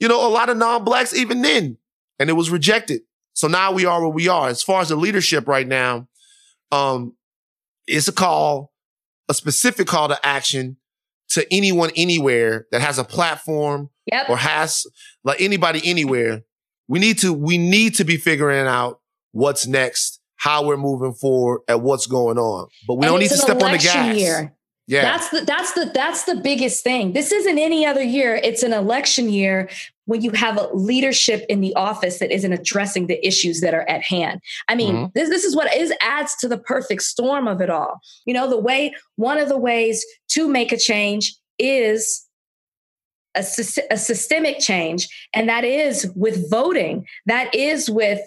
you 0.00 0.08
know, 0.08 0.26
a 0.26 0.28
lot 0.28 0.48
of 0.48 0.56
non-blacks 0.56 1.14
even 1.14 1.42
then, 1.42 1.78
and 2.18 2.28
it 2.28 2.34
was 2.34 2.50
rejected. 2.50 3.02
So 3.32 3.48
now 3.48 3.72
we 3.72 3.84
are 3.84 4.00
where 4.00 4.10
we 4.10 4.28
are. 4.28 4.48
As 4.48 4.62
far 4.62 4.80
as 4.80 4.88
the 4.88 4.96
leadership 4.96 5.48
right 5.48 5.66
now, 5.66 6.08
um, 6.72 7.14
it's 7.86 8.08
a 8.08 8.12
call, 8.12 8.72
a 9.28 9.34
specific 9.34 9.86
call 9.86 10.08
to 10.08 10.26
action 10.26 10.76
to 11.30 11.46
anyone 11.52 11.90
anywhere 11.96 12.66
that 12.70 12.80
has 12.80 12.98
a 12.98 13.04
platform 13.04 13.90
yep. 14.06 14.28
or 14.28 14.36
has 14.36 14.86
like 15.24 15.40
anybody 15.40 15.80
anywhere. 15.84 16.42
We 16.88 16.98
need 16.98 17.18
to 17.20 17.32
we 17.32 17.58
need 17.58 17.94
to 17.96 18.04
be 18.04 18.16
figuring 18.16 18.66
out 18.66 19.00
what's 19.32 19.66
next 19.66 20.20
how 20.36 20.66
we're 20.66 20.76
moving 20.76 21.14
forward 21.14 21.62
and 21.68 21.82
what's 21.82 22.06
going 22.06 22.36
on. 22.36 22.68
But 22.86 22.96
we 22.96 23.06
and 23.06 23.12
don't 23.12 23.20
need 23.20 23.30
to 23.30 23.38
step 23.38 23.62
on 23.62 23.72
the 23.72 23.78
gas. 23.78 24.16
Year. 24.16 24.54
Yeah. 24.86 25.02
That's 25.02 25.30
the 25.30 25.40
that's 25.40 25.72
the 25.72 25.90
that's 25.94 26.24
the 26.24 26.36
biggest 26.36 26.84
thing. 26.84 27.12
This 27.12 27.32
isn't 27.32 27.58
any 27.58 27.86
other 27.86 28.02
year. 28.02 28.36
It's 28.36 28.62
an 28.62 28.74
election 28.74 29.30
year 29.30 29.70
when 30.04 30.20
you 30.20 30.30
have 30.32 30.58
a 30.58 30.68
leadership 30.74 31.46
in 31.48 31.62
the 31.62 31.74
office 31.74 32.18
that 32.18 32.30
isn't 32.30 32.52
addressing 32.52 33.06
the 33.06 33.26
issues 33.26 33.62
that 33.62 33.72
are 33.72 33.88
at 33.88 34.02
hand. 34.02 34.40
I 34.68 34.74
mean, 34.74 34.94
mm-hmm. 34.94 35.06
this 35.14 35.30
this 35.30 35.44
is 35.44 35.56
what 35.56 35.74
is 35.74 35.92
adds 36.00 36.36
to 36.36 36.48
the 36.48 36.58
perfect 36.58 37.02
storm 37.02 37.48
of 37.48 37.62
it 37.62 37.70
all. 37.70 38.00
You 38.26 38.34
know, 38.34 38.48
the 38.48 38.60
way 38.60 38.94
one 39.16 39.38
of 39.38 39.48
the 39.48 39.58
ways 39.58 40.04
to 40.30 40.48
make 40.48 40.70
a 40.70 40.76
change 40.76 41.34
is 41.58 42.26
a, 43.34 43.40
a 43.90 43.96
systemic 43.96 44.58
change, 44.58 45.08
and 45.32 45.48
that 45.48 45.64
is 45.64 46.12
with 46.14 46.50
voting. 46.50 47.06
That 47.24 47.54
is 47.54 47.88
with 47.88 48.20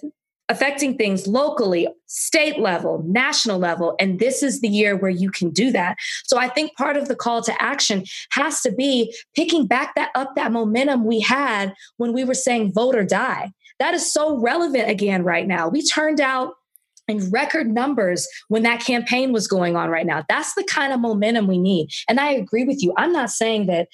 affecting 0.49 0.97
things 0.97 1.27
locally, 1.27 1.88
state 2.05 2.60
level, 2.60 3.03
national 3.05 3.60
level. 3.60 3.95
And 3.99 4.19
this 4.19 4.41
is 4.41 4.62
the 4.62 4.67
year 4.67 4.95
where 4.95 5.12
you 5.12 5.29
can 5.29 5.49
do 5.49 5.71
that. 5.71 5.97
So 6.25 6.38
I 6.38 6.47
think 6.47 6.75
part 6.75 6.95
of 6.97 7.07
the 7.07 7.15
call 7.15 7.41
to 7.43 7.62
action 7.62 8.05
has 8.31 8.62
to 8.62 8.71
be 8.71 9.13
picking 9.36 9.67
back 9.67 9.95
that 9.95 10.12
up 10.15 10.36
that 10.36 10.51
momentum 10.51 11.05
we 11.05 11.19
had 11.19 11.73
when 11.97 12.13
we 12.13 12.23
were 12.23 12.33
saying 12.33 12.73
vote 12.73 12.95
or 12.95 13.03
die. 13.03 13.51
That 13.79 13.93
is 13.93 14.12
so 14.12 14.38
relevant 14.38 14.89
again 14.89 15.23
right 15.23 15.45
now. 15.47 15.67
We 15.67 15.86
turned 15.86 16.21
out 16.21 16.53
in 17.07 17.29
record 17.29 17.67
numbers 17.67 18.27
when 18.47 18.63
that 18.63 18.81
campaign 18.81 19.31
was 19.31 19.47
going 19.47 19.75
on 19.75 19.89
right 19.89 20.05
now. 20.05 20.23
That's 20.27 20.53
the 20.55 20.63
kind 20.63 20.91
of 20.91 20.99
momentum 20.99 21.47
we 21.47 21.57
need. 21.57 21.89
And 22.10 22.19
I 22.19 22.31
agree 22.31 22.65
with 22.65 22.83
you. 22.83 22.93
I'm 22.97 23.13
not 23.13 23.29
saying 23.29 23.67
that 23.67 23.88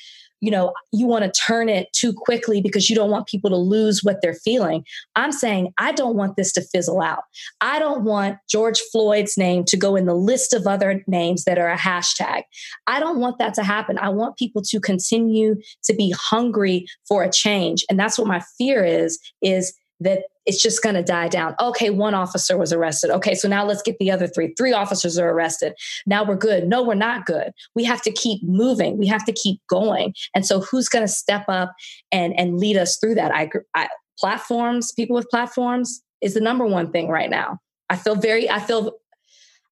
you 0.44 0.52
know 0.52 0.74
you 0.92 1.08
want 1.08 1.24
to 1.24 1.42
turn 1.42 1.70
it 1.70 1.88
too 1.94 2.12
quickly 2.12 2.62
because 2.62 2.90
you 2.90 2.96
don't 2.96 3.10
want 3.10 3.28
people 3.28 3.50
to 3.50 3.56
lose 3.56 4.02
what 4.04 4.18
they're 4.22 4.34
feeling. 4.34 4.84
I'm 5.16 5.32
saying 5.32 5.74
i 5.78 5.92
don't 5.94 6.18
want 6.18 6.36
this 6.36 6.52
to 6.54 6.62
fizzle 6.62 7.02
out. 7.02 7.24
I 7.62 7.80
don't 7.80 8.04
want 8.04 8.38
george 8.50 8.82
floyd's 8.92 9.38
name 9.38 9.64
to 9.66 9.78
go 9.78 9.96
in 9.96 10.06
the 10.06 10.16
list 10.16 10.54
of 10.54 10.68
other 10.68 11.02
names 11.08 11.46
that 11.46 11.58
are 11.58 11.70
a 11.70 11.78
hashtag. 11.78 12.44
I 12.88 13.00
don't 13.00 13.20
want 13.20 13.38
that 13.40 13.54
to 13.56 13.64
happen. 13.64 13.98
I 13.98 14.10
want 14.10 14.38
people 14.38 14.62
to 14.64 14.80
continue 14.82 15.56
to 15.86 15.94
be 15.94 16.14
hungry 16.18 16.88
for 17.08 17.24
a 17.24 17.32
change. 17.32 17.86
And 17.90 17.98
that's 17.98 18.20
what 18.20 18.28
my 18.28 18.42
fear 18.58 18.84
is 18.84 19.20
is 19.42 19.74
that 20.02 20.24
it's 20.46 20.62
just 20.62 20.84
going 20.84 20.96
to 20.96 21.04
die 21.04 21.28
down. 21.28 21.56
Okay, 21.60 21.90
one 21.90 22.14
officer 22.14 22.58
was 22.58 22.74
arrested. 22.74 23.10
Okay, 23.12 23.34
so 23.36 23.48
now 23.48 23.66
let's 23.66 23.82
get 23.82 23.98
the 24.00 24.12
other 24.12 24.28
three. 24.28 24.54
Three 24.58 24.74
officers 24.74 25.18
are 25.18 25.30
arrested. 25.30 25.74
Now 26.06 26.24
we're 26.24 26.36
good. 26.36 26.68
No, 26.68 26.84
we're 26.84 26.96
not 26.96 27.26
good. 27.26 27.52
We 27.76 27.84
have 27.86 28.02
to 28.04 28.12
keep 28.12 28.44
moving. 28.44 28.98
We 28.98 29.08
have 29.08 29.26
to 29.26 29.32
keep 29.32 29.62
going. 29.70 30.14
And 30.36 30.46
so, 30.46 30.62
who's 30.62 30.90
going 30.90 31.06
to 31.06 31.12
step 31.12 31.46
up 31.48 31.74
and 32.12 32.38
and 32.38 32.60
lead 32.60 32.78
us 32.78 32.98
through 32.98 33.16
that? 33.16 33.34
I, 33.34 33.50
I 33.76 33.88
platforms, 34.20 34.92
people 34.92 35.16
with 35.16 35.30
platforms, 35.30 36.02
is 36.22 36.34
the 36.34 36.42
number 36.42 36.66
one 36.66 36.92
thing 36.92 37.10
right 37.10 37.30
now. 37.30 37.60
I 37.90 37.96
feel 37.96 38.16
very. 38.16 38.50
I 38.50 38.60
feel. 38.60 38.94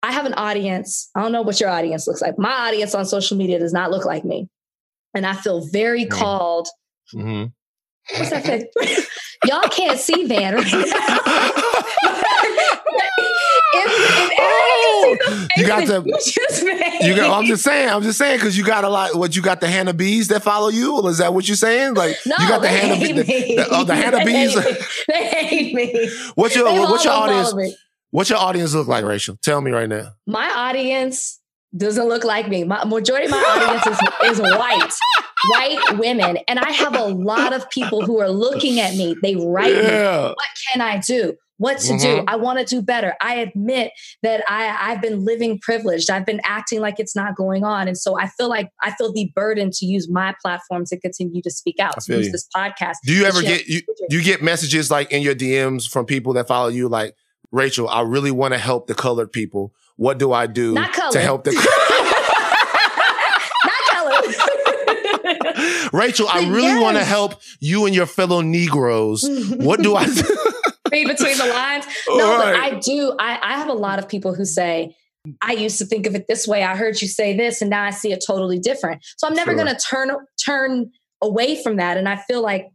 I 0.02 0.14
have 0.14 0.26
an 0.26 0.34
audience. 0.36 1.10
I 1.16 1.22
don't 1.22 1.32
know 1.32 1.42
what 1.42 1.60
your 1.60 1.70
audience 1.70 2.08
looks 2.08 2.22
like. 2.22 2.38
My 2.38 2.68
audience 2.68 2.96
on 2.96 3.06
social 3.06 3.38
media 3.38 3.60
does 3.60 3.74
not 3.74 3.92
look 3.92 4.06
like 4.06 4.24
me, 4.24 4.50
and 5.14 5.26
I 5.26 5.34
feel 5.34 5.66
very 5.68 6.06
mm-hmm. 6.06 6.18
called. 6.18 6.68
Mm-hmm. 7.14 7.46
What's 8.18 8.30
that 8.30 8.44
face? 8.44 9.08
Y'all 9.46 9.70
can't 9.70 10.00
see 10.00 10.26
that 10.26 10.54
right 10.54 10.66
if, 13.72 14.32
oh, 14.40 15.18
you 15.56 15.68
got 15.68 15.86
the 15.86 16.98
you 17.02 17.16
got 17.16 17.38
I'm 17.38 17.46
just 17.46 17.64
saying 17.64 17.90
I'm 17.90 18.02
just 18.02 18.18
saying 18.18 18.38
because 18.38 18.58
you 18.58 18.66
got 18.66 18.84
a 18.84 18.90
lot 18.90 19.16
what 19.16 19.36
you 19.36 19.42
got 19.42 19.62
the 19.62 19.68
Hannah 19.68 19.94
bees 19.94 20.28
that 20.30 20.44
follow 20.44 20.70
you? 20.70 21.00
Or 21.00 21.10
is 21.10 21.20
that 21.20 21.34
what 21.34 21.48
you're 21.48 21.56
saying? 21.56 21.94
Like 21.94 22.18
no, 22.26 22.36
you 22.40 22.48
got 22.48 22.62
the 22.62 22.68
Hannah 22.68 23.00
bees 23.00 23.16
the, 23.16 23.24
the, 23.24 23.68
oh, 23.72 23.84
the 23.84 23.96
Hannah 23.96 24.26
bees 24.26 24.56
they 25.08 25.28
hate 25.28 25.74
me. 25.74 26.10
What's 26.36 26.56
your 26.56 26.66
they 26.66 26.80
what's 26.80 27.06
your 27.06 27.14
audience 27.14 27.54
what's 28.12 28.30
your 28.30 28.40
audience 28.40 28.74
look 28.74 28.88
like 28.88 29.06
Rachel? 29.06 29.38
Tell 29.42 29.62
me 29.62 29.72
right 29.72 29.88
now. 29.88 30.14
My 30.26 30.50
audience 30.50 31.40
doesn't 31.76 32.08
look 32.08 32.24
like 32.24 32.50
me. 32.50 32.64
My 32.64 32.84
majority 32.84 33.26
of 33.26 33.32
my 33.32 33.38
audience 33.38 34.00
is, 34.26 34.40
is 34.40 34.42
white 34.42 34.92
white 35.48 35.98
women. 35.98 36.38
And 36.48 36.60
I 36.60 36.72
have 36.72 36.96
a 36.96 37.06
lot 37.06 37.54
of 37.54 37.70
people 37.70 38.06
who 38.06 38.20
are 38.20 38.30
looking 38.30 38.80
at 38.80 38.96
me. 38.96 39.16
They 39.22 39.36
write 39.36 39.76
yeah. 39.76 39.82
me, 39.82 40.28
what 40.28 40.48
can 40.72 40.82
I 40.82 40.98
do? 40.98 41.36
What 41.58 41.78
to 41.80 41.94
mm-hmm. 41.94 42.20
do? 42.20 42.24
I 42.26 42.38
want 42.38 42.60
to 42.60 42.66
do 42.66 42.82
better. 42.82 43.16
I 43.20 43.36
admit 43.36 43.92
that 44.24 44.44
I, 44.48 44.78
I've 44.80 45.02
been 45.02 45.26
living 45.26 45.60
privileged. 45.60 46.10
I've 46.10 46.26
been 46.26 46.40
acting 46.46 46.80
like 46.80 47.00
it's 47.00 47.18
not 47.18 47.36
going 47.36 47.66
on. 47.66 47.90
And 47.90 47.98
so 47.98 48.18
I 48.18 48.28
feel 48.28 48.48
like 48.48 48.70
I 48.82 48.92
feel 48.92 49.12
the 49.12 49.30
burden 49.36 49.70
to 49.74 49.86
use 49.86 50.10
my 50.10 50.34
platform 50.42 50.86
to 50.86 50.98
continue 50.98 51.42
to 51.42 51.52
speak 51.52 51.76
out, 51.80 52.00
to 52.00 52.16
use 52.16 52.28
you. 52.28 52.32
this 52.32 52.48
podcast. 52.56 52.96
Do 53.04 53.14
you 53.14 53.26
ever 53.26 53.42
get 53.42 53.68
you, 53.68 53.82
you 54.10 54.24
get 54.24 54.42
messages 54.42 54.90
like 54.90 55.12
in 55.12 55.22
your 55.22 55.36
DMs 55.36 55.90
from 55.90 56.06
people 56.06 56.32
that 56.34 56.48
follow 56.48 56.70
you 56.70 56.88
like, 56.88 57.14
Rachel, 57.52 57.90
I 57.90 58.02
really 58.02 58.32
want 58.32 58.54
to 58.54 58.58
help 58.58 58.88
the 58.88 58.96
colored 58.96 59.34
people. 59.34 59.74
What 59.98 60.18
do 60.18 60.32
I 60.32 60.48
do 60.48 60.76
to 60.76 61.20
help 61.20 61.44
the 61.44 61.52
Rachel, 65.94 66.28
I 66.30 66.48
really 66.50 66.64
yes. 66.64 66.82
want 66.82 66.98
to 66.98 67.04
help 67.04 67.42
you 67.60 67.86
and 67.86 67.96
your 67.96 68.06
fellow 68.06 68.42
Negroes. 68.42 69.28
what 69.58 69.82
do 69.82 69.96
I 69.96 70.06
read 70.92 71.08
between 71.08 71.38
the 71.38 71.46
lines? 71.46 71.86
No, 72.08 72.38
right. 72.38 72.54
but 72.54 72.56
I 72.56 72.80
do. 72.80 73.16
I, 73.20 73.40
I 73.42 73.58
have 73.58 73.70
a 73.70 73.74
lot 73.74 74.00
of 74.00 74.08
people 74.08 74.34
who 74.34 74.46
say, 74.46 74.96
I 75.42 75.54
used 75.54 75.78
to 75.80 75.86
think 75.86 76.06
of 76.06 76.16
it 76.16 76.28
this 76.28 76.48
way. 76.48 76.64
I 76.64 76.76
heard 76.76 77.02
you 77.02 77.08
say 77.08 77.36
this, 77.36 77.62
and 77.62 77.70
now 77.70 77.84
I 77.84 77.92
see 77.92 78.12
it 78.12 78.24
totally 78.26 78.60
different. 78.60 79.04
So 79.18 79.28
I'm 79.28 79.36
never 79.36 79.52
sure. 79.52 79.64
going 79.64 79.76
to 79.76 79.82
turn 79.82 80.12
turn 80.44 80.92
away 81.22 81.62
from 81.62 81.78
that. 81.78 81.98
And 81.98 82.08
I 82.08 82.16
feel 82.16 82.42
like 82.42 82.70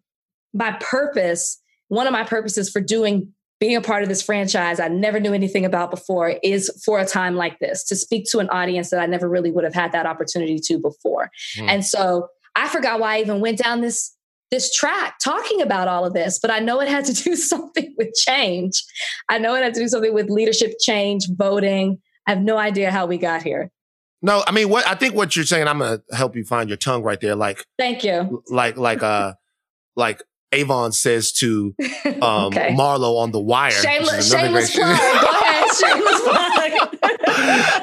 my 0.52 0.72
purpose, 0.80 1.60
one 1.88 2.06
of 2.06 2.12
my 2.12 2.24
purposes 2.24 2.70
for 2.70 2.80
doing 2.80 3.32
being 3.60 3.76
a 3.76 3.80
part 3.80 4.02
of 4.02 4.08
this 4.08 4.20
franchise 4.20 4.80
I 4.80 4.88
never 4.88 5.20
knew 5.20 5.32
anything 5.32 5.64
about 5.64 5.90
before 5.90 6.34
is 6.42 6.70
for 6.84 6.98
a 6.98 7.06
time 7.06 7.36
like 7.36 7.60
this 7.60 7.84
to 7.84 7.96
speak 7.96 8.26
to 8.30 8.40
an 8.40 8.50
audience 8.50 8.90
that 8.90 9.00
I 9.00 9.06
never 9.06 9.28
really 9.28 9.50
would 9.50 9.64
have 9.64 9.72
had 9.72 9.92
that 9.92 10.06
opportunity 10.06 10.58
to 10.64 10.78
before. 10.78 11.30
Mm. 11.56 11.68
And 11.68 11.84
so 11.84 12.28
I 12.54 12.68
forgot 12.68 13.00
why 13.00 13.16
I 13.16 13.20
even 13.20 13.40
went 13.40 13.58
down 13.58 13.80
this 13.80 14.14
this 14.50 14.72
track 14.72 15.16
talking 15.22 15.60
about 15.60 15.88
all 15.88 16.04
of 16.04 16.12
this, 16.12 16.38
but 16.38 16.50
I 16.50 16.60
know 16.60 16.80
it 16.80 16.88
had 16.88 17.04
to 17.06 17.12
do 17.24 17.34
something 17.34 17.94
with 17.98 18.14
change. 18.14 18.82
I 19.28 19.38
know 19.38 19.54
it 19.54 19.62
had 19.62 19.74
to 19.74 19.80
do 19.80 19.88
something 19.88 20.14
with 20.14 20.30
leadership 20.30 20.74
change, 20.80 21.28
voting. 21.30 21.98
I 22.26 22.30
have 22.30 22.42
no 22.42 22.56
idea 22.56 22.90
how 22.90 23.06
we 23.06 23.18
got 23.18 23.42
here. 23.42 23.70
No, 24.22 24.42
I 24.46 24.52
mean 24.52 24.70
what 24.70 24.86
I 24.86 24.94
think 24.94 25.14
what 25.14 25.36
you're 25.36 25.44
saying, 25.44 25.68
I'm 25.68 25.78
gonna 25.80 26.00
help 26.12 26.34
you 26.34 26.44
find 26.44 26.70
your 26.70 26.78
tongue 26.78 27.02
right 27.02 27.20
there. 27.20 27.34
Like 27.34 27.64
Thank 27.78 28.04
you. 28.04 28.42
Like 28.48 28.78
like 28.78 29.02
uh 29.02 29.34
like 29.96 30.22
Avon 30.52 30.92
says 30.92 31.32
to 31.32 31.74
um, 32.22 32.46
okay. 32.46 32.70
Marlo 32.70 33.18
on 33.18 33.32
The 33.32 33.40
Wire. 33.40 33.72
Shameless, 33.72 34.30
shameless 34.30 34.74
plug. 34.74 34.96
Go 34.96 35.30
ahead, 35.30 35.74
shameless 35.74 36.20
plug. 36.20 37.08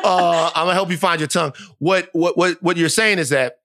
uh, 0.03 0.51
I'm 0.55 0.65
gonna 0.65 0.74
help 0.74 0.89
you 0.89 0.97
find 0.97 1.19
your 1.19 1.28
tongue. 1.28 1.53
What 1.80 2.09
what 2.13 2.38
what 2.38 2.63
what 2.63 2.78
you're 2.78 2.89
saying 2.89 3.19
is 3.19 3.30
that 3.30 3.57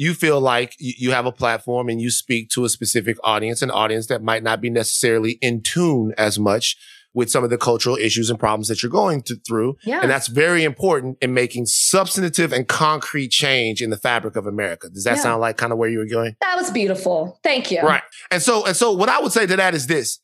you 0.00 0.14
feel 0.14 0.40
like 0.40 0.74
you 0.78 1.10
have 1.10 1.26
a 1.26 1.32
platform 1.32 1.90
and 1.90 2.00
you 2.00 2.10
speak 2.10 2.48
to 2.48 2.64
a 2.64 2.70
specific 2.70 3.18
audience, 3.22 3.60
an 3.60 3.70
audience 3.70 4.06
that 4.06 4.22
might 4.22 4.42
not 4.42 4.58
be 4.62 4.70
necessarily 4.70 5.32
in 5.42 5.60
tune 5.60 6.14
as 6.16 6.38
much 6.38 6.78
with 7.12 7.30
some 7.30 7.44
of 7.44 7.50
the 7.50 7.58
cultural 7.58 7.96
issues 7.96 8.30
and 8.30 8.38
problems 8.38 8.68
that 8.68 8.82
you're 8.82 8.88
going 8.88 9.20
to, 9.20 9.36
through. 9.46 9.76
Yeah. 9.84 10.00
And 10.00 10.10
that's 10.10 10.28
very 10.28 10.64
important 10.64 11.18
in 11.20 11.34
making 11.34 11.66
substantive 11.66 12.50
and 12.50 12.66
concrete 12.66 13.28
change 13.28 13.82
in 13.82 13.90
the 13.90 13.98
fabric 13.98 14.36
of 14.36 14.46
America. 14.46 14.88
Does 14.88 15.04
that 15.04 15.16
yeah. 15.16 15.22
sound 15.22 15.42
like 15.42 15.58
kind 15.58 15.70
of 15.70 15.76
where 15.76 15.90
you 15.90 15.98
were 15.98 16.06
going? 16.06 16.34
That 16.40 16.56
was 16.56 16.70
beautiful. 16.70 17.38
Thank 17.42 17.70
you. 17.70 17.82
Right. 17.82 18.02
And 18.30 18.40
so, 18.40 18.64
and 18.64 18.74
so 18.74 18.92
what 18.92 19.10
I 19.10 19.20
would 19.20 19.32
say 19.32 19.46
to 19.46 19.56
that 19.56 19.74
is 19.74 19.86
this. 19.86 20.18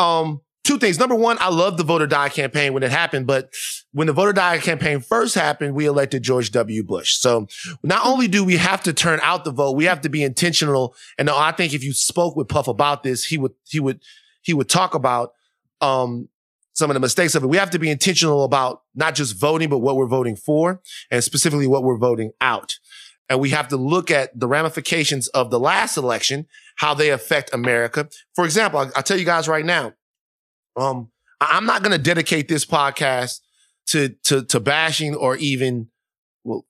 Um, 0.00 0.40
two 0.64 0.78
things. 0.78 0.98
Number 0.98 1.14
one, 1.14 1.36
I 1.40 1.48
love 1.48 1.76
the 1.76 1.84
vote 1.84 2.02
or 2.02 2.06
die 2.06 2.28
campaign 2.28 2.72
when 2.72 2.82
it 2.82 2.90
happened, 2.90 3.26
but 3.26 3.52
when 3.92 4.06
the 4.06 4.12
vote 4.12 4.28
or 4.28 4.32
die 4.32 4.58
campaign 4.58 5.00
first 5.00 5.34
happened, 5.34 5.74
we 5.74 5.86
elected 5.86 6.22
George 6.22 6.50
W. 6.52 6.84
Bush. 6.84 7.14
So 7.14 7.46
not 7.82 8.06
only 8.06 8.28
do 8.28 8.44
we 8.44 8.56
have 8.56 8.82
to 8.84 8.92
turn 8.92 9.20
out 9.22 9.44
the 9.44 9.50
vote, 9.50 9.72
we 9.72 9.84
have 9.84 10.00
to 10.02 10.08
be 10.08 10.22
intentional. 10.22 10.94
And 11.18 11.28
I 11.28 11.52
think 11.52 11.74
if 11.74 11.82
you 11.82 11.92
spoke 11.92 12.36
with 12.36 12.48
Puff 12.48 12.68
about 12.68 13.02
this, 13.02 13.24
he 13.24 13.38
would, 13.38 13.52
he 13.68 13.80
would, 13.80 14.00
he 14.42 14.54
would 14.54 14.68
talk 14.68 14.94
about 14.94 15.32
um, 15.80 16.28
some 16.74 16.90
of 16.90 16.94
the 16.94 17.00
mistakes 17.00 17.34
of 17.34 17.42
it. 17.42 17.48
We 17.48 17.56
have 17.56 17.70
to 17.70 17.78
be 17.78 17.90
intentional 17.90 18.44
about 18.44 18.82
not 18.94 19.14
just 19.14 19.38
voting, 19.38 19.68
but 19.68 19.78
what 19.78 19.96
we're 19.96 20.06
voting 20.06 20.36
for 20.36 20.80
and 21.10 21.22
specifically 21.22 21.66
what 21.66 21.82
we're 21.82 21.98
voting 21.98 22.32
out. 22.40 22.78
And 23.28 23.40
we 23.40 23.50
have 23.50 23.68
to 23.68 23.76
look 23.76 24.10
at 24.10 24.38
the 24.38 24.46
ramifications 24.46 25.28
of 25.28 25.50
the 25.50 25.58
last 25.58 25.96
election, 25.96 26.46
how 26.76 26.94
they 26.94 27.10
affect 27.10 27.52
America. 27.52 28.08
For 28.34 28.44
example, 28.44 28.80
I'll, 28.80 28.92
I'll 28.96 29.02
tell 29.02 29.18
you 29.18 29.24
guys 29.24 29.48
right 29.48 29.64
now, 29.64 29.94
um, 30.76 31.10
I'm 31.40 31.66
not 31.66 31.82
going 31.82 31.92
to 31.92 32.02
dedicate 32.02 32.48
this 32.48 32.64
podcast 32.64 33.40
to, 33.88 34.10
to, 34.24 34.44
to 34.44 34.60
bashing 34.60 35.14
or 35.14 35.36
even, 35.36 35.88
well, 36.44 36.64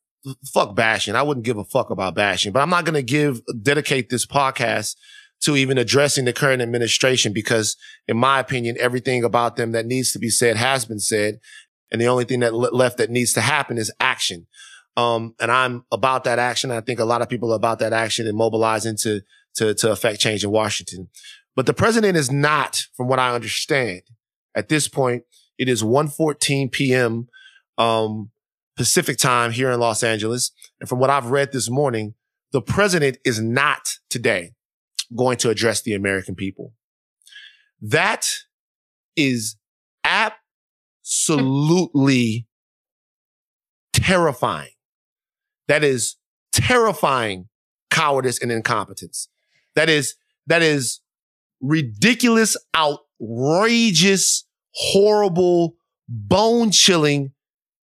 fuck 0.52 0.74
bashing. 0.74 1.14
I 1.14 1.22
wouldn't 1.22 1.44
give 1.44 1.58
a 1.58 1.64
fuck 1.64 1.90
about 1.90 2.14
bashing, 2.14 2.52
but 2.52 2.60
I'm 2.60 2.70
not 2.70 2.84
going 2.84 2.94
to 2.94 3.02
give, 3.02 3.42
dedicate 3.62 4.08
this 4.08 4.26
podcast 4.26 4.96
to 5.42 5.56
even 5.56 5.76
addressing 5.76 6.24
the 6.24 6.32
current 6.32 6.62
administration 6.62 7.32
because 7.32 7.76
in 8.06 8.16
my 8.16 8.38
opinion, 8.38 8.76
everything 8.78 9.24
about 9.24 9.56
them 9.56 9.72
that 9.72 9.86
needs 9.86 10.12
to 10.12 10.18
be 10.18 10.30
said 10.30 10.56
has 10.56 10.84
been 10.84 11.00
said. 11.00 11.40
And 11.90 12.00
the 12.00 12.06
only 12.06 12.24
thing 12.24 12.40
that 12.40 12.54
left 12.54 12.96
that 12.98 13.10
needs 13.10 13.32
to 13.34 13.40
happen 13.40 13.76
is 13.76 13.92
action. 14.00 14.46
Um, 14.96 15.34
and 15.40 15.50
I'm 15.50 15.84
about 15.90 16.24
that 16.24 16.38
action. 16.38 16.70
I 16.70 16.80
think 16.80 17.00
a 17.00 17.04
lot 17.04 17.22
of 17.22 17.28
people 17.28 17.52
are 17.52 17.56
about 17.56 17.80
that 17.80 17.92
action 17.92 18.26
and 18.26 18.36
mobilizing 18.36 18.96
to, 19.02 19.22
to, 19.56 19.74
to 19.74 19.90
affect 19.90 20.20
change 20.20 20.44
in 20.44 20.50
Washington. 20.50 21.08
But 21.54 21.66
the 21.66 21.74
president 21.74 22.16
is 22.16 22.30
not, 22.30 22.86
from 22.96 23.08
what 23.08 23.18
I 23.18 23.34
understand, 23.34 24.02
at 24.54 24.68
this 24.68 24.88
point, 24.88 25.24
it 25.58 25.68
is 25.68 25.82
1.14 25.82 26.72
p.m. 26.72 27.28
Um, 27.78 28.30
Pacific 28.76 29.18
time 29.18 29.52
here 29.52 29.70
in 29.70 29.80
Los 29.80 30.02
Angeles. 30.02 30.50
And 30.80 30.88
from 30.88 30.98
what 30.98 31.10
I've 31.10 31.26
read 31.26 31.52
this 31.52 31.68
morning, 31.68 32.14
the 32.52 32.62
president 32.62 33.18
is 33.24 33.40
not 33.40 33.96
today 34.08 34.52
going 35.14 35.36
to 35.38 35.50
address 35.50 35.82
the 35.82 35.94
American 35.94 36.34
people. 36.34 36.72
That 37.80 38.28
is 39.14 39.56
absolutely 40.04 42.46
terrifying. 43.92 44.72
That 45.68 45.84
is 45.84 46.16
terrifying 46.52 47.48
cowardice 47.90 48.42
and 48.42 48.50
incompetence. 48.50 49.28
That 49.74 49.90
is, 49.90 50.14
that 50.46 50.62
is 50.62 51.01
ridiculous, 51.62 52.56
outrageous, 52.76 54.44
horrible, 54.74 55.76
bone 56.08 56.70
chilling, 56.70 57.32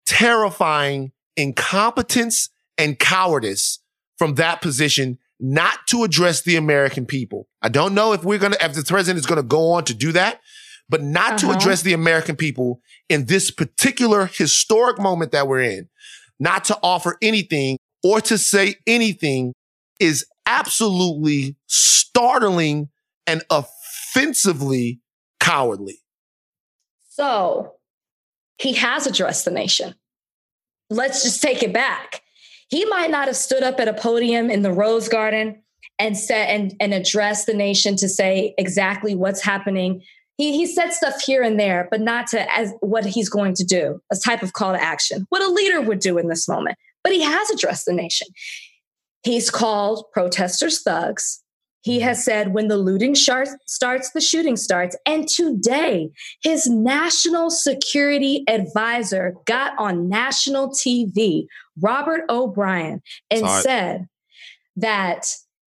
terrifying 0.06 1.12
incompetence 1.36 2.50
and 2.78 3.00
cowardice 3.00 3.80
from 4.18 4.36
that 4.36 4.62
position 4.62 5.18
not 5.40 5.80
to 5.88 6.04
address 6.04 6.42
the 6.42 6.58
American 6.58 7.06
people. 7.06 7.48
I 7.62 7.70
don't 7.70 7.94
know 7.94 8.12
if 8.12 8.24
we're 8.24 8.40
going 8.40 8.52
to, 8.52 8.66
if 8.66 8.74
the 8.74 8.84
president 8.84 9.20
is 9.20 9.26
going 9.26 9.42
to 9.42 9.48
go 9.48 9.72
on 9.72 9.86
to 9.86 9.94
do 9.94 10.12
that, 10.12 10.42
but 10.90 11.02
not 11.02 11.34
uh-huh. 11.34 11.54
to 11.54 11.58
address 11.58 11.82
the 11.82 11.94
American 11.94 12.36
people 12.36 12.82
in 13.08 13.26
this 13.26 13.50
particular 13.50 14.26
historic 14.26 15.00
moment 15.00 15.32
that 15.32 15.48
we're 15.48 15.62
in, 15.62 15.88
not 16.40 16.66
to 16.66 16.78
offer 16.84 17.18
anything 17.22 17.78
or 18.04 18.20
to 18.22 18.38
say 18.38 18.76
anything 18.86 19.54
is 20.00 20.26
absolutely 20.46 21.56
startling 21.68 22.90
and 23.30 23.44
offensively 23.50 25.00
cowardly. 25.40 26.00
So 27.10 27.76
he 28.58 28.74
has 28.74 29.08
addressed 29.08 29.46
the 29.46 29.52
nation. 29.52 29.96
Let's 30.90 31.24
just 31.24 31.42
take 31.42 31.64
it 31.64 31.72
back 31.72 32.24
he 32.70 32.86
might 32.86 33.12
not 33.12 33.28
have 33.28 33.36
stood 33.36 33.64
up 33.64 33.80
at 33.80 33.88
a 33.88 33.94
podium 33.94 34.50
in 34.50 34.62
the 34.62 34.72
Rose 34.72 35.10
Garden 35.10 35.62
and 35.98 36.18
said 36.18 36.50
and, 36.50 36.76
and 36.80 36.94
addressed 36.94 37.48
the 37.48 37.54
nation 37.54 37.96
to 37.98 38.08
say 38.08 38.54
exactly 38.58 39.16
what's 39.16 39.42
happening. 39.42 40.04
He, 40.38 40.56
he 40.56 40.66
said 40.66 40.92
stuff 40.92 41.22
here 41.22 41.42
and 41.42 41.60
there, 41.60 41.88
but 41.92 42.00
not 42.00 42.28
to 42.28 42.56
as 42.56 42.74
what 42.80 43.06
he's 43.06 43.28
going 43.28 43.56
to 43.56 43.66
do, 43.66 44.02
a 44.12 44.16
type 44.16 44.44
of 44.44 44.54
call 44.54 44.74
to 44.74 44.82
action, 44.82 45.26
what 45.30 45.42
a 45.42 45.52
leader 45.52 45.82
would 45.82 46.00
do 46.00 46.18
in 46.18 46.30
this 46.30 46.48
moment. 46.48 46.78
But 47.04 47.14
he 47.14 47.22
has 47.24 47.50
addressed 47.50 47.86
the 47.86 47.94
nation. 47.94 48.28
He's 49.24 49.50
called 49.50 50.06
protesters 50.14 50.82
thugs. 50.82 51.44
He 51.82 51.98
mm-hmm. 51.98 52.08
has 52.08 52.24
said 52.24 52.54
when 52.54 52.68
the 52.68 52.78
looting 52.78 53.16
starts, 53.16 54.12
the 54.12 54.22
shooting 54.22 54.56
starts. 54.56 54.96
And 55.06 55.28
today, 55.28 56.10
his 56.44 56.68
national 56.68 57.50
security 57.50 58.44
advisor 58.48 59.36
got 59.46 59.74
on 59.78 60.10
national 60.10 60.70
TV, 60.70 61.46
Robert 61.80 62.24
O'Brien, 62.30 63.02
and 63.30 63.42
Sorry. 63.42 63.62
said 63.62 64.08
that 64.76 65.26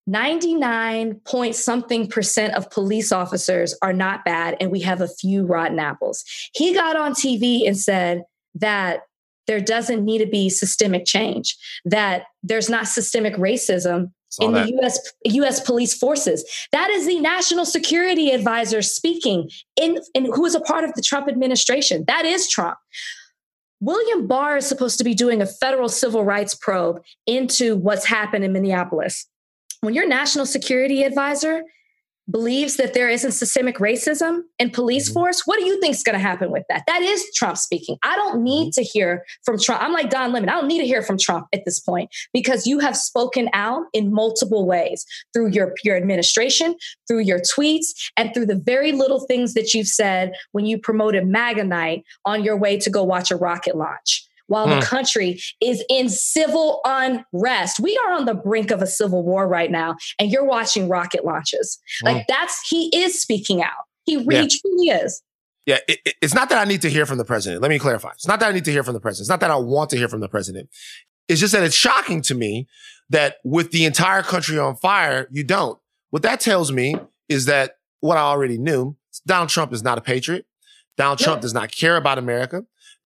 99 0.06 1.20
point 1.24 1.54
something 1.54 2.08
percent 2.08 2.54
of 2.54 2.70
police 2.70 3.12
officers 3.12 3.76
are 3.82 3.92
not 3.92 4.24
bad, 4.24 4.56
and 4.60 4.70
we 4.70 4.80
have 4.80 5.00
a 5.00 5.08
few 5.08 5.44
rotten 5.44 5.78
apples. 5.78 6.24
He 6.54 6.74
got 6.74 6.96
on 6.96 7.12
TV 7.12 7.66
and 7.66 7.78
said 7.78 8.22
that 8.56 9.02
there 9.46 9.60
doesn't 9.60 10.04
need 10.04 10.18
to 10.18 10.26
be 10.26 10.48
systemic 10.48 11.04
change, 11.04 11.56
that 11.84 12.24
there's 12.42 12.68
not 12.68 12.88
systemic 12.88 13.34
racism 13.34 14.12
in 14.38 14.52
that. 14.52 14.66
the 14.66 14.80
US 14.82 14.98
US 15.24 15.60
police 15.60 15.94
forces. 15.94 16.44
That 16.72 16.90
is 16.90 17.06
the 17.06 17.20
national 17.20 17.64
security 17.64 18.30
advisor 18.30 18.82
speaking 18.82 19.50
in, 19.76 19.98
in 20.14 20.26
who 20.26 20.44
is 20.44 20.54
a 20.54 20.60
part 20.60 20.84
of 20.84 20.94
the 20.94 21.02
Trump 21.02 21.28
administration. 21.28 22.04
That 22.06 22.24
is 22.24 22.48
Trump. 22.48 22.78
William 23.80 24.26
Barr 24.26 24.58
is 24.58 24.66
supposed 24.66 24.98
to 24.98 25.04
be 25.04 25.14
doing 25.14 25.40
a 25.40 25.46
federal 25.46 25.88
civil 25.88 26.24
rights 26.24 26.54
probe 26.54 27.02
into 27.26 27.76
what's 27.76 28.04
happened 28.04 28.44
in 28.44 28.52
Minneapolis. 28.52 29.26
When 29.80 29.94
your 29.94 30.06
national 30.06 30.44
security 30.44 31.02
advisor 31.02 31.62
believes 32.30 32.76
that 32.76 32.94
there 32.94 33.08
isn't 33.08 33.32
systemic 33.32 33.76
racism 33.78 34.42
in 34.58 34.70
police 34.70 35.08
mm-hmm. 35.08 35.20
force, 35.20 35.42
what 35.46 35.58
do 35.58 35.64
you 35.64 35.80
think 35.80 35.94
is 35.94 36.02
going 36.02 36.14
to 36.14 36.22
happen 36.22 36.50
with 36.50 36.64
that? 36.68 36.84
That 36.86 37.02
is 37.02 37.24
Trump 37.34 37.56
speaking. 37.56 37.96
I 38.02 38.16
don't 38.16 38.42
need 38.42 38.72
mm-hmm. 38.72 38.80
to 38.80 38.82
hear 38.82 39.24
from 39.44 39.58
Trump. 39.58 39.82
I'm 39.82 39.92
like 39.92 40.10
Don 40.10 40.32
Lemon. 40.32 40.48
I 40.48 40.52
don't 40.52 40.68
need 40.68 40.80
to 40.80 40.86
hear 40.86 41.02
from 41.02 41.18
Trump 41.18 41.46
at 41.52 41.64
this 41.64 41.80
point 41.80 42.10
because 42.32 42.66
you 42.66 42.78
have 42.78 42.96
spoken 42.96 43.48
out 43.52 43.84
in 43.92 44.12
multiple 44.12 44.66
ways 44.66 45.04
through 45.32 45.50
your, 45.50 45.74
your 45.84 45.96
administration, 45.96 46.74
through 47.08 47.20
your 47.20 47.40
tweets, 47.40 47.88
and 48.16 48.32
through 48.32 48.46
the 48.46 48.56
very 48.56 48.92
little 48.92 49.20
things 49.20 49.54
that 49.54 49.74
you've 49.74 49.86
said 49.86 50.32
when 50.52 50.66
you 50.66 50.78
promoted 50.78 51.26
MAGA 51.26 51.64
night 51.64 52.04
on 52.24 52.44
your 52.44 52.56
way 52.56 52.78
to 52.78 52.90
go 52.90 53.02
watch 53.02 53.30
a 53.30 53.36
rocket 53.36 53.76
launch 53.76 54.26
while 54.50 54.66
mm. 54.66 54.70
the 54.70 54.76
hmm. 54.76 54.82
country 54.82 55.40
is 55.62 55.84
in 55.88 56.08
civil 56.08 56.80
unrest. 56.84 57.78
We 57.78 57.96
are 58.04 58.12
on 58.12 58.24
the 58.24 58.34
brink 58.34 58.72
of 58.72 58.82
a 58.82 58.86
civil 58.86 59.22
war 59.22 59.46
right 59.46 59.70
now, 59.70 59.94
and 60.18 60.30
you're 60.30 60.44
watching 60.44 60.88
rocket 60.88 61.24
launches. 61.24 61.78
Mm. 62.02 62.12
Like 62.12 62.26
that's 62.26 62.68
he 62.68 62.90
is 62.92 63.22
speaking 63.22 63.62
out. 63.62 63.84
He 64.04 64.16
really 64.16 64.42
yeah. 64.42 64.58
truly 64.60 64.86
is. 65.04 65.22
Yeah, 65.66 65.78
it, 65.86 66.00
it's 66.20 66.34
not 66.34 66.48
that 66.48 66.58
I 66.58 66.68
need 66.68 66.82
to 66.82 66.90
hear 66.90 67.06
from 67.06 67.18
the 67.18 67.24
president. 67.24 67.62
Let 67.62 67.68
me 67.68 67.78
clarify. 67.78 68.10
It's 68.10 68.26
not 68.26 68.40
that 68.40 68.48
I 68.48 68.52
need 68.52 68.64
to 68.64 68.72
hear 68.72 68.82
from 68.82 68.94
the 68.94 69.00
president. 69.00 69.24
It's 69.24 69.30
not 69.30 69.38
that 69.40 69.52
I 69.52 69.56
want 69.56 69.90
to 69.90 69.96
hear 69.96 70.08
from 70.08 70.20
the 70.20 70.28
president. 70.28 70.68
It's 71.28 71.38
just 71.38 71.52
that 71.52 71.62
it's 71.62 71.76
shocking 71.76 72.20
to 72.22 72.34
me 72.34 72.66
that 73.08 73.36
with 73.44 73.70
the 73.70 73.84
entire 73.84 74.22
country 74.22 74.58
on 74.58 74.74
fire, 74.74 75.28
you 75.30 75.44
don't. 75.44 75.78
What 76.10 76.22
that 76.22 76.40
tells 76.40 76.72
me 76.72 76.96
is 77.28 77.44
that 77.44 77.76
what 78.00 78.16
I 78.16 78.22
already 78.22 78.58
knew 78.58 78.96
Donald 79.26 79.50
Trump 79.50 79.72
is 79.72 79.84
not 79.84 79.96
a 79.96 80.00
patriot. 80.00 80.44
Donald 80.96 81.20
Trump 81.20 81.40
does 81.40 81.54
not 81.54 81.70
care 81.70 81.96
about 81.96 82.18
America. 82.18 82.64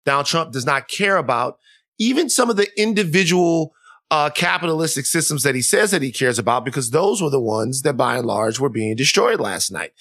Donald 0.08 0.24
Trump 0.24 0.52
does 0.52 0.64
not 0.64 0.88
care 0.88 1.18
about 1.18 1.58
even 1.98 2.30
some 2.30 2.48
of 2.48 2.56
the 2.56 2.66
individual 2.80 3.74
uh, 4.10 4.30
capitalistic 4.30 5.04
systems 5.04 5.42
that 5.42 5.54
he 5.54 5.60
says 5.60 5.90
that 5.90 6.00
he 6.00 6.10
cares 6.10 6.38
about, 6.38 6.64
because 6.64 6.92
those 6.92 7.20
were 7.20 7.28
the 7.28 7.38
ones 7.38 7.82
that 7.82 7.92
by 7.92 8.16
and 8.16 8.26
large 8.26 8.58
were 8.58 8.70
being 8.70 8.96
destroyed 8.96 9.38
last 9.38 9.70
night. 9.70 9.92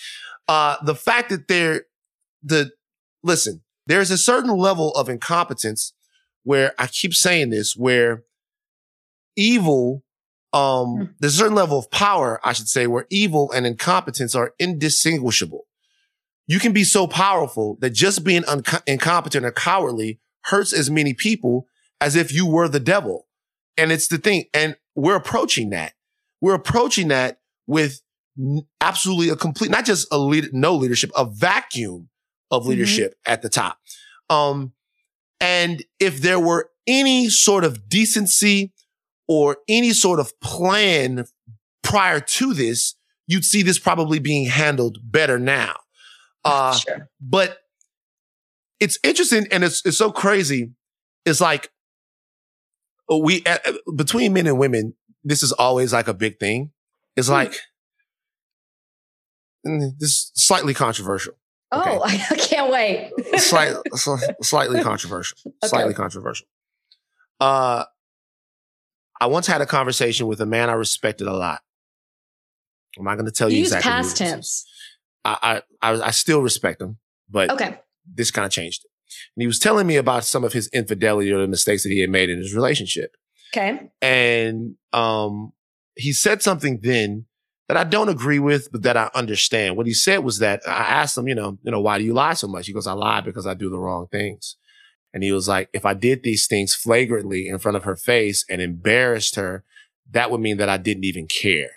Uh, 0.48 0.78
the 0.82 0.96
fact 0.96 1.30
that 1.30 1.50
they're 1.50 1.82
the, 2.42 2.72
listen, 3.22 3.64
there's 3.86 4.10
a 4.10 4.18
certain 4.18 4.52
level 4.52 4.92
of 4.92 5.10
incompetence 5.10 5.92
where 6.44 6.74
I 6.80 6.88
keep 6.88 7.14
saying 7.14 7.50
this, 7.50 7.76
where 7.76 8.24
evil, 9.36 10.06
um, 10.54 10.88
hmm. 10.88 11.04
there's 11.20 11.36
a 11.36 11.40
certain 11.40 11.56
level 11.56 11.80
of 11.80 11.92
power, 11.92 12.40
I 12.46 12.54
should 12.54 12.70
say, 12.70 12.88
where 12.88 13.08
evil 13.10 13.52
and 13.52 13.66
incompetence 13.66 14.36
are 14.36 14.54
indistinguishable 14.58 15.67
you 16.48 16.60
can 16.60 16.72
be 16.72 16.84
so 16.84 17.08
powerful 17.08 17.78
that 17.82 17.92
just 17.92 18.24
being 18.24 18.46
un- 18.46 18.64
incompetent 18.88 19.46
or 19.46 19.52
cowardly 19.52 20.20
hurts 20.46 20.74
as 20.74 20.90
many 20.90 21.14
people 21.14 21.68
as 22.00 22.16
if 22.16 22.34
you 22.34 22.46
were 22.46 22.68
the 22.68 22.80
devil. 22.80 23.28
And 23.78 23.92
it's 23.92 24.08
the 24.08 24.18
thing. 24.18 24.46
And 24.54 24.76
we're 24.96 25.16
approaching 25.16 25.70
that. 25.72 25.94
We're 26.42 26.56
approaching 26.56 27.10
that 27.10 27.40
with 27.68 28.02
absolutely 28.82 29.30
a 29.30 29.36
complete, 29.36 29.70
not 29.70 29.86
just 29.86 30.08
a 30.12 30.18
lead, 30.18 30.50
no 30.54 30.74
leadership, 30.76 31.12
a 31.16 31.26
vacuum 31.26 32.10
of 32.50 32.62
mm-hmm. 32.62 32.72
leadership 32.72 33.12
mm-hmm. 33.12 33.34
at 33.34 33.42
the 33.42 33.50
top. 33.50 33.80
Um, 34.30 34.74
and 35.40 35.84
if 36.00 36.22
there 36.22 36.40
were 36.40 36.70
any 36.88 37.30
sort 37.30 37.64
of 37.64 37.90
decency 37.90 38.72
or 39.28 39.58
any 39.68 39.92
sort 39.92 40.20
of 40.20 40.40
plan 40.40 41.26
prior 41.84 42.20
to 42.20 42.54
this, 42.54 42.96
you'd 43.28 43.44
see 43.44 43.62
this 43.62 43.78
probably 43.80 44.20
being 44.20 44.46
handled 44.46 45.00
better 45.04 45.38
now. 45.38 45.76
Uh, 46.48 46.74
sure. 46.76 47.10
But 47.22 47.60
it's 48.80 49.00
interesting 49.04 49.48
and 49.52 49.64
it's, 49.64 49.86
it's 49.86 49.98
so 49.98 50.12
crazy. 50.12 50.72
It's 51.26 51.42
like 51.42 51.70
we, 53.10 53.44
uh, 53.46 53.58
between 53.96 54.34
men 54.34 54.48
and 54.48 54.58
women, 54.58 54.94
this 55.24 55.44
is 55.44 55.52
always 55.54 55.94
like 55.94 56.08
a 56.08 56.14
big 56.14 56.40
thing. 56.40 56.72
It's 57.16 57.28
hmm. 57.28 57.34
like, 57.34 57.56
mm, 59.66 59.98
this 59.98 60.32
slightly 60.36 60.74
controversial. 60.74 61.34
Oh, 61.72 61.82
okay. 61.82 62.22
I 62.32 62.36
can't 62.36 62.72
wait. 62.72 63.12
Slight, 63.40 63.76
slightly 64.42 64.82
controversial. 64.82 65.38
Okay. 65.46 65.68
Slightly 65.68 65.94
controversial. 65.94 66.48
Uh, 67.40 67.84
I 69.20 69.28
once 69.28 69.48
had 69.48 69.62
a 69.62 69.66
conversation 69.66 70.28
with 70.28 70.40
a 70.42 70.46
man 70.46 70.70
I 70.70 70.74
respected 70.74 71.28
a 71.28 71.34
lot. 71.34 71.62
I'm 72.98 73.06
not 73.06 73.16
going 73.16 73.26
to 73.26 73.32
tell 73.32 73.50
you, 73.50 73.58
you 73.58 73.64
exactly. 73.64 73.90
Use 73.90 73.96
past 73.96 74.18
tense. 74.18 74.66
I, 75.28 75.62
I, 75.82 76.02
I 76.08 76.12
still 76.12 76.42
respect 76.42 76.82
him, 76.82 76.98
but 77.30 77.50
okay. 77.52 77.80
this 78.06 78.32
kind 78.32 78.46
of 78.46 78.52
changed 78.52 78.86
it. 78.86 78.92
And 79.36 79.42
he 79.42 79.48
was 79.48 79.60
telling 79.60 79.88
me 79.88 79.96
about 79.96 80.26
some 80.26 80.44
of 80.44 80.54
his 80.54 80.68
infidelity 80.70 81.32
or 81.32 81.42
the 81.42 81.48
mistakes 81.48 81.84
that 81.84 81.90
he 81.90 82.00
had 82.00 82.10
made 82.10 82.30
in 82.30 82.38
his 82.38 82.54
relationship. 82.54 83.16
Okay. 83.54 83.90
And 84.02 84.76
um, 84.94 85.54
he 85.96 86.14
said 86.14 86.42
something 86.42 86.80
then 86.82 87.26
that 87.68 87.78
I 87.78 87.84
don't 87.84 88.10
agree 88.10 88.40
with, 88.40 88.72
but 88.72 88.84
that 88.84 88.98
I 88.98 89.10
understand. 89.14 89.76
What 89.76 89.88
he 89.88 89.94
said 89.94 90.20
was 90.20 90.40
that 90.40 90.62
I 90.68 90.72
asked 90.72 91.18
him, 91.18 91.28
you 91.28 91.36
know, 91.36 91.58
you 91.64 91.72
know, 91.72 91.82
why 91.82 91.98
do 91.98 92.04
you 92.04 92.14
lie 92.14 92.34
so 92.34 92.48
much? 92.48 92.68
He 92.68 92.74
goes, 92.74 92.88
I 92.88 92.94
lie 92.94 93.22
because 93.22 93.46
I 93.46 93.54
do 93.54 93.70
the 93.70 93.80
wrong 93.80 94.08
things. 94.12 94.58
And 95.14 95.24
he 95.24 95.32
was 95.32 95.48
like, 95.48 95.70
if 95.74 95.86
I 95.86 95.94
did 95.94 96.24
these 96.24 96.48
things 96.48 96.76
flagrantly 96.76 97.48
in 97.48 97.58
front 97.60 97.78
of 97.78 97.84
her 97.84 97.96
face 97.96 98.46
and 98.50 98.62
embarrassed 98.62 99.36
her, 99.36 99.64
that 100.12 100.32
would 100.32 100.42
mean 100.42 100.58
that 100.58 100.70
I 100.70 100.78
didn't 100.78 101.06
even 101.06 101.28
care. 101.28 101.72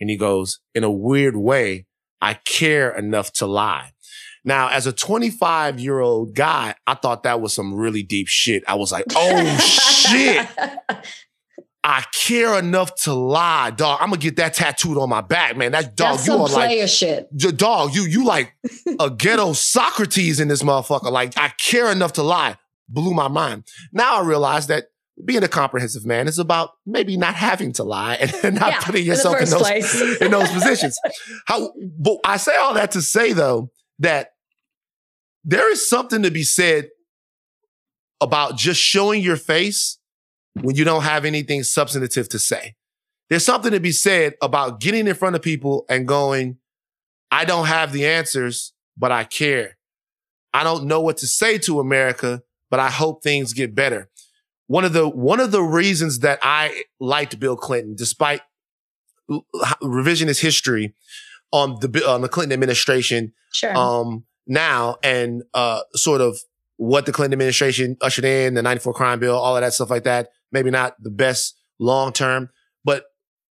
And 0.00 0.10
he 0.10 0.16
goes, 0.16 0.60
in 0.74 0.84
a 0.84 0.90
weird 0.90 1.36
way, 1.36 1.86
I 2.20 2.34
care 2.34 2.96
enough 2.96 3.32
to 3.34 3.46
lie. 3.46 3.92
Now, 4.44 4.68
as 4.68 4.86
a 4.86 4.92
25 4.92 5.80
year 5.80 5.98
old 5.98 6.34
guy, 6.34 6.74
I 6.86 6.94
thought 6.94 7.24
that 7.24 7.40
was 7.40 7.52
some 7.52 7.74
really 7.74 8.02
deep 8.02 8.28
shit. 8.28 8.62
I 8.68 8.76
was 8.76 8.92
like, 8.92 9.04
oh 9.14 9.58
shit. 9.58 10.48
I 11.88 12.04
care 12.12 12.58
enough 12.58 12.96
to 13.02 13.14
lie, 13.14 13.70
dog. 13.70 13.98
I'm 14.00 14.08
gonna 14.08 14.20
get 14.20 14.36
that 14.36 14.54
tattooed 14.54 14.98
on 14.98 15.08
my 15.08 15.20
back, 15.20 15.56
man. 15.56 15.70
That 15.70 15.94
dog, 15.94 16.16
That's 16.16 16.26
you 16.26 16.34
are 16.34 16.48
like 16.48 16.88
shit. 16.88 17.28
Dog, 17.56 17.94
you 17.94 18.02
you 18.02 18.24
like 18.24 18.56
a 18.98 19.08
ghetto 19.08 19.52
Socrates 19.52 20.40
in 20.40 20.48
this 20.48 20.64
motherfucker. 20.64 21.12
Like 21.12 21.34
I 21.36 21.50
care 21.60 21.92
enough 21.92 22.14
to 22.14 22.24
lie. 22.24 22.56
Blew 22.88 23.14
my 23.14 23.28
mind. 23.28 23.68
Now 23.92 24.20
I 24.20 24.26
realize 24.26 24.66
that 24.66 24.86
being 25.24 25.42
a 25.42 25.48
comprehensive 25.48 26.04
man 26.04 26.28
is 26.28 26.38
about 26.38 26.72
maybe 26.84 27.16
not 27.16 27.34
having 27.34 27.72
to 27.72 27.84
lie 27.84 28.16
and 28.16 28.54
not 28.60 28.72
yeah, 28.72 28.80
putting 28.80 29.04
yourself 29.04 29.36
in, 29.36 29.44
in 29.44 29.50
those 29.50 30.20
in 30.20 30.30
those 30.30 30.50
positions. 30.50 30.98
How 31.46 31.72
but 31.98 32.18
I 32.24 32.36
say 32.36 32.54
all 32.56 32.74
that 32.74 32.92
to 32.92 33.02
say 33.02 33.32
though 33.32 33.70
that 33.98 34.32
there 35.44 35.70
is 35.72 35.88
something 35.88 36.22
to 36.22 36.30
be 36.30 36.42
said 36.42 36.88
about 38.20 38.56
just 38.56 38.80
showing 38.80 39.22
your 39.22 39.36
face 39.36 39.98
when 40.54 40.76
you 40.76 40.84
don't 40.84 41.02
have 41.02 41.24
anything 41.24 41.62
substantive 41.62 42.28
to 42.30 42.38
say. 42.38 42.74
There's 43.28 43.44
something 43.44 43.72
to 43.72 43.80
be 43.80 43.92
said 43.92 44.34
about 44.42 44.80
getting 44.80 45.06
in 45.06 45.14
front 45.14 45.36
of 45.36 45.42
people 45.42 45.84
and 45.88 46.06
going, 46.06 46.58
I 47.30 47.44
don't 47.44 47.66
have 47.66 47.92
the 47.92 48.06
answers, 48.06 48.72
but 48.96 49.12
I 49.12 49.24
care. 49.24 49.76
I 50.54 50.64
don't 50.64 50.86
know 50.86 51.00
what 51.00 51.18
to 51.18 51.26
say 51.26 51.58
to 51.58 51.80
America, 51.80 52.42
but 52.70 52.80
I 52.80 52.88
hope 52.88 53.22
things 53.22 53.52
get 53.52 53.74
better 53.74 54.08
one 54.66 54.84
of 54.84 54.92
the 54.92 55.08
one 55.08 55.40
of 55.40 55.52
the 55.52 55.62
reasons 55.62 56.20
that 56.20 56.38
I 56.42 56.84
liked 57.00 57.38
Bill 57.38 57.56
Clinton, 57.56 57.94
despite 57.96 58.40
revisionist 59.82 60.40
history 60.40 60.94
on 61.52 61.78
the 61.80 62.04
on 62.08 62.22
the 62.22 62.28
Clinton 62.28 62.52
administration, 62.52 63.32
sure. 63.52 63.76
um, 63.76 64.24
now 64.46 64.96
and 65.02 65.42
uh, 65.54 65.80
sort 65.94 66.20
of 66.20 66.38
what 66.76 67.06
the 67.06 67.12
Clinton 67.12 67.34
administration 67.34 67.96
ushered 68.00 68.24
in, 68.24 68.54
the 68.54 68.62
'94 68.62 68.94
crime 68.94 69.18
bill, 69.18 69.36
all 69.36 69.56
of 69.56 69.62
that 69.62 69.72
stuff 69.72 69.90
like 69.90 70.04
that. 70.04 70.28
Maybe 70.52 70.70
not 70.70 70.94
the 71.02 71.10
best 71.10 71.58
long 71.78 72.12
term, 72.12 72.50
but 72.84 73.04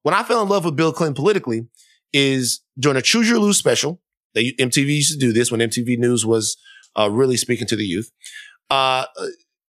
when 0.03 0.15
I 0.15 0.23
fell 0.23 0.43
in 0.43 0.49
love 0.49 0.65
with 0.65 0.77
Bill 0.77 0.93
Clinton 0.93 1.15
politically 1.15 1.67
is 2.15 2.61
during 2.79 2.97
a 2.97 3.03
Choose 3.03 3.31
or 3.31 3.39
Lose 3.39 3.59
special. 3.59 4.01
They, 4.35 4.53
MTV 4.53 4.87
used 4.87 5.13
to 5.13 5.19
do 5.19 5.33
this 5.33 5.51
when 5.51 5.61
MTV 5.61 5.99
News 5.99 6.25
was 6.25 6.57
uh, 6.99 7.11
really 7.11 7.37
speaking 7.37 7.67
to 7.67 7.77
the 7.77 7.85
youth. 7.85 8.11
Uh, 8.71 9.05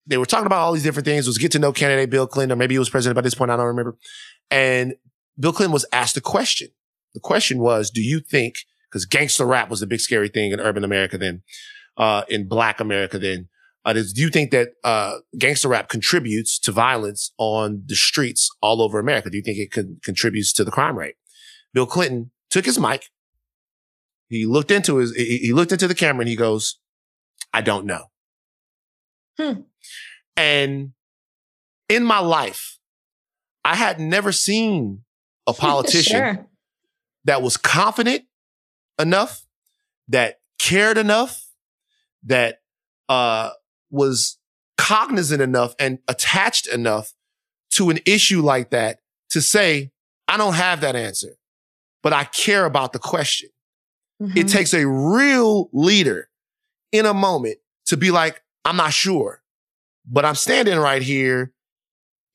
they 0.07 0.17
were 0.17 0.25
talking 0.25 0.45
about 0.45 0.59
all 0.59 0.73
these 0.73 0.83
different 0.83 1.05
things. 1.05 1.25
It 1.25 1.29
was 1.29 1.37
get 1.37 1.51
to 1.53 1.59
know 1.59 1.71
candidate 1.71 2.09
Bill 2.09 2.27
Clinton, 2.27 2.53
or 2.53 2.55
maybe 2.57 2.75
he 2.75 2.79
was 2.79 2.89
president 2.89 3.15
by 3.15 3.21
this 3.21 3.35
point. 3.35 3.51
I 3.51 3.57
don't 3.57 3.65
remember. 3.65 3.97
And 4.51 4.95
Bill 5.39 5.53
Clinton 5.53 5.73
was 5.73 5.85
asked 5.91 6.17
a 6.17 6.21
question. 6.21 6.69
The 7.13 7.19
question 7.19 7.59
was, 7.59 7.89
do 7.89 8.01
you 8.01 8.19
think, 8.19 8.55
because 8.89 9.05
gangster 9.05 9.45
rap 9.45 9.69
was 9.69 9.79
the 9.79 9.87
big 9.87 9.99
scary 9.99 10.29
thing 10.29 10.51
in 10.51 10.59
urban 10.59 10.83
America 10.83 11.17
then, 11.17 11.43
uh, 11.97 12.23
in 12.29 12.47
black 12.47 12.79
America 12.79 13.17
then, 13.17 13.47
uh, 13.85 13.93
do 13.93 14.21
you 14.21 14.29
think 14.29 14.51
that, 14.51 14.69
uh, 14.83 15.17
gangster 15.37 15.69
rap 15.69 15.89
contributes 15.89 16.59
to 16.59 16.71
violence 16.71 17.31
on 17.37 17.83
the 17.85 17.95
streets 17.95 18.49
all 18.61 18.81
over 18.81 18.99
America? 18.99 19.29
Do 19.29 19.37
you 19.37 19.43
think 19.43 19.57
it 19.59 19.71
con- 19.71 19.99
contributes 20.03 20.51
to 20.53 20.63
the 20.63 20.71
crime 20.71 20.97
rate? 20.97 21.15
Bill 21.73 21.85
Clinton 21.85 22.31
took 22.49 22.65
his 22.65 22.79
mic. 22.79 23.05
He 24.27 24.45
looked 24.45 24.71
into 24.71 24.97
his, 24.97 25.13
he 25.15 25.53
looked 25.53 25.71
into 25.71 25.87
the 25.87 25.95
camera 25.95 26.21
and 26.21 26.29
he 26.29 26.35
goes, 26.35 26.79
I 27.53 27.61
don't 27.61 27.85
know. 27.85 28.05
Hmm. 29.39 29.61
And 30.37 30.91
in 31.89 32.03
my 32.03 32.19
life, 32.19 32.79
I 33.63 33.75
had 33.75 33.99
never 33.99 34.31
seen 34.31 35.03
a 35.47 35.53
politician 35.57 36.19
sure. 36.19 36.47
that 37.25 37.41
was 37.41 37.57
confident 37.57 38.23
enough, 38.99 39.45
that 40.07 40.39
cared 40.59 40.97
enough, 40.97 41.45
that 42.23 42.59
uh, 43.09 43.51
was 43.89 44.37
cognizant 44.77 45.41
enough 45.41 45.73
and 45.79 45.99
attached 46.07 46.67
enough 46.67 47.13
to 47.71 47.89
an 47.89 47.99
issue 48.05 48.41
like 48.41 48.71
that 48.71 48.99
to 49.29 49.41
say, 49.41 49.91
I 50.27 50.37
don't 50.37 50.53
have 50.53 50.81
that 50.81 50.95
answer, 50.95 51.37
but 52.01 52.13
I 52.13 52.23
care 52.25 52.65
about 52.65 52.93
the 52.93 52.99
question. 52.99 53.49
Mm-hmm. 54.21 54.37
It 54.37 54.47
takes 54.47 54.73
a 54.73 54.87
real 54.87 55.69
leader 55.73 56.29
in 56.91 57.05
a 57.05 57.13
moment 57.13 57.57
to 57.87 57.97
be 57.97 58.11
like, 58.11 58.41
I'm 58.63 58.77
not 58.77 58.93
sure, 58.93 59.41
but 60.09 60.25
I'm 60.25 60.35
standing 60.35 60.77
right 60.77 61.01
here 61.01 61.51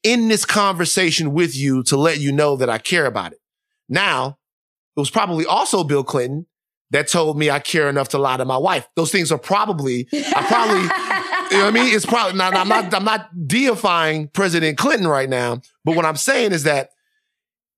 in 0.03 0.29
this 0.29 0.45
conversation 0.45 1.33
with 1.33 1.57
you 1.57 1.83
to 1.85 1.97
let 1.97 2.21
you 2.21 2.33
know 2.33 2.57
that 2.57 2.71
I 2.71 2.79
care 2.79 3.07
about 3.07 3.33
it. 3.33 3.41
Now, 3.89 4.39
it 4.97 5.01
was 5.01 5.11
probably 5.11 5.47
also 5.47 5.85
Bill 5.85 6.05
Clinton 6.05 6.47
that 6.91 7.09
told 7.09 7.39
me 7.39 7.51
I 7.51 7.61
care 7.61 7.89
enough 7.89 8.09
to 8.11 8.19
lie 8.19 8.37
to 8.37 8.45
my 8.45 8.57
wife. 8.57 8.89
Those 8.97 9.13
things 9.13 9.31
are 9.31 9.39
probably, 9.39 10.09
I 10.13 10.45
probably, 10.49 10.83
you 10.83 11.59
know 11.63 11.65
what 11.65 11.77
I 11.77 11.85
mean? 11.85 11.95
It's 11.95 12.07
probably 12.07 12.37
not, 12.37 12.55
I'm 12.55 12.69
not, 12.69 12.93
I'm 12.93 13.05
not 13.05 13.29
deifying 13.47 14.29
President 14.29 14.77
Clinton 14.79 15.07
right 15.07 15.29
now, 15.29 15.61
but 15.85 15.95
what 15.95 16.05
I'm 16.05 16.17
saying 16.17 16.53
is 16.53 16.65
that 16.65 16.91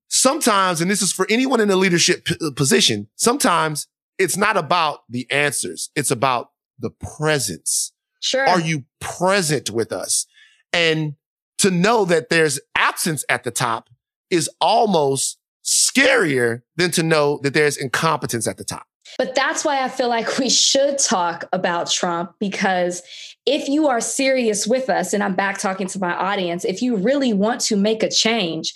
sometimes, 0.08 0.80
and 0.80 0.90
this 0.90 1.02
is 1.02 1.12
for 1.12 1.26
anyone 1.28 1.60
in 1.60 1.70
a 1.70 1.76
leadership 1.76 2.24
p- 2.24 2.36
uh, 2.40 2.50
position, 2.56 3.08
sometimes 3.16 3.86
it's 4.18 4.36
not 4.36 4.56
about 4.56 5.00
the 5.08 5.30
answers. 5.30 5.90
It's 5.94 6.10
about 6.10 6.50
the 6.78 6.90
presence. 6.90 7.92
Sure. 8.22 8.48
Are 8.48 8.60
you 8.60 8.84
present 9.00 9.70
with 9.70 9.92
us? 9.92 10.26
And 10.72 11.14
to 11.58 11.70
know 11.70 12.04
that 12.06 12.30
there's 12.30 12.58
absence 12.74 13.24
at 13.28 13.44
the 13.44 13.50
top 13.50 13.90
is 14.30 14.48
almost 14.60 15.38
scarier 15.64 16.62
than 16.76 16.90
to 16.92 17.02
know 17.02 17.38
that 17.42 17.52
there's 17.52 17.76
incompetence 17.76 18.48
at 18.48 18.56
the 18.56 18.64
top. 18.64 18.86
But 19.18 19.34
that's 19.34 19.64
why 19.64 19.82
I 19.82 19.88
feel 19.88 20.08
like 20.08 20.38
we 20.38 20.48
should 20.48 20.98
talk 20.98 21.44
about 21.52 21.90
Trump 21.90 22.34
because 22.38 23.02
if 23.44 23.68
you 23.68 23.88
are 23.88 24.00
serious 24.00 24.66
with 24.66 24.88
us, 24.88 25.12
and 25.12 25.22
I'm 25.22 25.34
back 25.34 25.58
talking 25.58 25.88
to 25.88 25.98
my 25.98 26.14
audience, 26.14 26.64
if 26.64 26.80
you 26.80 26.96
really 26.96 27.32
want 27.32 27.60
to 27.62 27.76
make 27.76 28.02
a 28.02 28.10
change, 28.10 28.72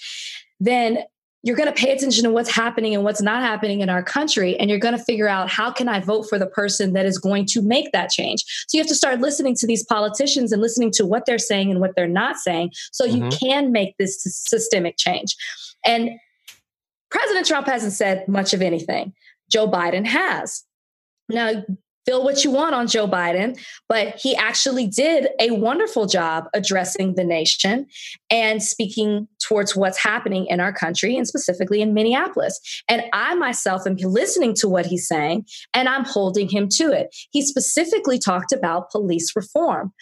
then 0.61 1.05
you're 1.47 1.55
going 1.55 1.73
to 1.73 1.81
pay 1.81 1.93
attention 1.93 2.25
to 2.25 2.31
what's 2.31 2.51
happening 2.51 2.93
and 2.93 3.05
what's 3.05 3.23
not 3.23 3.41
happening 3.41 3.81
in 3.81 3.89
our 3.89 4.03
country 4.03 4.59
and 4.59 4.69
you're 4.69 4.81
going 4.81 4.99
to 4.99 5.03
figure 5.03 5.29
out 5.29 5.49
how 5.49 5.71
can 5.71 5.89
i 5.89 6.01
vote 6.01 6.25
for 6.29 6.41
the 6.41 6.47
person 6.47 6.93
that 6.93 7.07
is 7.07 7.19
going 7.19 7.47
to 7.47 7.63
make 7.63 7.93
that 7.93 8.11
change. 8.11 8.45
So 8.67 8.77
you 8.77 8.83
have 8.83 8.89
to 8.89 8.97
start 8.97 9.21
listening 9.21 9.55
to 9.57 9.67
these 9.67 9.85
politicians 9.85 10.51
and 10.51 10.61
listening 10.61 10.91
to 10.93 11.07
what 11.07 11.25
they're 11.25 11.39
saying 11.39 11.71
and 11.71 11.81
what 11.81 11.95
they're 11.95 12.09
not 12.09 12.37
saying 12.37 12.73
so 12.91 13.07
mm-hmm. 13.07 13.25
you 13.25 13.31
can 13.31 13.71
make 13.71 13.97
this 13.97 14.21
systemic 14.23 14.97
change. 14.97 15.37
And 15.85 16.11
president 17.13 17.47
trump 17.47 17.69
hasn't 17.69 17.93
said 17.93 18.27
much 18.27 18.53
of 18.53 18.61
anything. 18.61 19.13
Joe 19.49 19.71
biden 19.71 20.05
has. 20.05 20.65
Now 21.29 21.65
feel 22.07 22.23
what 22.23 22.45
you 22.45 22.51
want 22.51 22.75
on 22.75 22.87
Joe 22.87 23.09
Biden, 23.09 23.59
but 23.89 24.15
he 24.17 24.35
actually 24.37 24.87
did 24.87 25.29
a 25.41 25.51
wonderful 25.51 26.07
job 26.07 26.45
addressing 26.55 27.15
the 27.15 27.25
nation 27.25 27.87
and 28.31 28.63
speaking 28.63 29.29
towards 29.47 29.77
what's 29.77 29.99
happening 29.99 30.47
in 30.47 30.61
our 30.61 30.73
country 30.73 31.17
and 31.17 31.27
specifically 31.27 31.83
in 31.83 31.93
Minneapolis. 31.93 32.61
And 32.89 33.03
I 33.13 33.35
myself 33.35 33.87
am 33.87 33.97
listening 33.97 34.55
to 34.57 34.69
what 34.69 34.87
he's 34.87 35.07
saying 35.07 35.47
and 35.75 35.89
I'm 35.89 36.05
holding 36.05 36.49
him 36.49 36.69
to 36.77 36.93
it. 36.93 37.15
He 37.31 37.43
specifically 37.43 38.19
talked 38.19 38.53
about 38.53 38.91
police 38.91 39.35
reform. 39.35 39.93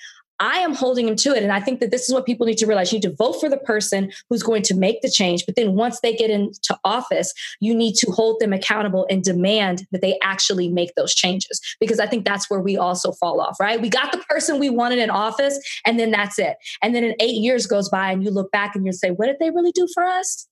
I 0.40 0.58
am 0.58 0.74
holding 0.74 1.08
him 1.08 1.16
to 1.16 1.30
it. 1.30 1.42
And 1.42 1.52
I 1.52 1.60
think 1.60 1.80
that 1.80 1.90
this 1.90 2.08
is 2.08 2.14
what 2.14 2.26
people 2.26 2.46
need 2.46 2.58
to 2.58 2.66
realize. 2.66 2.92
You 2.92 2.96
need 2.96 3.08
to 3.08 3.14
vote 3.14 3.34
for 3.40 3.48
the 3.48 3.56
person 3.56 4.10
who's 4.28 4.42
going 4.42 4.62
to 4.62 4.74
make 4.74 5.00
the 5.00 5.10
change. 5.10 5.46
But 5.46 5.56
then 5.56 5.74
once 5.74 6.00
they 6.00 6.14
get 6.14 6.30
into 6.30 6.78
office, 6.84 7.32
you 7.60 7.74
need 7.74 7.94
to 7.96 8.10
hold 8.10 8.40
them 8.40 8.52
accountable 8.52 9.06
and 9.08 9.22
demand 9.22 9.86
that 9.92 10.00
they 10.00 10.18
actually 10.22 10.68
make 10.68 10.94
those 10.96 11.14
changes. 11.14 11.60
Because 11.80 12.00
I 12.00 12.06
think 12.06 12.24
that's 12.24 12.50
where 12.50 12.60
we 12.60 12.76
also 12.76 13.12
fall 13.12 13.40
off, 13.40 13.58
right? 13.60 13.80
We 13.80 13.88
got 13.88 14.12
the 14.12 14.18
person 14.28 14.58
we 14.58 14.70
wanted 14.70 14.98
in 14.98 15.10
office, 15.10 15.58
and 15.86 15.98
then 15.98 16.10
that's 16.10 16.38
it. 16.38 16.56
And 16.82 16.94
then 16.94 17.04
in 17.04 17.14
eight 17.20 17.36
years 17.36 17.66
goes 17.66 17.88
by, 17.88 18.10
and 18.10 18.24
you 18.24 18.30
look 18.30 18.50
back 18.50 18.74
and 18.74 18.84
you 18.84 18.92
say, 18.92 19.10
what 19.10 19.26
did 19.26 19.36
they 19.40 19.50
really 19.50 19.72
do 19.72 19.86
for 19.94 20.04
us? 20.04 20.48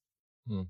Hmm. 0.48 0.62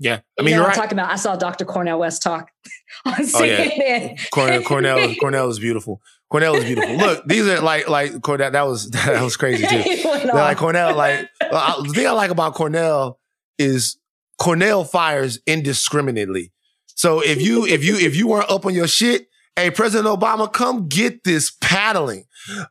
Yeah, 0.00 0.20
I 0.38 0.42
mean, 0.42 0.48
you 0.48 0.50
know 0.56 0.62
you're 0.62 0.66
right. 0.66 0.74
talking 0.74 0.94
about. 0.94 1.10
I 1.10 1.16
saw 1.16 1.36
Dr. 1.36 1.64
Cornel 1.64 2.00
West 2.00 2.20
talk 2.20 2.50
on 3.06 3.14
CNN. 3.14 3.34
Oh, 3.34 3.44
yeah. 3.44 4.16
Cornel, 4.32 4.62
Cornel, 4.62 5.14
Cornel 5.20 5.48
is 5.48 5.60
beautiful. 5.60 6.00
Cornel 6.34 6.56
is 6.56 6.64
beautiful. 6.64 6.96
Look, 6.96 7.24
these 7.26 7.46
are 7.46 7.60
like 7.60 7.88
like 7.88 8.20
Cornel. 8.20 8.50
That 8.50 8.66
was 8.66 8.90
that 8.90 9.22
was 9.22 9.36
crazy 9.36 9.64
too. 9.64 10.08
like 10.34 10.56
Cornel, 10.56 10.96
Like 10.96 11.28
the 11.40 11.92
thing 11.94 12.08
I 12.08 12.10
like 12.10 12.32
about 12.32 12.54
Cornel 12.54 13.20
is 13.56 13.98
Cornel 14.36 14.82
fires 14.82 15.38
indiscriminately. 15.46 16.52
So 16.86 17.20
if 17.20 17.40
you 17.40 17.64
if 17.66 17.84
you 17.84 17.94
if 17.94 18.16
you 18.16 18.26
weren't 18.26 18.50
up 18.50 18.66
on 18.66 18.74
your 18.74 18.88
shit, 18.88 19.28
hey, 19.54 19.70
President 19.70 20.08
Obama, 20.08 20.52
come 20.52 20.88
get 20.88 21.22
this 21.22 21.52
paddling. 21.60 22.24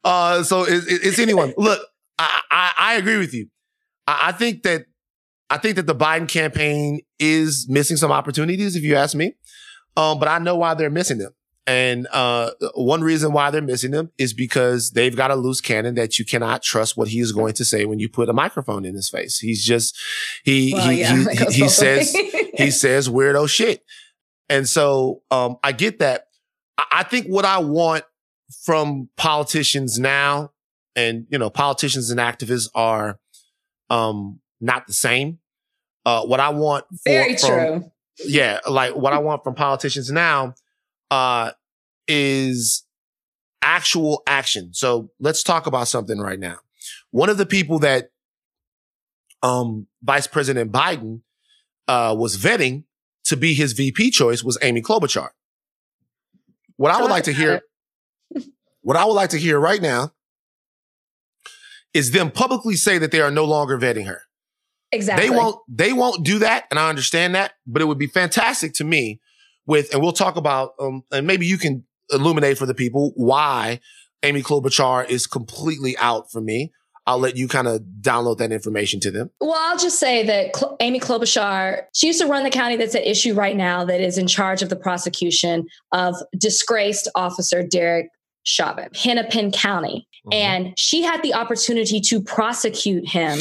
Uh, 0.04 0.44
so 0.44 0.64
it, 0.64 0.84
it, 0.84 1.00
it's 1.06 1.20
anyone. 1.20 1.54
Look, 1.58 1.80
I, 2.20 2.42
I, 2.52 2.74
I 2.78 2.94
agree 2.96 3.18
with 3.18 3.34
you. 3.34 3.48
I, 4.06 4.24
I 4.24 4.32
think 4.34 4.64
that 4.64 4.88
I 5.50 5.58
think 5.58 5.78
that 5.78 5.88
the 5.88 5.96
Biden 5.96 6.28
campaign 6.28 7.00
is 7.18 7.68
missing 7.70 7.96
some 7.96 8.12
opportunities, 8.12 8.76
if 8.76 8.84
you 8.84 8.96
ask 8.96 9.16
me. 9.16 9.36
Um, 9.96 10.20
but 10.20 10.28
I 10.28 10.40
know 10.40 10.58
why 10.58 10.74
they're 10.74 10.90
missing 10.90 11.20
them. 11.20 11.32
And 11.66 12.08
uh, 12.12 12.52
one 12.76 13.02
reason 13.02 13.32
why 13.32 13.50
they're 13.50 13.62
missing 13.62 13.92
them 13.92 14.12
is 14.18 14.34
because 14.34 14.92
they've 14.92 15.16
got 15.16 15.32
a 15.32 15.36
loose 15.36 15.62
cannon 15.62 15.96
that 15.96 16.20
you 16.20 16.26
cannot 16.26 16.62
trust 16.62 16.98
what 16.98 17.08
he 17.08 17.20
is 17.20 17.32
going 17.32 17.54
to 17.54 17.64
say 17.64 17.86
when 17.86 18.00
you 18.00 18.10
put 18.10 18.28
a 18.28 18.34
microphone 18.34 18.84
in 18.84 18.96
his 18.96 19.10
face. 19.10 19.40
He's 19.40 19.64
just 19.64 19.98
he 20.44 20.74
well, 20.74 20.90
he 20.90 21.00
yeah, 21.00 21.16
he, 21.16 21.36
he, 21.46 21.54
he 21.64 21.70
says 21.70 22.12
he 22.12 22.70
says 22.70 23.08
weirdo 23.08 23.50
shit. 23.50 23.84
And 24.50 24.68
so 24.68 25.22
um, 25.32 25.58
I 25.64 25.72
get 25.72 26.00
that. 26.00 26.28
I 26.78 27.04
think 27.04 27.28
what 27.28 27.46
I 27.46 27.60
want 27.60 28.04
from 28.66 29.10
politicians 29.16 29.98
now, 30.00 30.52
and 30.98 31.28
you 31.30 31.38
know, 31.38 31.50
politicians 31.50 32.10
and 32.10 32.20
activists 32.20 32.68
are 32.76 33.20
um, 33.90 34.42
not 34.60 34.86
the 34.88 34.94
same. 34.94 35.40
Uh, 36.06 36.26
what 36.26 36.42
I 36.42 36.50
want 36.50 36.86
for, 36.90 36.98
very 37.06 37.38
from, 37.38 37.50
true. 37.50 37.92
Yeah, 38.26 38.60
like 38.70 38.98
what 38.98 39.14
I 39.14 39.20
want 39.20 39.46
from 39.46 39.56
politicians 39.56 40.12
now 40.12 40.56
uh, 41.14 41.52
is 42.08 42.86
actual 43.62 44.24
action. 44.26 44.74
So 44.74 45.12
let's 45.20 45.44
talk 45.44 45.68
about 45.68 45.88
something 45.88 46.18
right 46.18 46.40
now. 46.40 46.58
One 47.12 47.30
of 47.30 47.38
the 47.38 47.46
people 47.46 47.78
that 47.80 48.10
um, 49.44 49.86
Vice 50.02 50.26
President 50.26 50.72
Biden 50.72 51.22
uh, 51.88 52.16
was 52.18 52.36
vetting 52.36 52.86
to 53.26 53.38
be 53.38 53.54
his 53.54 53.74
VP 53.74 54.10
choice 54.10 54.44
was 54.44 54.58
Amy 54.64 54.82
Klobuchar. 54.82 55.30
What 56.78 56.92
I 56.92 57.00
would 57.00 57.12
like 57.12 57.26
to 57.26 57.34
hear, 57.34 57.62
what 58.82 58.98
I 58.98 59.06
would 59.06 59.14
like 59.14 59.30
to 59.30 59.38
hear 59.38 59.60
right 59.60 59.82
now 59.82 60.14
is 61.94 62.10
them 62.10 62.32
publicly 62.32 62.76
say 62.76 62.98
that 62.98 63.12
they 63.12 63.22
are 63.22 63.30
no 63.30 63.46
longer 63.46 63.78
vetting 63.78 64.08
her. 64.08 64.24
Exactly. 64.92 65.28
They 65.28 65.36
won't 65.36 65.58
they 65.68 65.94
won't 65.94 66.26
do 66.26 66.40
that, 66.40 66.66
and 66.72 66.80
I 66.80 66.90
understand 66.90 67.36
that, 67.36 67.54
but 67.68 67.84
it 67.84 67.86
would 67.86 68.00
be 68.00 68.08
fantastic 68.08 68.74
to 68.76 68.84
me 68.84 69.20
with, 69.66 69.94
and 69.94 70.02
we'll 70.02 70.12
talk 70.12 70.36
about, 70.36 70.74
um, 70.80 71.04
and 71.12 71.26
maybe 71.28 71.46
you 71.46 71.58
can 71.58 71.84
illuminate 72.12 72.58
for 72.58 72.66
the 72.66 72.74
people 72.74 73.14
why 73.16 73.80
Amy 74.24 74.42
Klobuchar 74.42 75.10
is 75.10 75.28
completely 75.28 75.98
out 75.98 76.32
for 76.32 76.42
me. 76.42 76.72
I'll 77.06 77.20
let 77.20 77.36
you 77.36 77.50
kind 77.50 77.68
of 77.68 77.82
download 78.00 78.38
that 78.38 78.54
information 78.54 79.02
to 79.02 79.12
them. 79.12 79.30
Well, 79.42 79.56
I'll 79.58 79.78
just 79.78 80.00
say 80.00 80.26
that 80.26 80.56
Cl- 80.56 80.78
Amy 80.80 81.02
Klobuchar, 81.02 81.84
she 81.94 82.08
used 82.08 82.22
to 82.22 82.28
run 82.28 82.44
the 82.44 82.50
county 82.50 82.78
that's 82.78 82.96
at 82.96 83.06
issue 83.06 83.34
right 83.34 83.58
now 83.58 83.84
that 83.84 84.00
is 84.00 84.18
in 84.18 84.26
charge 84.28 84.62
of 84.62 84.70
the 84.70 84.78
prosecution 84.78 85.66
of 85.92 86.16
disgraced 86.38 87.10
officer 87.14 87.62
Derek 87.62 88.08
Chauvin, 88.44 88.88
Hennepin 88.96 89.52
County. 89.52 90.08
Mm-hmm. 90.26 90.34
And 90.34 90.74
she 90.78 91.02
had 91.02 91.22
the 91.24 91.34
opportunity 91.34 92.00
to 92.00 92.22
prosecute 92.22 93.10
him 93.10 93.40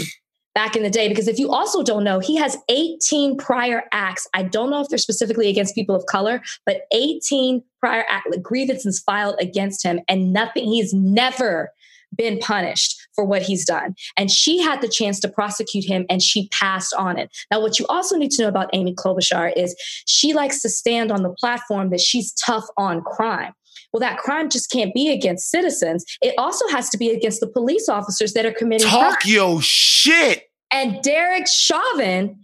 back 0.54 0.76
in 0.76 0.82
the 0.82 0.90
day. 0.90 1.08
Because 1.08 1.28
if 1.28 1.38
you 1.38 1.50
also 1.50 1.82
don't 1.82 2.04
know, 2.04 2.18
he 2.18 2.36
has 2.36 2.56
18 2.68 3.36
prior 3.38 3.84
acts. 3.92 4.26
I 4.34 4.42
don't 4.42 4.70
know 4.70 4.80
if 4.80 4.88
they're 4.88 4.98
specifically 4.98 5.48
against 5.48 5.74
people 5.74 5.94
of 5.94 6.06
color, 6.06 6.42
but 6.66 6.82
18 6.92 7.62
prior 7.80 8.04
act, 8.08 8.28
like, 8.30 8.42
grievances 8.42 9.00
filed 9.00 9.36
against 9.40 9.84
him, 9.84 10.00
and 10.08 10.32
nothing, 10.32 10.64
he's 10.64 10.92
never 10.94 11.70
been 12.16 12.38
punished 12.38 13.00
for 13.14 13.24
what 13.24 13.42
he's 13.42 13.64
done. 13.64 13.94
And 14.16 14.30
she 14.30 14.60
had 14.60 14.80
the 14.80 14.88
chance 14.88 15.18
to 15.20 15.28
prosecute 15.28 15.84
him 15.84 16.04
and 16.10 16.22
she 16.22 16.48
passed 16.48 16.94
on 16.94 17.18
it. 17.18 17.30
Now, 17.50 17.60
what 17.60 17.78
you 17.78 17.86
also 17.86 18.16
need 18.16 18.30
to 18.32 18.42
know 18.42 18.48
about 18.48 18.70
Amy 18.72 18.94
Klobuchar 18.94 19.52
is 19.56 19.74
she 20.06 20.34
likes 20.34 20.60
to 20.62 20.68
stand 20.68 21.10
on 21.10 21.22
the 21.22 21.34
platform 21.38 21.90
that 21.90 22.00
she's 22.00 22.32
tough 22.34 22.66
on 22.76 23.02
crime. 23.02 23.52
Well, 23.92 24.00
that 24.00 24.18
crime 24.18 24.48
just 24.48 24.70
can't 24.70 24.94
be 24.94 25.10
against 25.10 25.50
citizens. 25.50 26.04
It 26.20 26.34
also 26.38 26.66
has 26.68 26.88
to 26.90 26.98
be 26.98 27.10
against 27.10 27.40
the 27.40 27.46
police 27.46 27.88
officers 27.88 28.32
that 28.32 28.46
are 28.46 28.52
committing 28.52 28.88
Talk 28.88 29.20
crime. 29.20 29.32
your 29.32 29.62
shit. 29.62 30.50
And 30.70 31.02
Derek 31.02 31.46
Chauvin, 31.46 32.38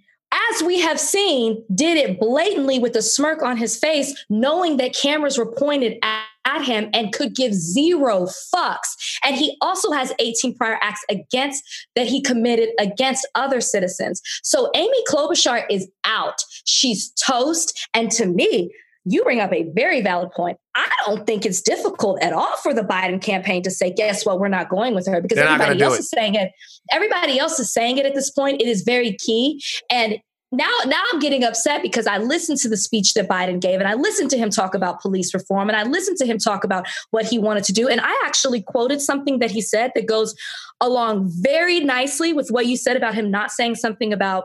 as 0.50 0.62
we 0.62 0.80
have 0.80 1.00
seen, 1.00 1.64
did 1.74 1.96
it 1.96 2.20
blatantly 2.20 2.78
with 2.78 2.94
a 2.96 3.02
smirk 3.02 3.42
on 3.42 3.56
his 3.56 3.78
face, 3.78 4.26
knowing 4.28 4.76
that 4.76 4.94
cameras 4.94 5.38
were 5.38 5.50
pointed 5.50 5.96
at, 6.02 6.24
at 6.44 6.64
him 6.64 6.90
and 6.92 7.12
could 7.12 7.34
give 7.34 7.54
zero 7.54 8.26
fucks. 8.54 8.96
And 9.24 9.34
he 9.36 9.56
also 9.62 9.90
has 9.92 10.12
18 10.18 10.54
prior 10.54 10.78
acts 10.82 11.04
against 11.08 11.64
that 11.96 12.06
he 12.06 12.20
committed 12.20 12.70
against 12.78 13.26
other 13.34 13.62
citizens. 13.62 14.20
So 14.42 14.70
Amy 14.74 15.02
Klobuchar 15.08 15.64
is 15.70 15.88
out. 16.04 16.42
She's 16.64 17.10
toast. 17.12 17.88
And 17.94 18.10
to 18.12 18.26
me, 18.26 18.70
you 19.04 19.22
bring 19.24 19.40
up 19.40 19.52
a 19.52 19.64
very 19.74 20.02
valid 20.02 20.30
point. 20.32 20.58
I 20.74 20.88
don't 21.06 21.26
think 21.26 21.46
it's 21.46 21.60
difficult 21.60 22.22
at 22.22 22.32
all 22.32 22.56
for 22.58 22.74
the 22.74 22.82
Biden 22.82 23.20
campaign 23.20 23.62
to 23.62 23.70
say, 23.70 23.92
guess 23.92 24.26
what, 24.26 24.38
we're 24.38 24.48
not 24.48 24.68
going 24.68 24.94
with 24.94 25.06
her 25.06 25.20
because 25.20 25.36
They're 25.36 25.48
everybody 25.48 25.80
else 25.82 25.98
is 25.98 26.10
saying 26.10 26.34
it. 26.34 26.52
Everybody 26.92 27.38
else 27.38 27.58
is 27.58 27.72
saying 27.72 27.98
it 27.98 28.06
at 28.06 28.14
this 28.14 28.30
point. 28.30 28.60
It 28.60 28.68
is 28.68 28.82
very 28.82 29.14
key. 29.14 29.62
And 29.90 30.18
now, 30.50 30.70
now 30.86 31.02
I'm 31.12 31.20
getting 31.20 31.44
upset 31.44 31.82
because 31.82 32.06
I 32.06 32.18
listened 32.18 32.58
to 32.60 32.68
the 32.68 32.76
speech 32.76 33.14
that 33.14 33.28
Biden 33.28 33.60
gave 33.60 33.80
and 33.80 33.88
I 33.88 33.94
listened 33.94 34.30
to 34.30 34.38
him 34.38 34.48
talk 34.48 34.74
about 34.74 35.00
police 35.00 35.34
reform 35.34 35.68
and 35.68 35.76
I 35.76 35.82
listened 35.82 36.16
to 36.18 36.26
him 36.26 36.38
talk 36.38 36.64
about 36.64 36.86
what 37.10 37.26
he 37.26 37.38
wanted 37.38 37.64
to 37.64 37.72
do. 37.72 37.88
And 37.88 38.00
I 38.00 38.22
actually 38.24 38.62
quoted 38.62 39.02
something 39.02 39.40
that 39.40 39.50
he 39.50 39.60
said 39.60 39.92
that 39.94 40.06
goes 40.06 40.34
along 40.80 41.30
very 41.30 41.80
nicely 41.80 42.32
with 42.32 42.50
what 42.50 42.66
you 42.66 42.76
said 42.76 42.96
about 42.96 43.14
him 43.14 43.30
not 43.30 43.50
saying 43.50 43.74
something 43.74 44.12
about 44.12 44.44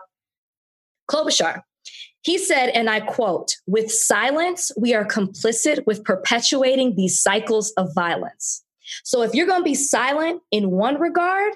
Klobuchar. 1.09 1.61
He 2.23 2.37
said, 2.37 2.67
and 2.69 2.89
I 2.89 3.01
quote, 3.01 3.57
with 3.67 3.91
silence, 3.91 4.71
we 4.77 4.93
are 4.93 5.05
complicit 5.05 5.85
with 5.85 6.03
perpetuating 6.03 6.95
these 6.95 7.21
cycles 7.21 7.71
of 7.77 7.93
violence. 7.93 8.63
So 9.03 9.21
if 9.21 9.33
you're 9.33 9.47
going 9.47 9.61
to 9.61 9.65
be 9.65 9.75
silent 9.75 10.41
in 10.51 10.71
one 10.71 10.99
regard, 10.99 11.53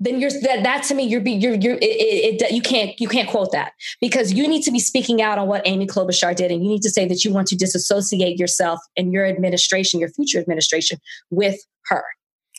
then 0.00 0.20
you're 0.20 0.30
that, 0.30 0.62
that 0.62 0.84
to 0.84 0.94
me 0.94 1.02
you're 1.02 1.20
be 1.20 1.32
you're 1.32 1.54
you're 1.54 1.74
it, 1.74 1.82
it, 1.82 2.42
it, 2.42 2.52
you 2.52 2.62
can't 2.62 2.98
you 3.00 3.08
can't 3.08 3.28
quote 3.28 3.50
that 3.50 3.72
because 4.00 4.32
you 4.32 4.46
need 4.46 4.62
to 4.62 4.70
be 4.70 4.78
speaking 4.78 5.20
out 5.20 5.38
on 5.38 5.48
what 5.48 5.62
Amy 5.64 5.88
Klobuchar 5.88 6.36
did 6.36 6.52
and 6.52 6.62
you 6.62 6.68
need 6.70 6.82
to 6.82 6.90
say 6.90 7.08
that 7.08 7.24
you 7.24 7.32
want 7.32 7.48
to 7.48 7.56
disassociate 7.56 8.38
yourself 8.38 8.78
and 8.96 9.12
your 9.12 9.26
administration 9.26 9.98
your 9.98 10.10
future 10.10 10.38
administration 10.38 10.98
with 11.30 11.56
her 11.86 12.04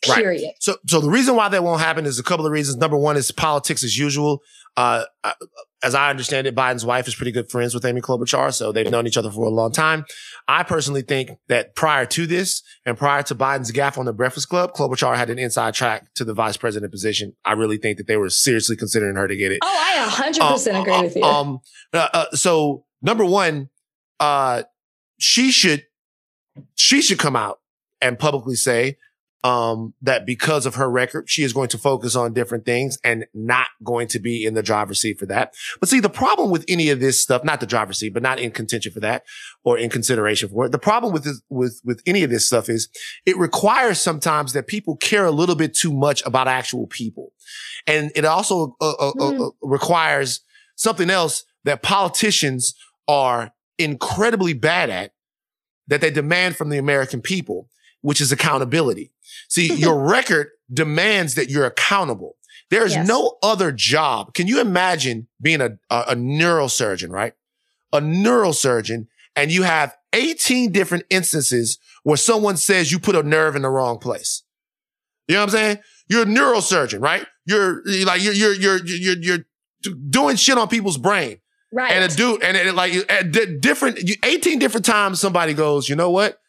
period 0.04 0.44
right. 0.44 0.54
so 0.60 0.76
so 0.88 1.00
the 1.02 1.10
reason 1.10 1.36
why 1.36 1.50
that 1.50 1.64
won't 1.64 1.82
happen 1.82 2.06
is 2.06 2.20
a 2.20 2.24
couple 2.24 2.46
of 2.46 2.52
reasons 2.52 2.78
number 2.78 2.98
one 2.98 3.18
is 3.18 3.32
politics 3.32 3.84
as 3.84 3.98
usual 3.98 4.42
uh, 4.78 5.04
uh 5.24 5.34
as 5.82 5.96
I 5.96 6.10
understand 6.10 6.46
it, 6.46 6.56
Biden's 6.56 6.86
wife 6.86 7.08
is 7.08 7.16
pretty 7.16 7.32
good 7.32 7.50
friends 7.50 7.74
with 7.74 7.86
Amy 7.86 8.02
Klobuchar, 8.02 8.54
so 8.54 8.72
they've 8.72 8.90
known 8.90 9.08
each 9.08 9.18
other 9.18 9.32
for 9.32 9.46
a 9.46 9.50
long 9.50 9.72
time. 9.72 10.06
I 10.48 10.64
personally 10.64 11.02
think 11.02 11.32
that 11.48 11.76
prior 11.76 12.06
to 12.08 12.28
this 12.28 12.62
and 12.86 12.98
prior 12.98 13.24
to 13.24 13.36
Biden's 13.36 13.72
gaffe 13.72 13.98
on 13.98 14.06
the 14.06 14.14
Breakfast 14.14 14.50
Club, 14.50 14.74
Klobuchar 14.74 15.16
had 15.16 15.30
an 15.30 15.40
inside 15.40 15.74
track 15.74 16.14
to 16.16 16.26
the 16.26 16.34
vice 16.34 16.58
president 16.58 16.92
position. 16.92 17.34
I 17.46 17.54
really 17.54 17.78
think 17.78 17.98
that 17.98 18.08
they 18.08 18.18
were 18.18 18.30
seriously 18.30 18.76
considering 18.76 19.16
her 19.16 19.28
to 19.28 19.36
get 19.36 19.52
it. 19.52 19.60
Oh, 19.62 19.68
I 19.68 20.32
100% 20.32 20.42
uh, 20.42 20.82
agree 20.82 20.94
uh, 20.94 21.02
with 21.02 21.16
you. 21.16 21.24
Um, 21.24 21.60
uh, 21.94 22.10
uh, 22.14 22.32
so 22.32 22.86
number 23.02 23.24
one, 23.24 23.70
uh, 24.20 24.64
she 25.18 25.52
should, 25.52 25.86
she 26.76 27.02
should 27.02 27.20
come 27.20 27.38
out 27.38 27.60
and 28.02 28.20
publicly 28.20 28.56
say 28.56 28.98
um, 29.44 29.94
that 30.02 30.26
because 30.26 30.66
of 30.66 30.76
her 30.76 30.90
record, 30.90 31.30
she 31.30 31.44
is 31.44 31.54
going 31.54 31.70
to 31.70 31.78
focus 31.78 32.16
on 32.16 32.34
different 32.34 32.66
things 32.66 32.98
and 33.04 33.26
not 33.34 33.68
going 33.84 34.08
to 34.10 34.20
be 34.20 34.46
in 34.46 34.54
the 34.54 34.64
driver's 34.64 35.00
seat 35.00 35.18
for 35.18 35.26
that. 35.28 35.54
But 35.80 35.90
see, 35.90 36.00
the 36.00 36.10
problem 36.10 36.50
with 36.50 36.66
any 36.68 36.90
of 36.90 37.00
this 37.00 37.22
stuff, 37.22 37.44
not 37.44 37.62
the 37.62 37.66
driver's 37.66 37.98
seat, 38.00 38.14
but 38.14 38.24
not 38.24 38.40
in 38.40 38.52
contention 38.52 38.92
for 38.92 39.00
that 39.00 39.24
or 39.64 39.78
in 39.78 39.90
consideration 39.90 40.50
for 40.50 40.66
it. 40.66 40.72
The 40.72 40.80
problem 40.80 41.14
with 41.14 41.24
this, 41.24 41.42
with, 41.50 41.80
with 41.86 42.02
any 42.06 42.24
of 42.24 42.30
this 42.30 42.48
stuff 42.48 42.68
is 42.68 42.90
it 43.26 43.38
requires 43.38 44.02
sometimes 44.02 44.54
that 44.54 44.68
people 44.68 44.98
care 44.98 45.26
a 45.26 45.32
little 45.32 45.56
bit 45.56 45.74
too 45.74 45.94
much 45.94 46.22
about 46.26 46.48
actual 46.50 46.88
people. 46.88 47.32
And 47.88 48.12
it 48.16 48.26
also 48.26 48.76
uh, 48.82 48.92
uh, 48.92 49.14
mm. 49.14 49.48
uh, 49.48 49.52
requires 49.62 50.42
something 50.76 51.10
else 51.10 51.46
that 51.64 51.82
politicians 51.82 52.76
are 53.08 53.54
incredibly 53.78 54.54
bad 54.54 54.90
at 54.90 55.14
that 55.88 56.02
they 56.02 56.12
demand 56.12 56.56
from 56.56 56.70
the 56.70 56.78
American 56.78 57.22
people, 57.22 57.70
which 58.02 58.22
is 58.22 58.32
accountability. 58.32 59.12
See, 59.48 59.74
your 59.76 60.00
record 60.00 60.50
demands 60.72 61.36
that 61.36 61.50
you're 61.50 61.66
accountable. 61.66 62.36
There 62.70 62.86
is 62.86 62.94
yes. 62.94 63.08
no 63.08 63.38
other 63.42 63.72
job. 63.72 64.34
Can 64.34 64.48
you 64.48 64.62
imagine 64.62 65.28
being 65.42 65.62
a, 65.62 65.80
a, 65.90 66.04
a 66.10 66.16
neurosurgeon, 66.16 67.10
right? 67.10 67.34
A 67.92 68.00
neurosurgeon 68.00 69.08
and 69.36 69.52
you 69.52 69.64
have 69.64 69.96
18 70.14 70.72
different 70.72 71.06
instances 71.10 71.80
where 72.04 72.18
someone 72.18 72.58
says 72.58 72.92
you 72.92 73.00
put 73.00 73.16
a 73.16 73.24
nerve 73.24 73.56
in 73.56 73.62
the 73.62 73.70
wrong 73.70 73.98
place. 73.98 74.44
You 75.28 75.36
know 75.36 75.42
what 75.42 75.46
I'm 75.46 75.52
saying? 75.52 75.80
You're 76.08 76.24
a 76.24 76.26
neurosurgeon, 76.26 77.02
right? 77.02 77.26
You're, 77.46 77.88
you're 77.88 78.06
like, 78.06 78.22
you're, 78.22 78.34
you're, 78.34 78.54
you're, 78.54 78.86
you're, 78.86 79.18
you're 79.18 79.94
doing 80.10 80.36
shit 80.36 80.58
on 80.58 80.68
people's 80.68 80.98
brain. 80.98 81.38
Right. 81.72 81.92
And 81.92 82.12
a 82.12 82.16
dude, 82.16 82.44
and 82.44 82.58
it, 82.58 82.74
like 82.74 82.94
at 83.12 83.32
different, 83.62 84.00
18 84.24 84.60
different 84.60 84.86
times 84.86 85.20
somebody 85.20 85.54
goes, 85.54 85.88
you 85.88 85.96
know 85.96 86.10
what? 86.10 86.40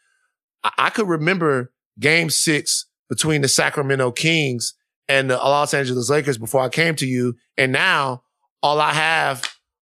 I, 0.65 0.73
I 0.79 0.91
could 0.91 1.09
remember 1.09 1.73
game 2.01 2.31
six 2.31 2.87
between 3.09 3.43
the 3.43 3.49
Sacramento 3.49 4.11
Kings 4.13 4.75
and 5.09 5.31
the 5.31 5.37
Los 5.37 5.75
Angeles 5.75 6.09
Lakers 6.09 6.39
before 6.39 6.63
I 6.63 6.69
came 6.69 6.95
to 6.97 7.07
you. 7.07 7.37
And 7.57 7.73
now 7.73 8.23
all 8.63 8.81
I 8.81 8.93
have 8.93 9.45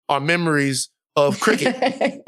are 0.08 0.20
memories 0.20 0.90
of 1.16 1.40
cricket. 1.40 2.22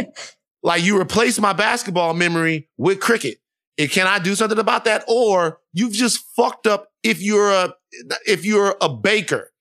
like 0.62 0.82
you 0.82 1.00
replace 1.00 1.38
my 1.38 1.52
basketball 1.52 2.14
memory 2.14 2.68
with 2.76 3.00
cricket. 3.00 3.38
And 3.78 3.90
can 3.90 4.06
I 4.06 4.18
do 4.18 4.34
something 4.34 4.58
about 4.58 4.86
that? 4.86 5.04
Or 5.06 5.60
you've 5.72 5.92
just 5.92 6.24
fucked 6.34 6.66
up 6.66 6.88
if 7.02 7.20
you're 7.20 7.50
a, 7.50 7.74
if 8.26 8.44
you're 8.44 8.76
a 8.80 8.88
baker 8.88 9.52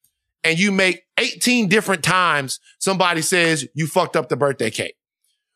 and 0.44 0.58
you 0.58 0.72
make 0.72 1.04
18 1.20 1.68
different 1.68 2.04
times 2.04 2.60
somebody 2.80 3.22
says 3.22 3.68
you 3.74 3.88
fucked 3.88 4.16
up 4.16 4.30
the 4.30 4.38
birthday 4.38 4.70
cake. 4.70 4.96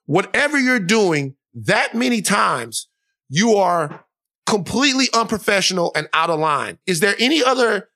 Whatever 0.05 0.59
you're 0.59 0.80
doing 0.80 1.36
that 1.53 1.95
many 1.95 2.22
times, 2.22 2.89
you 3.30 3.55
are 3.55 4.05
completely 4.50 5.06
unprofessional 5.14 5.91
and 5.95 6.10
out 6.14 6.32
of 6.32 6.39
line. 6.39 6.80
Is 6.88 7.00
there 7.02 7.16
any 7.20 7.43
other 7.43 7.89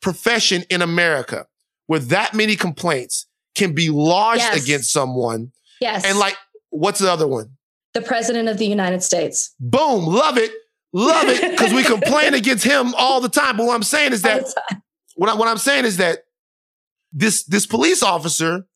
profession 0.00 0.64
in 0.70 0.80
America 0.80 1.46
where 1.86 2.00
that 2.00 2.32
many 2.32 2.56
complaints 2.56 3.26
can 3.54 3.74
be 3.74 3.90
lodged 3.90 4.40
yes. 4.40 4.62
against 4.62 4.90
someone? 4.90 5.52
Yes. 5.82 6.04
And 6.06 6.18
like, 6.18 6.36
what's 6.70 6.98
the 6.98 7.12
other 7.12 7.28
one? 7.28 7.58
The 7.92 8.00
president 8.00 8.48
of 8.48 8.56
the 8.56 8.66
United 8.66 9.02
States. 9.02 9.54
Boom. 9.60 10.06
Love 10.06 10.38
it. 10.38 10.50
Love 10.94 11.28
it. 11.28 11.50
Because 11.50 11.74
we 11.74 11.84
complain 11.84 12.32
against 12.32 12.64
him 12.64 12.94
all 12.96 13.20
the 13.20 13.28
time. 13.28 13.58
But 13.58 13.66
what 13.66 13.74
I'm 13.74 13.82
saying 13.82 14.12
is 14.12 14.22
that 14.22 14.46
what, 15.14 15.28
I, 15.28 15.34
what 15.34 15.48
I'm 15.48 15.58
saying 15.58 15.84
is 15.84 15.98
that 15.98 16.20
this 17.12 17.44
this 17.44 17.66
police 17.66 18.02
officer, 18.02 18.66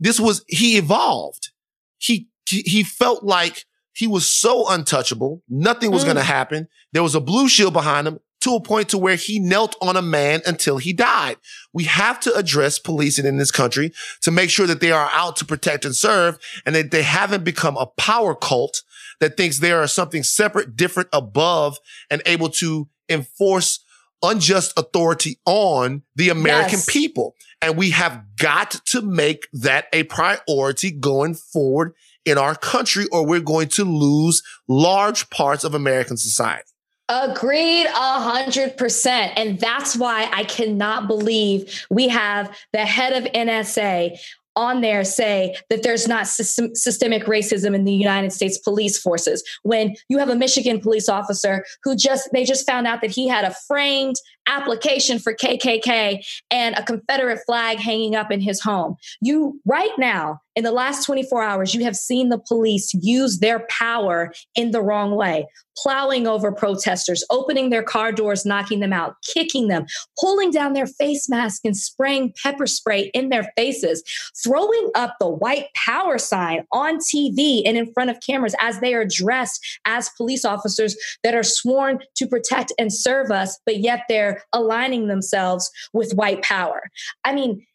this 0.00 0.18
was 0.18 0.44
he 0.48 0.78
evolved. 0.78 1.50
He 1.98 2.28
he, 2.48 2.62
he 2.62 2.82
felt 2.82 3.22
like 3.22 3.64
he 3.96 4.06
was 4.06 4.30
so 4.30 4.68
untouchable. 4.68 5.42
Nothing 5.48 5.90
was 5.90 6.02
mm. 6.02 6.06
going 6.06 6.16
to 6.16 6.22
happen. 6.22 6.68
There 6.92 7.02
was 7.02 7.14
a 7.14 7.20
blue 7.20 7.48
shield 7.48 7.72
behind 7.72 8.06
him 8.06 8.20
to 8.42 8.54
a 8.54 8.60
point 8.60 8.90
to 8.90 8.98
where 8.98 9.16
he 9.16 9.38
knelt 9.38 9.74
on 9.80 9.96
a 9.96 10.02
man 10.02 10.42
until 10.44 10.76
he 10.76 10.92
died. 10.92 11.38
We 11.72 11.84
have 11.84 12.20
to 12.20 12.34
address 12.34 12.78
policing 12.78 13.24
in 13.24 13.38
this 13.38 13.50
country 13.50 13.92
to 14.20 14.30
make 14.30 14.50
sure 14.50 14.66
that 14.66 14.80
they 14.80 14.92
are 14.92 15.08
out 15.12 15.36
to 15.36 15.46
protect 15.46 15.86
and 15.86 15.96
serve 15.96 16.38
and 16.66 16.74
that 16.74 16.90
they 16.90 17.02
haven't 17.02 17.42
become 17.42 17.78
a 17.78 17.86
power 17.86 18.34
cult 18.34 18.82
that 19.20 19.38
thinks 19.38 19.58
they 19.58 19.72
are 19.72 19.86
something 19.86 20.22
separate, 20.22 20.76
different, 20.76 21.08
above 21.14 21.78
and 22.10 22.20
able 22.26 22.50
to 22.50 22.88
enforce 23.08 23.82
unjust 24.22 24.74
authority 24.78 25.38
on 25.46 26.02
the 26.16 26.28
American 26.28 26.72
yes. 26.72 26.92
people. 26.92 27.34
And 27.62 27.78
we 27.78 27.90
have 27.90 28.22
got 28.36 28.72
to 28.88 29.00
make 29.00 29.48
that 29.54 29.86
a 29.94 30.02
priority 30.02 30.90
going 30.90 31.34
forward 31.34 31.94
in 32.26 32.36
our 32.36 32.54
country 32.54 33.06
or 33.12 33.24
we're 33.24 33.40
going 33.40 33.68
to 33.68 33.84
lose 33.84 34.42
large 34.68 35.30
parts 35.30 35.64
of 35.64 35.74
American 35.74 36.16
society. 36.16 36.64
Agreed 37.08 37.86
a 37.86 38.20
hundred 38.20 38.76
percent. 38.76 39.32
And 39.36 39.60
that's 39.60 39.96
why 39.96 40.28
I 40.32 40.42
cannot 40.42 41.06
believe 41.06 41.86
we 41.88 42.08
have 42.08 42.54
the 42.72 42.84
head 42.84 43.12
of 43.12 43.32
NSA 43.32 44.18
on 44.56 44.80
there 44.80 45.04
say 45.04 45.54
that 45.68 45.82
there's 45.82 46.08
not 46.08 46.26
system, 46.26 46.74
systemic 46.74 47.24
racism 47.26 47.74
in 47.74 47.84
the 47.84 47.92
United 47.92 48.32
States 48.32 48.58
police 48.58 48.98
forces 48.98 49.44
when 49.62 49.94
you 50.08 50.18
have 50.18 50.30
a 50.30 50.34
Michigan 50.34 50.80
police 50.80 51.08
officer 51.08 51.64
who 51.84 51.94
just 51.94 52.28
they 52.32 52.42
just 52.42 52.66
found 52.66 52.86
out 52.86 53.02
that 53.02 53.10
he 53.10 53.28
had 53.28 53.44
a 53.44 53.54
framed 53.68 54.16
application 54.46 55.18
for 55.18 55.34
KKK 55.34 56.24
and 56.50 56.76
a 56.76 56.82
Confederate 56.82 57.40
flag 57.46 57.78
hanging 57.78 58.14
up 58.14 58.30
in 58.30 58.40
his 58.40 58.60
home. 58.60 58.96
You, 59.20 59.60
right 59.64 59.90
now, 59.98 60.40
in 60.56 60.64
the 60.64 60.72
last 60.72 61.04
24 61.04 61.42
hours, 61.42 61.74
you 61.74 61.84
have 61.84 61.94
seen 61.94 62.30
the 62.30 62.38
police 62.38 62.92
use 62.94 63.40
their 63.40 63.66
power 63.68 64.32
in 64.54 64.70
the 64.70 64.80
wrong 64.80 65.14
way, 65.14 65.46
plowing 65.76 66.26
over 66.26 66.50
protesters, 66.50 67.22
opening 67.28 67.68
their 67.68 67.82
car 67.82 68.10
doors, 68.10 68.46
knocking 68.46 68.80
them 68.80 68.92
out, 68.92 69.16
kicking 69.34 69.68
them, 69.68 69.84
pulling 70.18 70.50
down 70.50 70.72
their 70.72 70.86
face 70.86 71.28
mask 71.28 71.60
and 71.66 71.76
spraying 71.76 72.32
pepper 72.42 72.66
spray 72.66 73.10
in 73.12 73.28
their 73.28 73.52
faces, 73.54 74.02
throwing 74.42 74.90
up 74.94 75.16
the 75.20 75.28
white 75.28 75.66
power 75.74 76.16
sign 76.16 76.64
on 76.72 76.98
TV 77.00 77.62
and 77.66 77.76
in 77.76 77.92
front 77.92 78.08
of 78.08 78.16
cameras 78.26 78.54
as 78.58 78.80
they 78.80 78.94
are 78.94 79.04
dressed 79.04 79.60
as 79.84 80.08
police 80.16 80.44
officers 80.46 80.96
that 81.22 81.34
are 81.34 81.42
sworn 81.42 81.98
to 82.14 82.26
protect 82.26 82.72
and 82.78 82.90
serve 82.90 83.30
us, 83.30 83.58
but 83.66 83.80
yet 83.80 84.04
they're 84.08 84.35
aligning 84.52 85.08
themselves 85.08 85.70
with 85.92 86.14
white 86.14 86.42
power. 86.42 86.82
I 87.24 87.34
mean, 87.34 87.66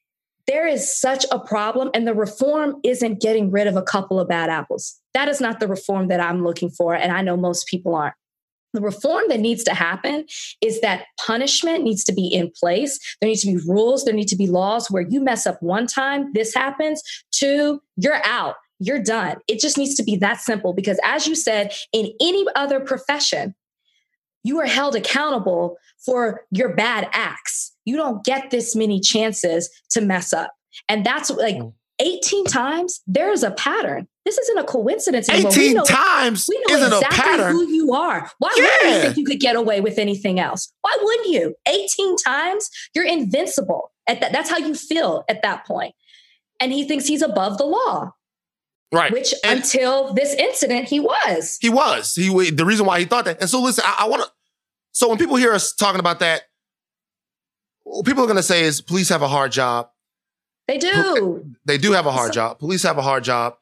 there 0.47 0.67
is 0.67 0.99
such 0.99 1.25
a 1.31 1.39
problem, 1.39 1.91
and 1.93 2.07
the 2.07 2.13
reform 2.13 2.75
isn't 2.83 3.21
getting 3.21 3.51
rid 3.51 3.67
of 3.67 3.75
a 3.75 3.83
couple 3.83 4.19
of 4.19 4.27
bad 4.27 4.49
apples. 4.49 4.99
That 5.13 5.27
is 5.27 5.39
not 5.39 5.59
the 5.59 5.67
reform 5.67 6.07
that 6.07 6.19
I'm 6.19 6.43
looking 6.43 6.69
for, 6.69 6.95
and 6.95 7.11
I 7.11 7.21
know 7.21 7.37
most 7.37 7.67
people 7.67 7.95
aren't. 7.95 8.15
The 8.73 8.81
reform 8.81 9.25
that 9.27 9.39
needs 9.39 9.63
to 9.65 9.73
happen 9.73 10.25
is 10.61 10.79
that 10.81 11.05
punishment 11.25 11.83
needs 11.83 12.05
to 12.05 12.13
be 12.13 12.27
in 12.27 12.51
place. 12.57 12.97
There 13.19 13.27
needs 13.27 13.41
to 13.41 13.47
be 13.47 13.57
rules, 13.67 14.05
there 14.05 14.13
need 14.13 14.29
to 14.29 14.37
be 14.37 14.47
laws 14.47 14.89
where 14.89 15.05
you 15.07 15.21
mess 15.21 15.45
up 15.45 15.61
one 15.61 15.87
time, 15.87 16.31
this 16.33 16.53
happens, 16.53 17.03
two, 17.31 17.81
you're 17.97 18.25
out, 18.25 18.55
you're 18.79 19.03
done. 19.03 19.37
It 19.47 19.59
just 19.59 19.77
needs 19.77 19.95
to 19.95 20.03
be 20.03 20.15
that 20.17 20.39
simple 20.39 20.73
because, 20.73 20.99
as 21.03 21.27
you 21.27 21.35
said, 21.35 21.73
in 21.91 22.11
any 22.21 22.45
other 22.55 22.79
profession, 22.79 23.55
you 24.43 24.59
are 24.59 24.65
held 24.65 24.95
accountable 24.95 25.77
for 26.03 26.41
your 26.51 26.75
bad 26.75 27.07
acts. 27.13 27.73
You 27.85 27.95
don't 27.95 28.23
get 28.23 28.51
this 28.51 28.75
many 28.75 28.99
chances 28.99 29.69
to 29.91 30.01
mess 30.01 30.33
up. 30.33 30.51
And 30.89 31.05
that's 31.05 31.29
like 31.29 31.57
mm. 31.57 31.73
18 31.99 32.45
times, 32.45 33.01
there 33.05 33.31
is 33.31 33.43
a 33.43 33.51
pattern. 33.51 34.07
This 34.25 34.37
isn't 34.37 34.57
a 34.57 34.63
coincidence. 34.63 35.29
Anymore. 35.29 35.51
18 35.51 35.73
know, 35.73 35.83
times 35.83 36.47
we 36.49 36.63
know 36.67 36.75
isn't 36.75 36.93
exactly 36.93 37.17
a 37.17 37.21
pattern. 37.21 37.51
who 37.53 37.67
you 37.67 37.93
are. 37.93 38.29
Why 38.39 38.53
yeah. 38.55 38.63
would 38.63 38.95
you 38.95 39.01
think 39.01 39.17
you 39.17 39.25
could 39.25 39.39
get 39.39 39.55
away 39.55 39.81
with 39.81 39.97
anything 39.97 40.39
else? 40.39 40.71
Why 40.81 40.95
wouldn't 41.01 41.29
you? 41.29 41.55
18 41.67 42.17
times, 42.17 42.69
you're 42.95 43.05
invincible. 43.05 43.91
At 44.07 44.21
that, 44.21 44.31
that's 44.31 44.49
how 44.49 44.57
you 44.57 44.73
feel 44.73 45.23
at 45.29 45.41
that 45.43 45.65
point. 45.65 45.93
And 46.59 46.71
he 46.71 46.87
thinks 46.87 47.07
he's 47.07 47.21
above 47.21 47.57
the 47.57 47.65
law. 47.65 48.13
Right. 48.93 49.11
Which 49.11 49.33
and 49.43 49.59
until 49.59 50.13
this 50.13 50.33
incident, 50.33 50.87
he 50.89 50.99
was. 50.99 51.57
He 51.61 51.69
was. 51.69 52.13
He 52.13 52.51
the 52.51 52.65
reason 52.65 52.85
why 52.85 52.99
he 52.99 53.05
thought 53.05 53.25
that. 53.25 53.39
And 53.39 53.49
so 53.49 53.61
listen, 53.61 53.85
I, 53.87 53.99
I 54.01 54.09
want 54.09 54.23
to 54.23 54.29
So 54.91 55.07
when 55.07 55.17
people 55.17 55.37
hear 55.37 55.53
us 55.53 55.73
talking 55.73 55.99
about 55.99 56.19
that, 56.19 56.43
what 57.83 58.05
people 58.05 58.23
are 58.23 58.27
going 58.27 58.37
to 58.37 58.43
say 58.43 58.63
is 58.63 58.81
police 58.81 59.09
have 59.09 59.21
a 59.21 59.27
hard 59.27 59.51
job. 59.53 59.89
They 60.67 60.77
do. 60.77 61.55
They 61.65 61.77
do 61.77 61.93
have 61.93 62.05
a 62.05 62.11
hard 62.11 62.33
job. 62.33 62.59
Police 62.59 62.83
have 62.83 62.97
a 62.97 63.01
hard 63.01 63.23
job. 63.23 63.55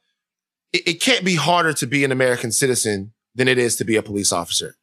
It, 0.73 0.87
it 0.87 1.01
can't 1.01 1.23
be 1.23 1.35
harder 1.35 1.73
to 1.73 1.87
be 1.87 2.03
an 2.03 2.11
American 2.11 2.51
citizen 2.51 3.13
than 3.35 3.47
it 3.47 3.57
is 3.57 3.75
to 3.77 3.83
be 3.83 3.95
a 3.95 4.03
police 4.03 4.31
officer. 4.31 4.75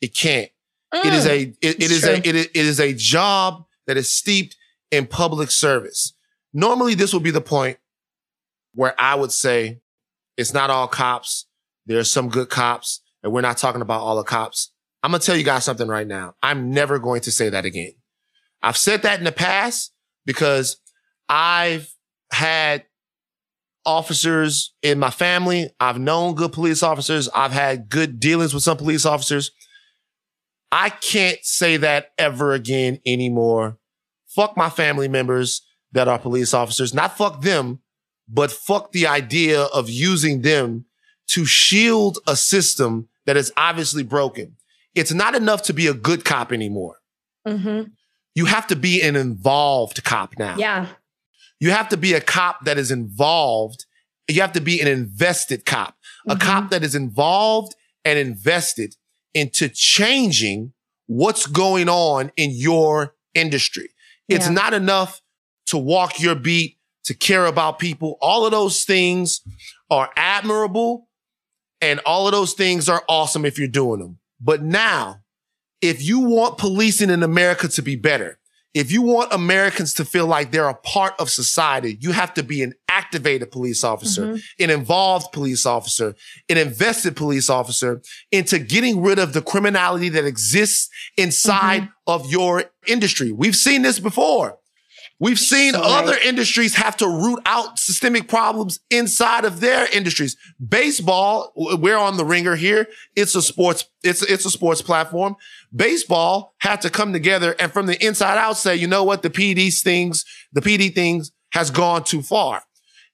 It 0.00 0.14
can't. 0.14 0.50
Mm, 0.94 1.06
it 1.06 1.12
is 1.12 1.26
a 1.26 1.40
it, 1.40 1.82
it 1.82 1.90
is 1.90 2.02
true. 2.02 2.10
a 2.10 2.16
it, 2.18 2.36
it 2.36 2.56
is 2.56 2.80
a 2.80 2.92
job 2.92 3.66
that 3.86 3.96
is 3.96 4.14
steeped 4.14 4.56
in 4.90 5.06
public 5.06 5.50
service. 5.50 6.14
Normally, 6.52 6.94
this 6.94 7.12
would 7.14 7.22
be 7.22 7.30
the 7.30 7.40
point 7.40 7.78
where 8.74 8.94
I 9.00 9.14
would 9.14 9.32
say 9.32 9.80
it's 10.36 10.54
not 10.54 10.70
all 10.70 10.88
cops. 10.88 11.46
There's 11.86 12.10
some 12.10 12.28
good 12.28 12.48
cops, 12.48 13.02
and 13.22 13.32
we're 13.32 13.40
not 13.40 13.58
talking 13.58 13.82
about 13.82 14.00
all 14.00 14.16
the 14.16 14.22
cops. 14.22 14.72
I'm 15.02 15.10
gonna 15.10 15.22
tell 15.22 15.36
you 15.36 15.44
guys 15.44 15.64
something 15.64 15.88
right 15.88 16.06
now. 16.06 16.34
I'm 16.42 16.70
never 16.70 16.98
going 16.98 17.22
to 17.22 17.32
say 17.32 17.48
that 17.48 17.64
again. 17.64 17.92
I've 18.62 18.76
said 18.76 19.02
that 19.02 19.18
in 19.18 19.24
the 19.24 19.32
past 19.32 19.92
because 20.24 20.78
I've 21.28 21.92
had 22.32 22.84
officers 23.84 24.74
in 24.82 24.98
my 24.98 25.10
family. 25.10 25.70
I've 25.80 25.98
known 25.98 26.34
good 26.34 26.52
police 26.52 26.82
officers. 26.82 27.28
I've 27.34 27.52
had 27.52 27.88
good 27.88 28.20
dealings 28.20 28.54
with 28.54 28.62
some 28.62 28.76
police 28.76 29.04
officers. 29.04 29.50
I 30.70 30.88
can't 30.88 31.38
say 31.42 31.76
that 31.78 32.12
ever 32.16 32.52
again 32.52 33.00
anymore. 33.04 33.78
Fuck 34.28 34.56
my 34.56 34.70
family 34.70 35.08
members 35.08 35.66
that 35.92 36.08
are 36.08 36.18
police 36.18 36.54
officers. 36.54 36.94
Not 36.94 37.16
fuck 37.18 37.42
them, 37.42 37.80
but 38.28 38.50
fuck 38.50 38.92
the 38.92 39.06
idea 39.06 39.62
of 39.62 39.88
using 39.88 40.42
them 40.42 40.86
to 41.28 41.44
shield 41.44 42.18
a 42.26 42.36
system 42.36 43.08
that 43.26 43.36
is 43.36 43.52
obviously 43.56 44.02
broken. 44.02 44.56
It's 44.94 45.12
not 45.12 45.34
enough 45.34 45.62
to 45.64 45.72
be 45.72 45.86
a 45.86 45.94
good 45.94 46.24
cop 46.24 46.52
anymore. 46.52 46.98
Mm-hmm. 47.46 47.90
You 48.34 48.44
have 48.46 48.66
to 48.68 48.76
be 48.76 49.02
an 49.02 49.16
involved 49.16 50.04
cop 50.04 50.34
now. 50.38 50.56
Yeah. 50.56 50.86
You 51.60 51.70
have 51.70 51.88
to 51.90 51.96
be 51.96 52.14
a 52.14 52.20
cop 52.20 52.64
that 52.64 52.78
is 52.78 52.90
involved. 52.90 53.86
You 54.28 54.40
have 54.40 54.52
to 54.52 54.60
be 54.60 54.80
an 54.80 54.88
invested 54.88 55.64
cop, 55.64 55.96
a 56.26 56.34
mm-hmm. 56.34 56.46
cop 56.46 56.70
that 56.70 56.82
is 56.82 56.94
involved 56.94 57.74
and 58.04 58.18
invested 58.18 58.96
into 59.34 59.68
changing 59.68 60.72
what's 61.06 61.46
going 61.46 61.88
on 61.88 62.32
in 62.36 62.50
your 62.52 63.14
industry. 63.34 63.90
It's 64.28 64.46
yeah. 64.46 64.52
not 64.52 64.74
enough 64.74 65.20
to 65.66 65.78
walk 65.78 66.20
your 66.20 66.34
beat, 66.34 66.78
to 67.04 67.14
care 67.14 67.46
about 67.46 67.78
people. 67.78 68.18
All 68.20 68.44
of 68.44 68.52
those 68.52 68.84
things 68.84 69.40
are 69.90 70.10
admirable 70.16 71.08
and 71.80 72.00
all 72.06 72.26
of 72.26 72.32
those 72.32 72.54
things 72.54 72.88
are 72.88 73.02
awesome 73.08 73.44
if 73.44 73.58
you're 73.58 73.68
doing 73.68 74.00
them. 74.00 74.18
But 74.40 74.62
now, 74.62 75.20
if 75.80 76.02
you 76.02 76.20
want 76.20 76.58
policing 76.58 77.10
in 77.10 77.22
America 77.22 77.68
to 77.68 77.82
be 77.82 77.96
better, 77.96 78.38
if 78.74 78.90
you 78.90 79.02
want 79.02 79.32
Americans 79.32 79.92
to 79.94 80.04
feel 80.04 80.26
like 80.26 80.50
they're 80.50 80.68
a 80.68 80.74
part 80.74 81.14
of 81.18 81.28
society, 81.28 81.98
you 82.00 82.12
have 82.12 82.32
to 82.34 82.42
be 82.42 82.62
an 82.62 82.72
activated 82.88 83.50
police 83.50 83.84
officer, 83.84 84.28
mm-hmm. 84.28 84.62
an 84.62 84.70
involved 84.70 85.30
police 85.32 85.66
officer, 85.66 86.14
an 86.48 86.56
invested 86.56 87.14
police 87.14 87.50
officer 87.50 88.00
into 88.30 88.58
getting 88.58 89.02
rid 89.02 89.18
of 89.18 89.34
the 89.34 89.42
criminality 89.42 90.08
that 90.08 90.24
exists 90.24 90.88
inside 91.18 91.82
mm-hmm. 91.82 91.90
of 92.06 92.30
your 92.30 92.64
industry. 92.86 93.30
We've 93.30 93.56
seen 93.56 93.82
this 93.82 93.98
before. 93.98 94.58
We've 95.22 95.38
seen 95.38 95.74
so 95.74 95.80
other 95.80 96.14
right. 96.14 96.26
industries 96.26 96.74
have 96.74 96.96
to 96.96 97.06
root 97.06 97.38
out 97.46 97.78
systemic 97.78 98.26
problems 98.26 98.80
inside 98.90 99.44
of 99.44 99.60
their 99.60 99.86
industries. 99.96 100.36
Baseball, 100.58 101.52
we're 101.54 101.96
on 101.96 102.16
the 102.16 102.24
ringer 102.24 102.56
here. 102.56 102.88
It's 103.14 103.36
a 103.36 103.40
sports, 103.40 103.84
it's, 104.02 104.22
it's 104.22 104.44
a 104.44 104.50
sports 104.50 104.82
platform. 104.82 105.36
Baseball 105.72 106.56
had 106.58 106.80
to 106.80 106.90
come 106.90 107.12
together 107.12 107.54
and 107.60 107.72
from 107.72 107.86
the 107.86 108.04
inside 108.04 108.36
out 108.36 108.56
say, 108.56 108.74
you 108.74 108.88
know 108.88 109.04
what? 109.04 109.22
The 109.22 109.30
PD 109.30 109.72
things, 109.80 110.24
the 110.52 110.60
PD 110.60 110.92
things 110.92 111.30
has 111.52 111.70
gone 111.70 112.02
too 112.02 112.22
far. 112.22 112.64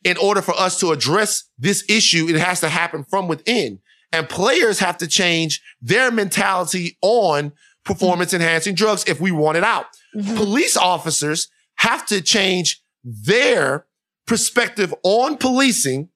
In 0.02 0.16
order 0.16 0.40
for 0.40 0.58
us 0.58 0.80
to 0.80 0.92
address 0.92 1.44
this 1.58 1.84
issue, 1.90 2.26
it 2.26 2.36
has 2.36 2.60
to 2.60 2.70
happen 2.70 3.04
from 3.04 3.28
within 3.28 3.80
and 4.12 4.26
players 4.30 4.78
have 4.78 4.96
to 4.98 5.06
change 5.06 5.60
their 5.82 6.10
mentality 6.10 6.96
on 7.02 7.52
performance 7.84 8.32
enhancing 8.32 8.74
drugs 8.74 9.04
if 9.06 9.20
we 9.20 9.30
want 9.30 9.58
it 9.58 9.64
out. 9.64 9.84
Mm-hmm. 10.16 10.36
Police 10.36 10.78
officers 10.78 11.48
have 11.78 12.06
to 12.06 12.20
change 12.20 12.82
their 13.04 13.86
perspective 14.26 14.94
on 15.02 15.36
policing 15.36 16.08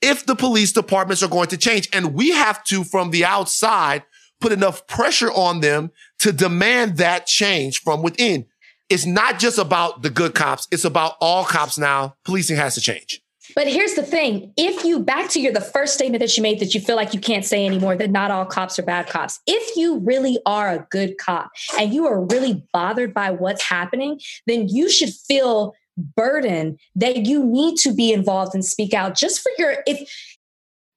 if 0.00 0.26
the 0.26 0.34
police 0.34 0.72
departments 0.72 1.22
are 1.22 1.28
going 1.28 1.48
to 1.48 1.56
change. 1.56 1.88
And 1.92 2.14
we 2.14 2.30
have 2.30 2.64
to, 2.64 2.82
from 2.82 3.10
the 3.10 3.24
outside, 3.24 4.02
put 4.40 4.52
enough 4.52 4.86
pressure 4.88 5.30
on 5.30 5.60
them 5.60 5.92
to 6.18 6.32
demand 6.32 6.96
that 6.96 7.26
change 7.26 7.80
from 7.80 8.02
within. 8.02 8.46
It's 8.90 9.06
not 9.06 9.38
just 9.38 9.58
about 9.58 10.02
the 10.02 10.10
good 10.10 10.34
cops. 10.34 10.68
It's 10.70 10.84
about 10.84 11.14
all 11.20 11.44
cops 11.44 11.78
now. 11.78 12.16
Policing 12.24 12.56
has 12.56 12.74
to 12.74 12.80
change. 12.80 13.21
But 13.54 13.68
here's 13.68 13.94
the 13.94 14.02
thing. 14.02 14.52
If 14.56 14.84
you 14.84 15.00
back 15.00 15.30
to 15.30 15.40
your 15.40 15.52
the 15.52 15.60
first 15.60 15.94
statement 15.94 16.20
that 16.20 16.36
you 16.36 16.42
made 16.42 16.60
that 16.60 16.74
you 16.74 16.80
feel 16.80 16.96
like 16.96 17.14
you 17.14 17.20
can't 17.20 17.44
say 17.44 17.66
anymore 17.66 17.96
that 17.96 18.10
not 18.10 18.30
all 18.30 18.44
cops 18.44 18.78
are 18.78 18.82
bad 18.82 19.08
cops. 19.08 19.40
If 19.46 19.76
you 19.76 19.98
really 19.98 20.38
are 20.46 20.70
a 20.70 20.86
good 20.90 21.18
cop 21.18 21.50
and 21.78 21.92
you 21.92 22.06
are 22.06 22.20
really 22.20 22.64
bothered 22.72 23.12
by 23.14 23.30
what's 23.30 23.62
happening, 23.62 24.20
then 24.46 24.68
you 24.68 24.90
should 24.90 25.10
feel 25.10 25.74
burden 25.96 26.78
that 26.96 27.26
you 27.26 27.44
need 27.44 27.76
to 27.76 27.92
be 27.92 28.12
involved 28.12 28.54
and 28.54 28.64
speak 28.64 28.94
out 28.94 29.14
just 29.14 29.40
for 29.40 29.52
your 29.58 29.76
if 29.86 30.10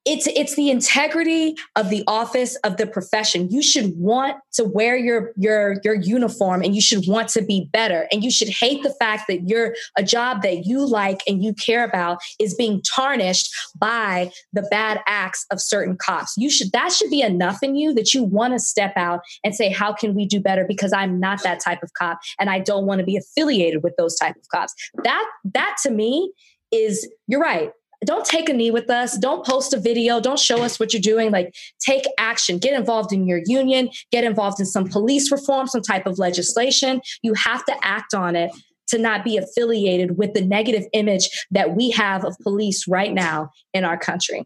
it's 0.05 0.27
it's 0.27 0.55
the 0.55 0.69
integrity 0.69 1.55
of 1.75 1.89
the 1.89 2.03
office 2.07 2.55
of 2.57 2.77
the 2.77 2.85
profession. 2.85 3.49
You 3.49 3.63
should 3.63 3.97
want 3.97 4.37
to 4.53 4.63
wear 4.63 4.95
your 4.95 5.31
your 5.35 5.77
your 5.83 5.95
uniform 5.95 6.61
and 6.61 6.75
you 6.75 6.81
should 6.81 7.05
want 7.07 7.29
to 7.29 7.41
be 7.41 7.69
better. 7.73 8.07
And 8.11 8.23
you 8.23 8.29
should 8.29 8.49
hate 8.49 8.83
the 8.83 8.93
fact 8.99 9.23
that 9.27 9.49
you're 9.49 9.75
a 9.97 10.03
job 10.03 10.43
that 10.43 10.65
you 10.65 10.85
like 10.85 11.21
and 11.27 11.43
you 11.43 11.53
care 11.53 11.83
about 11.83 12.19
is 12.39 12.53
being 12.53 12.81
tarnished 12.95 13.53
by 13.77 14.31
the 14.53 14.61
bad 14.69 15.01
acts 15.07 15.45
of 15.51 15.59
certain 15.59 15.97
cops. 15.97 16.33
You 16.37 16.51
should 16.51 16.71
that 16.71 16.91
should 16.91 17.09
be 17.09 17.21
enough 17.21 17.63
in 17.63 17.75
you 17.75 17.93
that 17.95 18.13
you 18.13 18.23
want 18.23 18.53
to 18.53 18.59
step 18.59 18.93
out 18.95 19.21
and 19.43 19.55
say 19.55 19.69
how 19.69 19.91
can 19.91 20.13
we 20.13 20.25
do 20.25 20.39
better? 20.39 20.65
Because 20.67 20.93
i'm 20.93 21.19
not 21.19 21.41
that 21.43 21.59
type 21.59 21.81
of 21.81 21.91
cop 21.93 22.19
and 22.39 22.49
i 22.49 22.59
don't 22.59 22.85
want 22.85 22.99
to 22.99 23.05
be 23.05 23.17
affiliated 23.17 23.81
with 23.83 23.95
those 23.97 24.15
type 24.15 24.35
of 24.35 24.47
cops. 24.49 24.73
That 25.03 25.25
that 25.53 25.77
to 25.83 25.89
me 25.89 26.31
is 26.71 27.09
you're 27.27 27.39
right 27.39 27.71
don't 28.03 28.25
take 28.25 28.49
a 28.49 28.53
knee 28.53 28.71
with 28.71 28.89
us. 28.89 29.17
Don't 29.17 29.45
post 29.45 29.73
a 29.73 29.79
video. 29.79 30.19
Don't 30.19 30.39
show 30.39 30.63
us 30.63 30.79
what 30.79 30.93
you're 30.93 31.01
doing. 31.01 31.31
Like, 31.31 31.53
take 31.79 32.03
action. 32.17 32.57
Get 32.57 32.73
involved 32.73 33.13
in 33.13 33.27
your 33.27 33.41
union. 33.45 33.89
Get 34.11 34.23
involved 34.23 34.59
in 34.59 34.65
some 34.65 34.87
police 34.87 35.31
reform, 35.31 35.67
some 35.67 35.81
type 35.81 36.05
of 36.05 36.19
legislation. 36.19 37.01
You 37.21 37.33
have 37.35 37.65
to 37.65 37.75
act 37.81 38.13
on 38.13 38.35
it 38.35 38.51
to 38.87 38.97
not 38.97 39.23
be 39.23 39.37
affiliated 39.37 40.17
with 40.17 40.33
the 40.33 40.41
negative 40.41 40.83
image 40.93 41.29
that 41.51 41.75
we 41.75 41.91
have 41.91 42.23
of 42.23 42.37
police 42.43 42.87
right 42.87 43.13
now 43.13 43.49
in 43.73 43.83
our 43.83 43.97
country. 43.97 44.43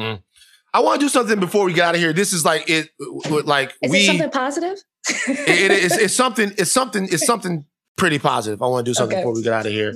Mm. 0.00 0.22
I 0.74 0.80
want 0.80 1.00
to 1.00 1.06
do 1.06 1.08
something 1.08 1.40
before 1.40 1.64
we 1.64 1.72
get 1.72 1.86
out 1.86 1.94
of 1.94 2.00
here. 2.00 2.12
This 2.12 2.32
is 2.32 2.44
like 2.44 2.68
it, 2.68 2.90
like 3.44 3.74
is 3.82 3.90
we 3.90 4.00
it 4.00 4.06
something 4.06 4.30
positive. 4.30 4.78
it, 5.08 5.48
it 5.48 5.70
is. 5.70 5.96
It's 5.96 6.14
something. 6.14 6.52
It's 6.58 6.72
something. 6.72 7.04
It's 7.10 7.24
something 7.24 7.64
pretty 7.96 8.18
positive. 8.18 8.60
I 8.60 8.66
want 8.66 8.84
to 8.84 8.90
do 8.90 8.94
something 8.94 9.16
okay. 9.16 9.22
before 9.22 9.34
we 9.34 9.42
get 9.42 9.54
out 9.54 9.66
of 9.66 9.72
here. 9.72 9.94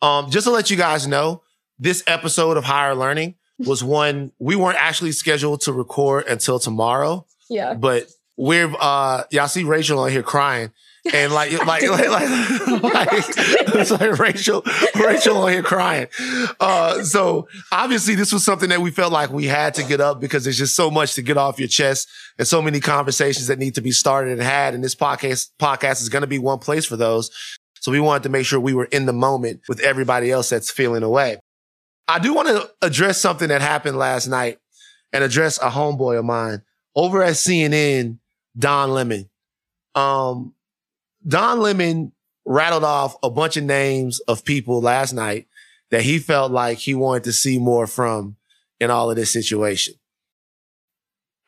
Um, 0.00 0.30
just 0.30 0.46
to 0.46 0.50
let 0.50 0.70
you 0.70 0.76
guys 0.76 1.06
know, 1.06 1.42
this 1.84 2.02
episode 2.06 2.56
of 2.56 2.64
Higher 2.64 2.94
Learning 2.94 3.34
was 3.58 3.84
one 3.84 4.32
we 4.38 4.56
weren't 4.56 4.78
actually 4.80 5.12
scheduled 5.12 5.60
to 5.60 5.72
record 5.72 6.26
until 6.26 6.58
tomorrow. 6.58 7.26
Yeah. 7.48 7.74
But 7.74 8.10
we're 8.36 8.74
uh 8.80 9.24
y'all 9.30 9.48
see 9.48 9.64
Rachel 9.64 9.98
on 10.00 10.10
here 10.10 10.22
crying. 10.22 10.72
And 11.12 11.32
like 11.32 11.52
like 11.66 11.82
like, 11.82 12.08
like, 12.08 12.82
like 12.82 13.08
it's 13.12 13.90
like 14.00 14.18
Rachel 14.18 14.64
Rachel 14.96 15.36
on 15.36 15.52
here 15.52 15.62
crying. 15.62 16.08
Uh 16.58 17.02
so 17.02 17.48
obviously 17.70 18.14
this 18.14 18.32
was 18.32 18.42
something 18.42 18.70
that 18.70 18.80
we 18.80 18.90
felt 18.90 19.12
like 19.12 19.30
we 19.30 19.44
had 19.44 19.74
to 19.74 19.84
get 19.84 20.00
up 20.00 20.20
because 20.20 20.44
there's 20.44 20.58
just 20.58 20.74
so 20.74 20.90
much 20.90 21.14
to 21.14 21.22
get 21.22 21.36
off 21.36 21.58
your 21.58 21.68
chest 21.68 22.08
and 22.38 22.48
so 22.48 22.62
many 22.62 22.80
conversations 22.80 23.46
that 23.48 23.58
need 23.58 23.74
to 23.74 23.82
be 23.82 23.92
started 23.92 24.32
and 24.32 24.40
had. 24.40 24.72
And 24.72 24.82
this 24.82 24.94
podcast 24.94 25.50
podcast 25.60 26.00
is 26.00 26.08
gonna 26.08 26.26
be 26.26 26.38
one 26.38 26.60
place 26.60 26.86
for 26.86 26.96
those. 26.96 27.30
So 27.80 27.92
we 27.92 28.00
wanted 28.00 28.22
to 28.22 28.30
make 28.30 28.46
sure 28.46 28.58
we 28.58 28.72
were 28.72 28.86
in 28.86 29.04
the 29.04 29.12
moment 29.12 29.60
with 29.68 29.80
everybody 29.80 30.30
else 30.30 30.48
that's 30.48 30.70
feeling 30.70 31.02
away. 31.02 31.38
I 32.06 32.18
do 32.18 32.34
want 32.34 32.48
to 32.48 32.70
address 32.82 33.20
something 33.20 33.48
that 33.48 33.62
happened 33.62 33.96
last 33.96 34.26
night 34.26 34.58
and 35.12 35.24
address 35.24 35.58
a 35.58 35.70
homeboy 35.70 36.18
of 36.18 36.24
mine 36.24 36.62
over 36.94 37.22
at 37.22 37.34
CNN, 37.34 38.18
Don 38.58 38.90
Lemon. 38.90 39.28
Um, 39.94 40.54
Don 41.26 41.60
Lemon 41.60 42.12
rattled 42.44 42.84
off 42.84 43.16
a 43.22 43.30
bunch 43.30 43.56
of 43.56 43.64
names 43.64 44.20
of 44.20 44.44
people 44.44 44.80
last 44.82 45.12
night 45.12 45.46
that 45.90 46.02
he 46.02 46.18
felt 46.18 46.52
like 46.52 46.78
he 46.78 46.94
wanted 46.94 47.24
to 47.24 47.32
see 47.32 47.58
more 47.58 47.86
from 47.86 48.36
in 48.80 48.90
all 48.90 49.10
of 49.10 49.16
this 49.16 49.32
situation. 49.32 49.94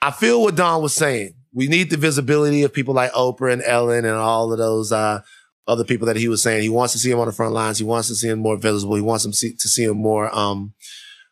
I 0.00 0.10
feel 0.10 0.42
what 0.42 0.56
Don 0.56 0.82
was 0.82 0.94
saying. 0.94 1.34
We 1.52 1.68
need 1.68 1.90
the 1.90 1.96
visibility 1.96 2.62
of 2.62 2.72
people 2.72 2.94
like 2.94 3.12
Oprah 3.12 3.52
and 3.52 3.62
Ellen 3.62 4.04
and 4.04 4.14
all 4.14 4.52
of 4.52 4.58
those 4.58 4.92
uh, 4.92 5.22
other 5.66 5.84
people 5.84 6.06
that 6.06 6.16
he 6.16 6.28
was 6.28 6.42
saying. 6.42 6.62
He 6.62 6.68
wants 6.68 6.92
to 6.92 6.98
see 6.98 7.10
him 7.10 7.18
on 7.18 7.26
the 7.26 7.32
front 7.32 7.52
lines. 7.52 7.78
He 7.78 7.84
wants 7.84 8.08
to 8.08 8.14
see 8.14 8.28
him 8.28 8.38
more 8.38 8.56
visible. 8.56 8.94
He 8.94 9.02
wants 9.02 9.24
him 9.24 9.32
see, 9.32 9.54
to 9.54 9.68
see 9.68 9.84
him 9.84 9.96
more, 9.96 10.34
um, 10.36 10.74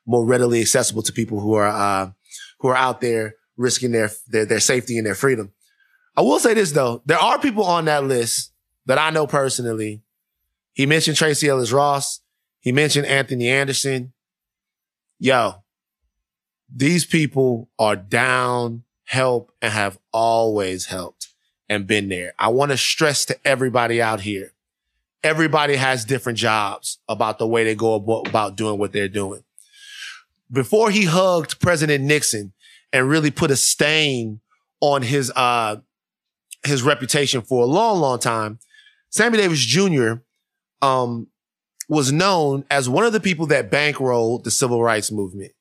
more 0.07 0.25
readily 0.25 0.61
accessible 0.61 1.03
to 1.03 1.13
people 1.13 1.41
who 1.41 1.55
are, 1.55 1.69
uh, 1.69 2.11
who 2.61 2.69
are 2.69 2.77
out 2.77 3.01
there 3.01 3.37
risking 3.57 3.93
their, 3.93 4.11
their, 4.29 4.45
their 4.45 4.61
safety 4.61 4.99
and 4.99 5.07
their 5.07 5.15
freedom. 5.15 5.53
I 6.17 6.23
will 6.23 6.39
say 6.39 6.55
this 6.55 6.73
though. 6.73 7.03
There 7.07 7.19
are 7.19 7.39
people 7.39 7.65
on 7.65 7.85
that 7.87 8.05
list 8.05 8.53
that 8.87 8.99
I 8.99 9.11
know 9.11 9.27
personally. 9.27 10.03
He 10.73 10.87
mentioned 10.87 11.17
Tracee 11.17 11.49
Ellis 11.49 11.73
Ross. 11.73 12.21
He 12.61 12.73
mentioned 12.73 13.07
Anthony 13.07 13.49
Anderson. 13.49 14.13
Yo, 15.19 15.63
these 16.75 17.05
people 17.05 17.71
are 17.79 17.97
down, 17.97 18.83
help, 19.05 19.53
and 19.63 19.73
have 19.73 19.99
always 20.13 20.87
helped 20.87 21.24
and 21.69 21.87
been 21.87 22.09
there. 22.09 22.35
I 22.39 22.49
want 22.49 22.71
to 22.71 22.77
stress 22.77 23.25
to 23.27 23.47
everybody 23.47 24.01
out 24.01 24.21
here. 24.21 24.53
Everybody 25.23 25.77
has 25.77 26.05
different 26.05 26.39
jobs 26.39 26.99
about 27.09 27.39
the 27.39 27.47
way 27.47 27.65
they 27.65 27.75
go 27.75 27.95
about 27.95 28.57
doing 28.57 28.79
what 28.79 28.93
they're 28.93 29.09
doing. 29.09 29.43
Before 30.53 30.91
he 30.91 31.05
hugged 31.05 31.61
President 31.61 32.05
Nixon 32.05 32.53
and 32.93 33.09
really 33.09 33.31
put 33.31 33.51
a 33.51 33.57
stain 33.57 34.41
on 34.81 35.03
his, 35.03 35.33
uh, 35.35 35.77
his 36.65 36.83
reputation 36.83 37.41
for 37.41 37.63
a 37.63 37.67
long, 37.67 38.01
long 38.01 38.19
time, 38.19 38.59
Sammy 39.09 39.39
Davis 39.39 39.61
Jr. 39.61 40.15
Um, 40.83 41.29
was 41.89 42.13
known 42.13 42.65
as 42.71 42.89
one 42.89 43.05
of 43.05 43.13
the 43.13 43.21
people 43.21 43.47
that 43.47 43.71
bankrolled 43.71 44.45
the 44.45 44.51
civil 44.51 44.83
rights 44.83 45.11
movement. 45.11 45.53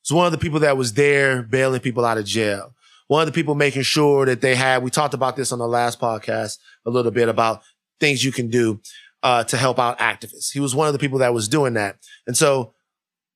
It's 0.00 0.12
one 0.12 0.26
of 0.26 0.32
the 0.32 0.38
people 0.38 0.60
that 0.60 0.76
was 0.76 0.94
there 0.94 1.42
bailing 1.42 1.80
people 1.80 2.04
out 2.04 2.18
of 2.18 2.24
jail. 2.24 2.74
One 3.12 3.20
of 3.20 3.26
the 3.26 3.38
people 3.38 3.54
making 3.54 3.82
sure 3.82 4.24
that 4.24 4.40
they 4.40 4.54
had, 4.54 4.82
we 4.82 4.88
talked 4.88 5.12
about 5.12 5.36
this 5.36 5.52
on 5.52 5.58
the 5.58 5.68
last 5.68 6.00
podcast 6.00 6.56
a 6.86 6.90
little 6.90 7.10
bit 7.10 7.28
about 7.28 7.60
things 8.00 8.24
you 8.24 8.32
can 8.32 8.48
do 8.48 8.80
uh, 9.22 9.44
to 9.44 9.58
help 9.58 9.78
out 9.78 9.98
activists. 9.98 10.50
He 10.50 10.60
was 10.60 10.74
one 10.74 10.86
of 10.86 10.94
the 10.94 10.98
people 10.98 11.18
that 11.18 11.34
was 11.34 11.46
doing 11.46 11.74
that. 11.74 11.98
And 12.26 12.34
so 12.34 12.72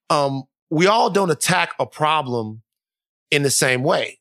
um, 0.08 0.44
we 0.70 0.86
all 0.86 1.10
don't 1.10 1.30
attack 1.30 1.74
a 1.78 1.84
problem 1.84 2.62
in 3.30 3.42
the 3.42 3.50
same 3.50 3.82
way. 3.82 4.18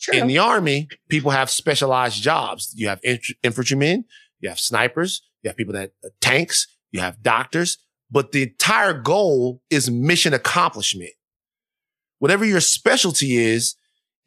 True. 0.00 0.18
In 0.18 0.26
the 0.26 0.38
army, 0.38 0.88
people 1.08 1.30
have 1.30 1.48
specialized 1.48 2.20
jobs. 2.20 2.74
You 2.74 2.88
have 2.88 2.98
infantrymen, 3.44 4.04
you 4.40 4.48
have 4.48 4.58
snipers, 4.58 5.22
you 5.44 5.48
have 5.48 5.56
people 5.56 5.74
that 5.74 5.92
uh, 6.04 6.08
tanks, 6.20 6.66
you 6.90 6.98
have 6.98 7.22
doctors, 7.22 7.78
but 8.10 8.32
the 8.32 8.42
entire 8.42 8.94
goal 8.94 9.62
is 9.70 9.88
mission 9.88 10.34
accomplishment. 10.34 11.12
Whatever 12.18 12.44
your 12.44 12.60
specialty 12.60 13.36
is, 13.36 13.76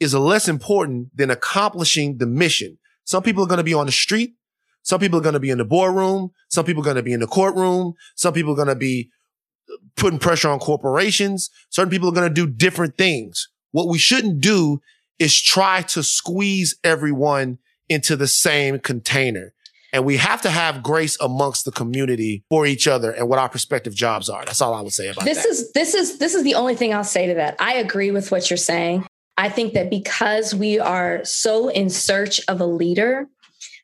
is 0.02 0.14
less 0.16 0.49
important 0.49 1.16
than 1.16 1.30
accomplishing 1.30 2.18
the 2.18 2.26
mission. 2.26 2.78
Some 3.06 3.24
people 3.24 3.43
are 3.43 3.47
going 3.47 3.60
to 3.60 3.64
be 3.64 3.74
on 3.74 3.86
the 3.86 3.91
street. 3.91 4.34
Some 4.82 4.99
people 4.99 5.20
are 5.20 5.24
going 5.24 5.34
to 5.34 5.39
be 5.39 5.52
in 5.52 5.60
the 5.60 5.66
boardroom. 5.66 6.32
Some 6.49 6.66
people 6.66 6.82
are 6.82 6.86
going 6.86 6.95
to 6.95 7.04
be 7.04 7.14
in 7.14 7.20
the 7.20 7.28
courtroom. 7.28 7.93
Some 8.16 8.34
people 8.34 8.54
are 8.54 8.56
going 8.56 8.68
to 8.68 8.76
be 8.76 9.12
putting 9.95 10.20
pressure 10.20 10.49
on 10.49 10.60
corporations. 10.60 11.52
Certain 11.70 11.91
people 11.91 12.10
are 12.10 12.14
going 12.14 12.28
to 12.28 12.34
do 12.34 12.52
different 12.52 12.97
things. 12.97 13.47
What 13.72 13.88
we 13.88 13.99
shouldn't 13.99 14.41
do 14.41 14.82
is 15.20 15.39
try 15.39 15.84
to 15.84 16.02
squeeze 16.02 16.76
everyone 16.84 17.60
into 17.88 18.16
the 18.16 18.28
same 18.28 18.80
container. 18.80 19.54
And 19.93 20.06
we 20.06 20.18
have 20.18 20.41
to 20.41 20.49
have 20.49 20.82
grace 20.82 21.18
amongst 21.20 21.66
the 21.66 21.72
community 21.72 22.43
for 22.49 22.66
each 22.66 22.88
other 22.88 23.12
and 23.12 23.28
what 23.28 23.38
our 23.38 23.49
prospective 23.49 23.93
jobs 23.93 24.30
are. 24.30 24.45
That's 24.45 24.62
all 24.62 24.74
I 24.74 24.82
would 24.82 24.93
say 24.93 25.10
about 25.10 25.26
this 25.26 25.43
that. 25.43 25.49
is 25.49 25.72
this 25.74 25.93
is 25.93 26.18
this 26.18 26.34
is 26.34 26.43
the 26.43 26.56
only 26.56 26.76
thing 26.76 26.93
I'll 26.93 27.04
say 27.04 27.28
to 27.28 27.34
that. 27.36 27.58
I 27.60 27.76
agree 27.76 28.10
with 28.12 28.32
what 28.32 28.49
you're 28.49 28.58
saying. 28.58 29.06
I 29.38 29.50
think 29.50 29.74
that 29.74 29.90
because 29.90 30.54
we 30.54 30.80
are 30.80 31.24
so 31.24 31.70
in 31.70 31.90
search 31.90 32.42
of 32.48 32.62
a 32.62 32.66
leader 32.66 33.28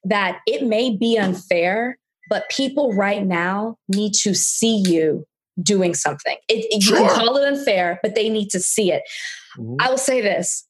that 0.03 0.39
it 0.45 0.63
may 0.63 0.95
be 0.95 1.17
unfair, 1.17 1.97
but 2.29 2.49
people 2.49 2.93
right 2.93 3.25
now 3.25 3.77
need 3.87 4.13
to 4.13 4.33
see 4.33 4.83
you 4.85 5.25
doing 5.61 5.93
something. 5.93 6.37
It, 6.47 6.65
it, 6.69 6.83
sure. 6.83 6.99
You 6.99 7.07
can 7.07 7.15
call 7.15 7.37
it 7.37 7.47
unfair, 7.47 7.99
but 8.03 8.15
they 8.15 8.29
need 8.29 8.49
to 8.49 8.59
see 8.59 8.91
it. 8.91 9.03
Mm-hmm. 9.57 9.75
I 9.79 9.89
will 9.89 9.97
say 9.97 10.21
this 10.21 10.67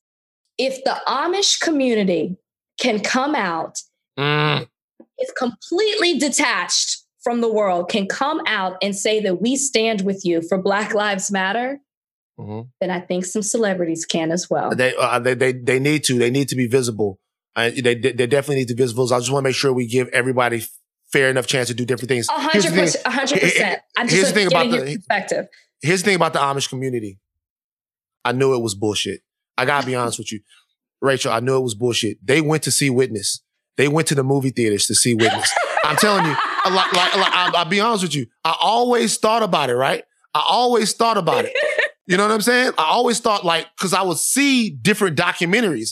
if 0.58 0.84
the 0.84 0.98
Amish 1.08 1.60
community 1.60 2.38
can 2.80 3.00
come 3.00 3.36
out 3.36 3.80
mm 4.18 4.68
is 5.20 5.32
completely 5.32 6.20
detached 6.20 7.04
from 7.22 7.42
the 7.42 7.52
world 7.52 7.90
can 7.90 8.08
come 8.08 8.42
out 8.48 8.78
and 8.82 8.96
say 8.96 9.20
that 9.20 9.42
we 9.42 9.56
stand 9.56 10.02
with 10.02 10.24
you 10.24 10.42
for 10.48 10.58
Black 10.62 10.94
Lives 10.94 11.32
Matter, 11.32 11.80
mm-hmm. 12.38 12.68
then 12.80 12.92
I 12.92 13.00
think 13.00 13.26
some 13.26 13.44
celebrities 13.44 14.06
can 14.06 14.32
as 14.32 14.50
well. 14.50 14.76
They, 14.76 14.96
uh, 14.96 15.20
they, 15.20 15.34
they, 15.34 15.54
they 15.54 15.80
need 15.80 16.04
to. 16.06 16.18
They 16.18 16.30
need 16.30 16.50
to 16.50 16.56
be 16.56 16.68
visible. 16.68 17.20
Uh, 17.56 17.72
they, 17.72 17.96
they 17.96 18.28
definitely 18.28 18.58
need 18.58 18.68
to 18.68 18.76
be 18.76 18.84
visible. 18.84 19.08
So 19.08 19.16
I 19.16 19.20
just 19.20 19.32
want 19.32 19.44
to 19.44 19.50
make 19.50 19.56
sure 19.56 19.74
we 19.74 19.88
give 19.88 20.08
everybody 20.10 20.64
fair 21.12 21.30
enough 21.30 21.48
chance 21.48 21.70
to 21.70 21.74
do 21.74 21.86
different 21.86 22.10
things. 22.10 22.28
A 22.30 22.34
hundred 22.34 22.74
percent. 22.74 23.08
Hundred 23.08 23.42
percent. 23.42 23.82
I'm 23.98 24.08
just 24.08 24.16
here's 24.16 24.28
the 24.28 24.34
thing 24.34 24.48
about 24.48 24.70
the 24.70 24.96
perspective. 24.96 25.48
Here's 25.82 26.02
the 26.02 26.06
thing 26.06 26.16
about 26.16 26.34
the 26.34 26.40
Amish 26.40 26.70
community. 26.70 27.20
I 28.26 28.34
knew 28.34 28.54
it 28.54 28.62
was 28.62 28.76
bullshit. 28.76 29.22
I 29.58 29.66
gotta 29.66 29.88
be 29.88 29.96
honest 29.96 30.20
with 30.20 30.32
you, 30.32 30.42
Rachel. 31.02 31.32
I 31.32 31.40
knew 31.40 31.58
it 31.58 31.62
was 31.62 31.76
bullshit. 31.76 32.18
They 32.26 32.42
went 32.42 32.64
to 32.64 32.72
see 32.72 32.90
Witness. 32.90 33.42
They 33.78 33.88
went 33.88 34.08
to 34.10 34.16
the 34.16 34.24
movie 34.24 34.50
theaters 34.50 34.86
to 34.88 34.96
see 34.96 35.14
Witness. 35.14 35.52
I'm 35.84 35.96
telling 35.96 36.26
you, 36.26 36.32
like, 36.32 36.94
like, 36.94 37.16
like 37.16 37.34
I'll, 37.34 37.56
I'll 37.56 37.66
be 37.66 37.80
honest 37.80 38.04
with 38.04 38.16
you. 38.16 38.28
I 38.44 38.56
always 38.60 39.18
thought 39.18 39.44
about 39.44 39.70
it, 39.70 39.76
right? 39.76 40.04
I 40.34 40.44
always 40.48 40.94
thought 40.94 41.18
about 41.18 41.46
it. 41.46 41.54
You 42.08 42.18
know 42.18 42.24
what 42.24 42.34
I'm 42.34 42.42
saying? 42.42 42.72
I 42.78 42.86
always 42.86 43.20
thought 43.20 43.46
like, 43.46 43.68
cause 43.80 43.94
I 43.94 44.02
would 44.02 44.18
see 44.18 44.70
different 44.70 45.18
documentaries 45.18 45.90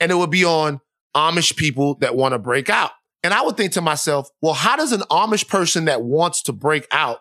and 0.00 0.10
it 0.10 0.14
would 0.14 0.30
be 0.30 0.44
on 0.44 0.80
Amish 1.14 1.56
people 1.56 1.96
that 1.96 2.16
want 2.16 2.32
to 2.32 2.38
break 2.38 2.70
out. 2.70 2.90
And 3.22 3.34
I 3.34 3.42
would 3.42 3.56
think 3.56 3.72
to 3.72 3.80
myself, 3.80 4.30
well, 4.40 4.54
how 4.54 4.76
does 4.76 4.92
an 4.92 5.02
Amish 5.10 5.46
person 5.48 5.86
that 5.86 6.02
wants 6.02 6.42
to 6.44 6.52
break 6.52 6.86
out 6.90 7.18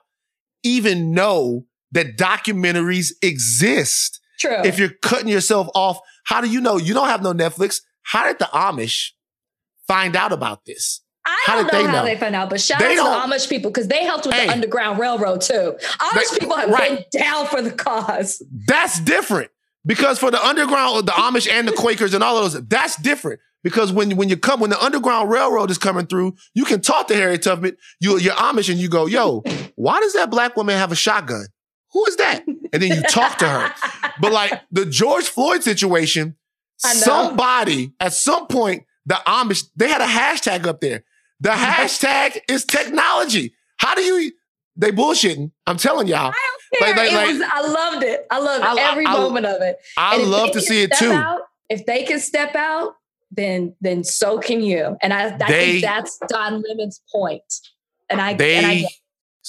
even 0.63 1.13
know 1.13 1.65
that 1.91 2.17
documentaries 2.17 3.11
exist? 3.21 4.21
True. 4.39 4.61
If 4.63 4.77
you're 4.79 4.93
cutting 5.01 5.27
yourself 5.27 5.67
off, 5.73 5.99
how 6.25 6.41
do 6.41 6.49
you 6.49 6.61
know? 6.61 6.77
You 6.77 6.93
don't 6.93 7.07
have 7.07 7.23
no 7.23 7.33
Netflix. 7.33 7.81
How 8.03 8.25
did 8.27 8.39
the 8.39 8.45
Amish 8.45 9.11
find 9.87 10.15
out 10.15 10.31
about 10.31 10.65
this? 10.65 11.01
I 11.28 11.43
how 11.45 11.55
don't 11.55 11.73
know, 11.73 11.88
how 11.88 11.95
know? 11.97 12.05
they 12.05 12.15
found 12.15 12.36
out, 12.36 12.49
but 12.49 12.61
shout 12.61 12.80
they 12.80 12.97
out 12.97 13.23
to 13.23 13.30
the 13.30 13.36
Amish 13.36 13.49
people 13.49 13.69
because 13.69 13.89
they 13.89 14.05
helped 14.05 14.25
with 14.25 14.36
hey, 14.36 14.47
the 14.47 14.53
Underground 14.53 14.97
Railroad 14.97 15.41
too. 15.41 15.75
Amish 15.99 16.32
they, 16.32 16.39
people 16.39 16.55
have 16.55 16.69
right. 16.69 17.05
been 17.11 17.21
down 17.21 17.47
for 17.47 17.61
the 17.61 17.71
cause. 17.71 18.41
That's 18.65 18.99
different 19.01 19.51
because 19.86 20.19
for 20.19 20.32
the 20.32 20.41
Underground, 20.41 21.05
the 21.05 21.11
Amish 21.11 21.49
and 21.51 21.67
the 21.67 21.73
Quakers 21.73 22.13
and 22.13 22.23
all 22.23 22.38
of 22.38 22.51
those, 22.51 22.63
that's 22.67 22.95
different. 22.95 23.41
Because 23.61 23.91
when 23.91 24.15
when 24.15 24.30
you 24.30 24.38
come 24.38 24.61
when 24.61 24.69
the 24.69 24.82
Underground 24.82 25.30
Railroad 25.30 25.69
is 25.69 25.78
coming 25.78 26.05
through, 26.05 26.36
you 26.53 26.63
can 26.63 26.80
talk 26.80 27.07
to 27.07 27.15
Harriet 27.15 27.41
Tubman. 27.41 27.75
You 27.99 28.17
you're 28.17 28.34
Amish 28.36 28.69
and 28.69 28.80
you 28.80 28.88
go, 28.88 29.05
yo, 29.05 29.43
why 29.75 29.99
does 29.99 30.13
that 30.13 30.32
black 30.32 30.55
woman 30.55 30.78
have 30.78 30.93
a 30.93 30.95
shotgun? 30.95 31.47
Who 31.91 32.05
is 32.05 32.15
that? 32.17 32.45
And 32.47 32.82
then 32.82 32.95
you 32.95 33.01
talk 33.03 33.38
to 33.39 33.47
her. 33.47 33.73
But 34.21 34.32
like 34.32 34.61
the 34.71 34.86
George 34.86 35.25
Floyd 35.25 35.63
situation, 35.63 36.36
somebody 36.78 37.93
at 37.99 38.13
some 38.13 38.47
point 38.47 38.84
the 39.07 39.15
Amish, 39.25 39.63
they 39.75 39.88
had 39.88 40.01
a 40.01 40.05
hashtag 40.05 40.67
up 40.67 40.82
there. 40.82 41.03
The 41.39 41.49
hashtag 41.51 42.39
is 42.49 42.65
technology. 42.65 43.53
How 43.77 43.95
do 43.95 44.01
you, 44.01 44.31
they 44.75 44.91
bullshitting. 44.91 45.51
I'm 45.65 45.77
telling 45.77 46.07
y'all. 46.07 46.31
I, 46.33 46.91
like, 46.91 46.95
like, 46.95 47.27
was, 47.27 47.41
I 47.41 47.61
loved 47.61 48.03
it. 48.03 48.25
I 48.29 48.39
loved 48.39 48.63
I, 48.63 48.91
every 48.91 49.05
I, 49.05 49.13
moment 49.13 49.45
of 49.45 49.61
it. 49.61 49.77
I 49.97 50.17
love 50.17 50.51
to 50.51 50.61
see 50.61 50.83
it 50.83 50.91
too. 50.97 51.11
Out, 51.11 51.41
if 51.69 51.85
they 51.85 52.03
can 52.03 52.19
step 52.19 52.55
out, 52.55 52.93
then 53.31 53.75
then 53.81 54.03
so 54.03 54.38
can 54.39 54.61
you. 54.61 54.97
And 55.01 55.13
I, 55.13 55.33
I 55.33 55.38
they, 55.38 55.45
think 55.47 55.83
that's 55.83 56.19
Don 56.27 56.61
Lemon's 56.61 57.01
point. 57.11 57.41
And 58.09 58.21
I 58.21 58.33
they 58.35 58.55
and 58.55 58.65
I 58.65 58.85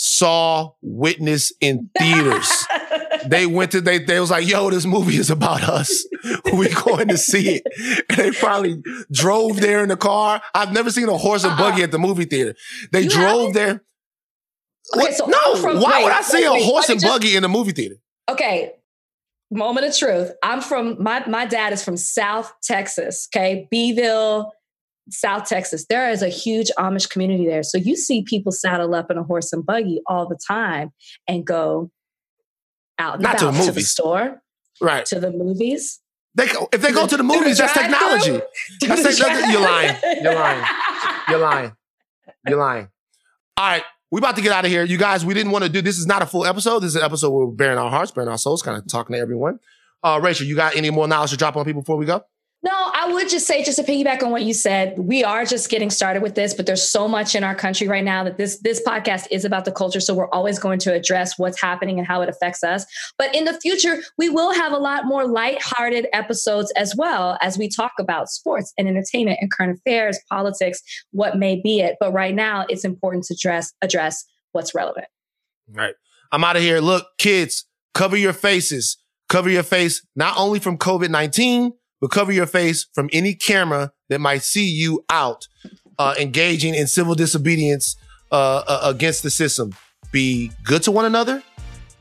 saw 0.01 0.71
Witness 0.81 1.53
in 1.61 1.91
theaters. 1.99 2.49
they 3.27 3.47
went 3.47 3.73
to 3.73 3.81
they 3.81 3.99
they 3.99 4.21
was 4.21 4.31
like, 4.31 4.47
yo, 4.47 4.71
this 4.71 4.87
movie 4.87 5.17
is 5.17 5.29
about 5.29 5.65
us. 5.65 6.07
we 6.53 6.69
going 6.69 7.09
to 7.09 7.19
see 7.19 7.57
it. 7.57 8.07
And 8.09 8.19
they 8.19 8.31
finally 8.31 8.81
drove 9.11 9.61
there 9.61 9.83
in 9.83 9.89
the 9.89 9.97
car. 9.97 10.41
I've 10.55 10.73
never 10.73 10.91
seen 10.91 11.09
a 11.09 11.17
horse 11.17 11.43
and 11.43 11.57
buggy 11.59 11.79
uh-uh. 11.79 11.85
at 11.85 11.91
the 11.91 11.99
movie 11.99 12.27
theater. 12.27 12.55
They 12.93 13.03
you 13.03 13.11
drove 13.11 13.55
there. 13.55 13.83
Okay, 14.97 15.13
so 15.13 15.27
no, 15.27 15.57
from, 15.57 15.81
why 15.81 15.99
wait, 15.99 16.05
would 16.05 16.13
I 16.13 16.23
see 16.23 16.49
wait, 16.49 16.63
a 16.63 16.65
horse 16.65 16.89
and 16.89 17.01
just, 17.01 17.13
buggy 17.13 17.35
in 17.35 17.43
the 17.43 17.49
movie 17.49 17.73
theater? 17.73 17.97
Okay. 18.31 18.73
Moment 19.51 19.87
of 19.87 19.97
truth. 19.97 20.31
I'm 20.43 20.61
from 20.61 21.03
my 21.03 21.27
my 21.27 21.45
dad 21.45 21.73
is 21.73 21.83
from 21.83 21.97
South 21.97 22.53
Texas. 22.63 23.29
Okay. 23.35 23.67
Beeville, 23.73 24.53
South 25.11 25.49
Texas, 25.49 25.87
there 25.89 26.11
is 26.11 26.23
a 26.23 26.29
huge 26.29 26.71
Amish 26.79 27.09
community 27.09 27.47
there. 27.47 27.63
So 27.63 27.79
you 27.79 27.97
see 27.97 28.23
people 28.23 28.53
saddle 28.53 28.95
up 28.95 29.11
in 29.11 29.19
a 29.19 29.23
horse 29.23 29.53
and 29.53 29.65
buggy 29.65 30.01
all 30.07 30.29
the 30.29 30.39
time 30.47 30.93
and 31.27 31.45
go 31.45 31.91
out 32.99 33.21
Not 33.21 33.39
to 33.39 33.47
the, 33.47 33.53
to 33.65 33.73
the 33.73 33.81
store, 33.83 34.43
right? 34.81 35.05
To 35.07 35.21
the 35.21 35.31
movies. 35.31 36.01
They 36.35 36.47
go, 36.47 36.69
if 36.73 36.83
they 36.83 36.93
go 36.93 37.07
to 37.07 37.17
the 37.17 37.23
movies, 37.23 37.59
that's 37.59 37.73
technology. 37.73 38.41
That's 38.81 39.19
you're 39.19 39.61
lying. 39.61 39.97
You're 40.23 40.35
lying. 40.35 40.65
You're 41.29 41.39
lying. 41.41 41.73
You're 42.47 42.59
lying. 42.59 42.89
All 43.59 43.67
right, 43.67 43.83
We're 44.11 44.21
about 44.21 44.37
to 44.37 44.43
get 44.43 44.53
out 44.53 44.65
of 44.65 44.71
here, 44.71 44.83
you 44.83 44.97
guys. 44.97 45.27
We 45.27 45.35
didn't 45.35 45.53
want 45.53 45.65
to 45.65 45.71
do 45.71 45.83
this. 45.83 45.99
Is 45.99 46.07
not 46.07 46.23
a 46.23 46.27
full 46.27 46.47
episode. 46.47 46.81
This 46.81 46.91
is 46.91 46.97
an 46.97 47.03
episode 47.03 47.31
where 47.31 47.45
we're 47.45 47.53
bearing 47.53 47.77
our 47.77 47.91
hearts, 47.91 48.13
bearing 48.13 48.31
our 48.31 48.39
souls, 48.39 48.63
kind 48.63 48.79
of 48.79 48.87
talking 48.89 49.15
to 49.15 49.21
everyone. 49.21 49.59
Uh, 50.03 50.21
Rachel, 50.23 50.47
you 50.47 50.57
got 50.57 50.77
any 50.77 50.91
more 50.91 51.07
knowledge 51.07 51.31
to 51.31 51.37
drop 51.37 51.57
on 51.57 51.65
people 51.65 51.83
before 51.83 51.97
we 51.97 52.07
go? 52.07 52.23
No, 52.61 52.73
I 52.73 53.13
would 53.13 53.29
just 53.29 53.47
say, 53.47 53.63
just 53.63 53.79
to 53.79 53.85
piggyback 53.85 54.21
on 54.25 54.33
what 54.33 54.43
you 54.43 54.53
said, 54.53 54.99
we 54.99 55.23
are 55.23 55.45
just 55.45 55.71
getting 55.71 55.91
started 55.91 56.25
with 56.25 56.35
this, 56.35 56.55
but 56.55 56.67
there's 56.67 56.83
so 56.83 57.07
much 57.07 57.37
in 57.37 57.45
our 57.45 57.55
country 57.55 57.87
right 57.87 58.03
now 58.03 58.25
that 58.25 58.37
this 58.37 58.59
this 58.63 58.83
podcast 58.85 59.29
is 59.31 59.45
about 59.45 59.65
the 59.65 59.71
culture. 59.71 60.01
So 60.01 60.13
we're 60.13 60.31
always 60.31 60.59
going 60.59 60.81
to 60.81 60.93
address 60.93 61.39
what's 61.39 61.61
happening 61.61 61.99
and 61.99 62.07
how 62.07 62.21
it 62.21 62.29
affects 62.29 62.65
us. 62.65 62.85
But 63.17 63.33
in 63.33 63.45
the 63.45 63.55
future, 63.61 64.03
we 64.17 64.29
will 64.29 64.53
have 64.53 64.73
a 64.73 64.77
lot 64.77 65.05
more 65.05 65.25
light-hearted 65.25 66.09
episodes 66.13 66.73
as 66.73 66.97
well 66.97 67.39
as 67.41 67.57
we 67.57 67.69
talk 67.69 67.93
about 68.01 68.29
sports 68.29 68.73
and 68.77 68.89
entertainment 68.89 69.39
and 69.41 69.53
current 69.53 69.79
affairs, 69.79 70.19
politics, 70.29 70.83
what 71.13 71.39
may 71.39 71.61
be 71.63 71.79
it. 71.79 71.97
But 72.01 72.13
right 72.13 72.35
now, 72.35 72.67
it's 72.69 72.85
important 72.85 73.25
to 73.27 73.35
address 73.35 73.73
address 73.83 74.25
what's 74.51 74.75
relevant. 74.75 75.07
All 75.69 75.77
right. 75.77 75.95
I'm 76.33 76.43
out 76.43 76.57
of 76.57 76.63
here. 76.63 76.81
Look, 76.81 77.07
kids, 77.19 77.67
cover 77.95 78.17
your 78.17 78.33
faces. 78.33 78.97
Cover 79.29 79.49
your 79.49 79.63
face 79.63 80.05
not 80.17 80.37
only 80.37 80.59
from 80.59 80.77
COVID 80.77 81.11
19, 81.11 81.73
but 82.01 82.11
cover 82.11 82.33
your 82.33 82.47
face 82.47 82.87
from 82.95 83.09
any 83.13 83.35
camera 83.35 83.93
that 84.09 84.21
might 84.21 84.43
see 84.43 84.69
you 84.69 85.05
out 85.11 85.47
uh, 85.99 86.15
engaging 86.19 86.75
in 86.75 86.87
civil 86.87 87.15
disobedience 87.15 87.97
uh, 88.31 88.63
uh, 88.67 88.81
against 88.85 89.23
the 89.23 89.31
system. 89.31 89.75
Be 90.13 90.51
good 90.65 90.83
to 90.85 90.91
one 90.91 91.05
another, 91.05 91.43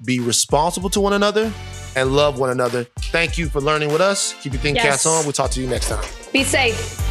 be 0.05 0.19
responsible 0.19 0.89
to 0.91 1.01
one 1.01 1.13
another, 1.13 1.51
and 1.95 2.15
love 2.15 2.39
one 2.39 2.51
another. 2.51 2.85
Thank 3.11 3.37
you 3.37 3.49
for 3.49 3.59
learning 3.59 3.91
with 3.91 4.01
us. 4.01 4.33
Keep 4.41 4.53
your 4.53 4.61
thing 4.61 4.75
yes. 4.75 4.85
cast 4.85 5.07
on. 5.07 5.23
We'll 5.23 5.33
talk 5.33 5.51
to 5.51 5.61
you 5.61 5.67
next 5.67 5.89
time. 5.89 6.05
Be 6.31 6.43
safe. 6.43 7.07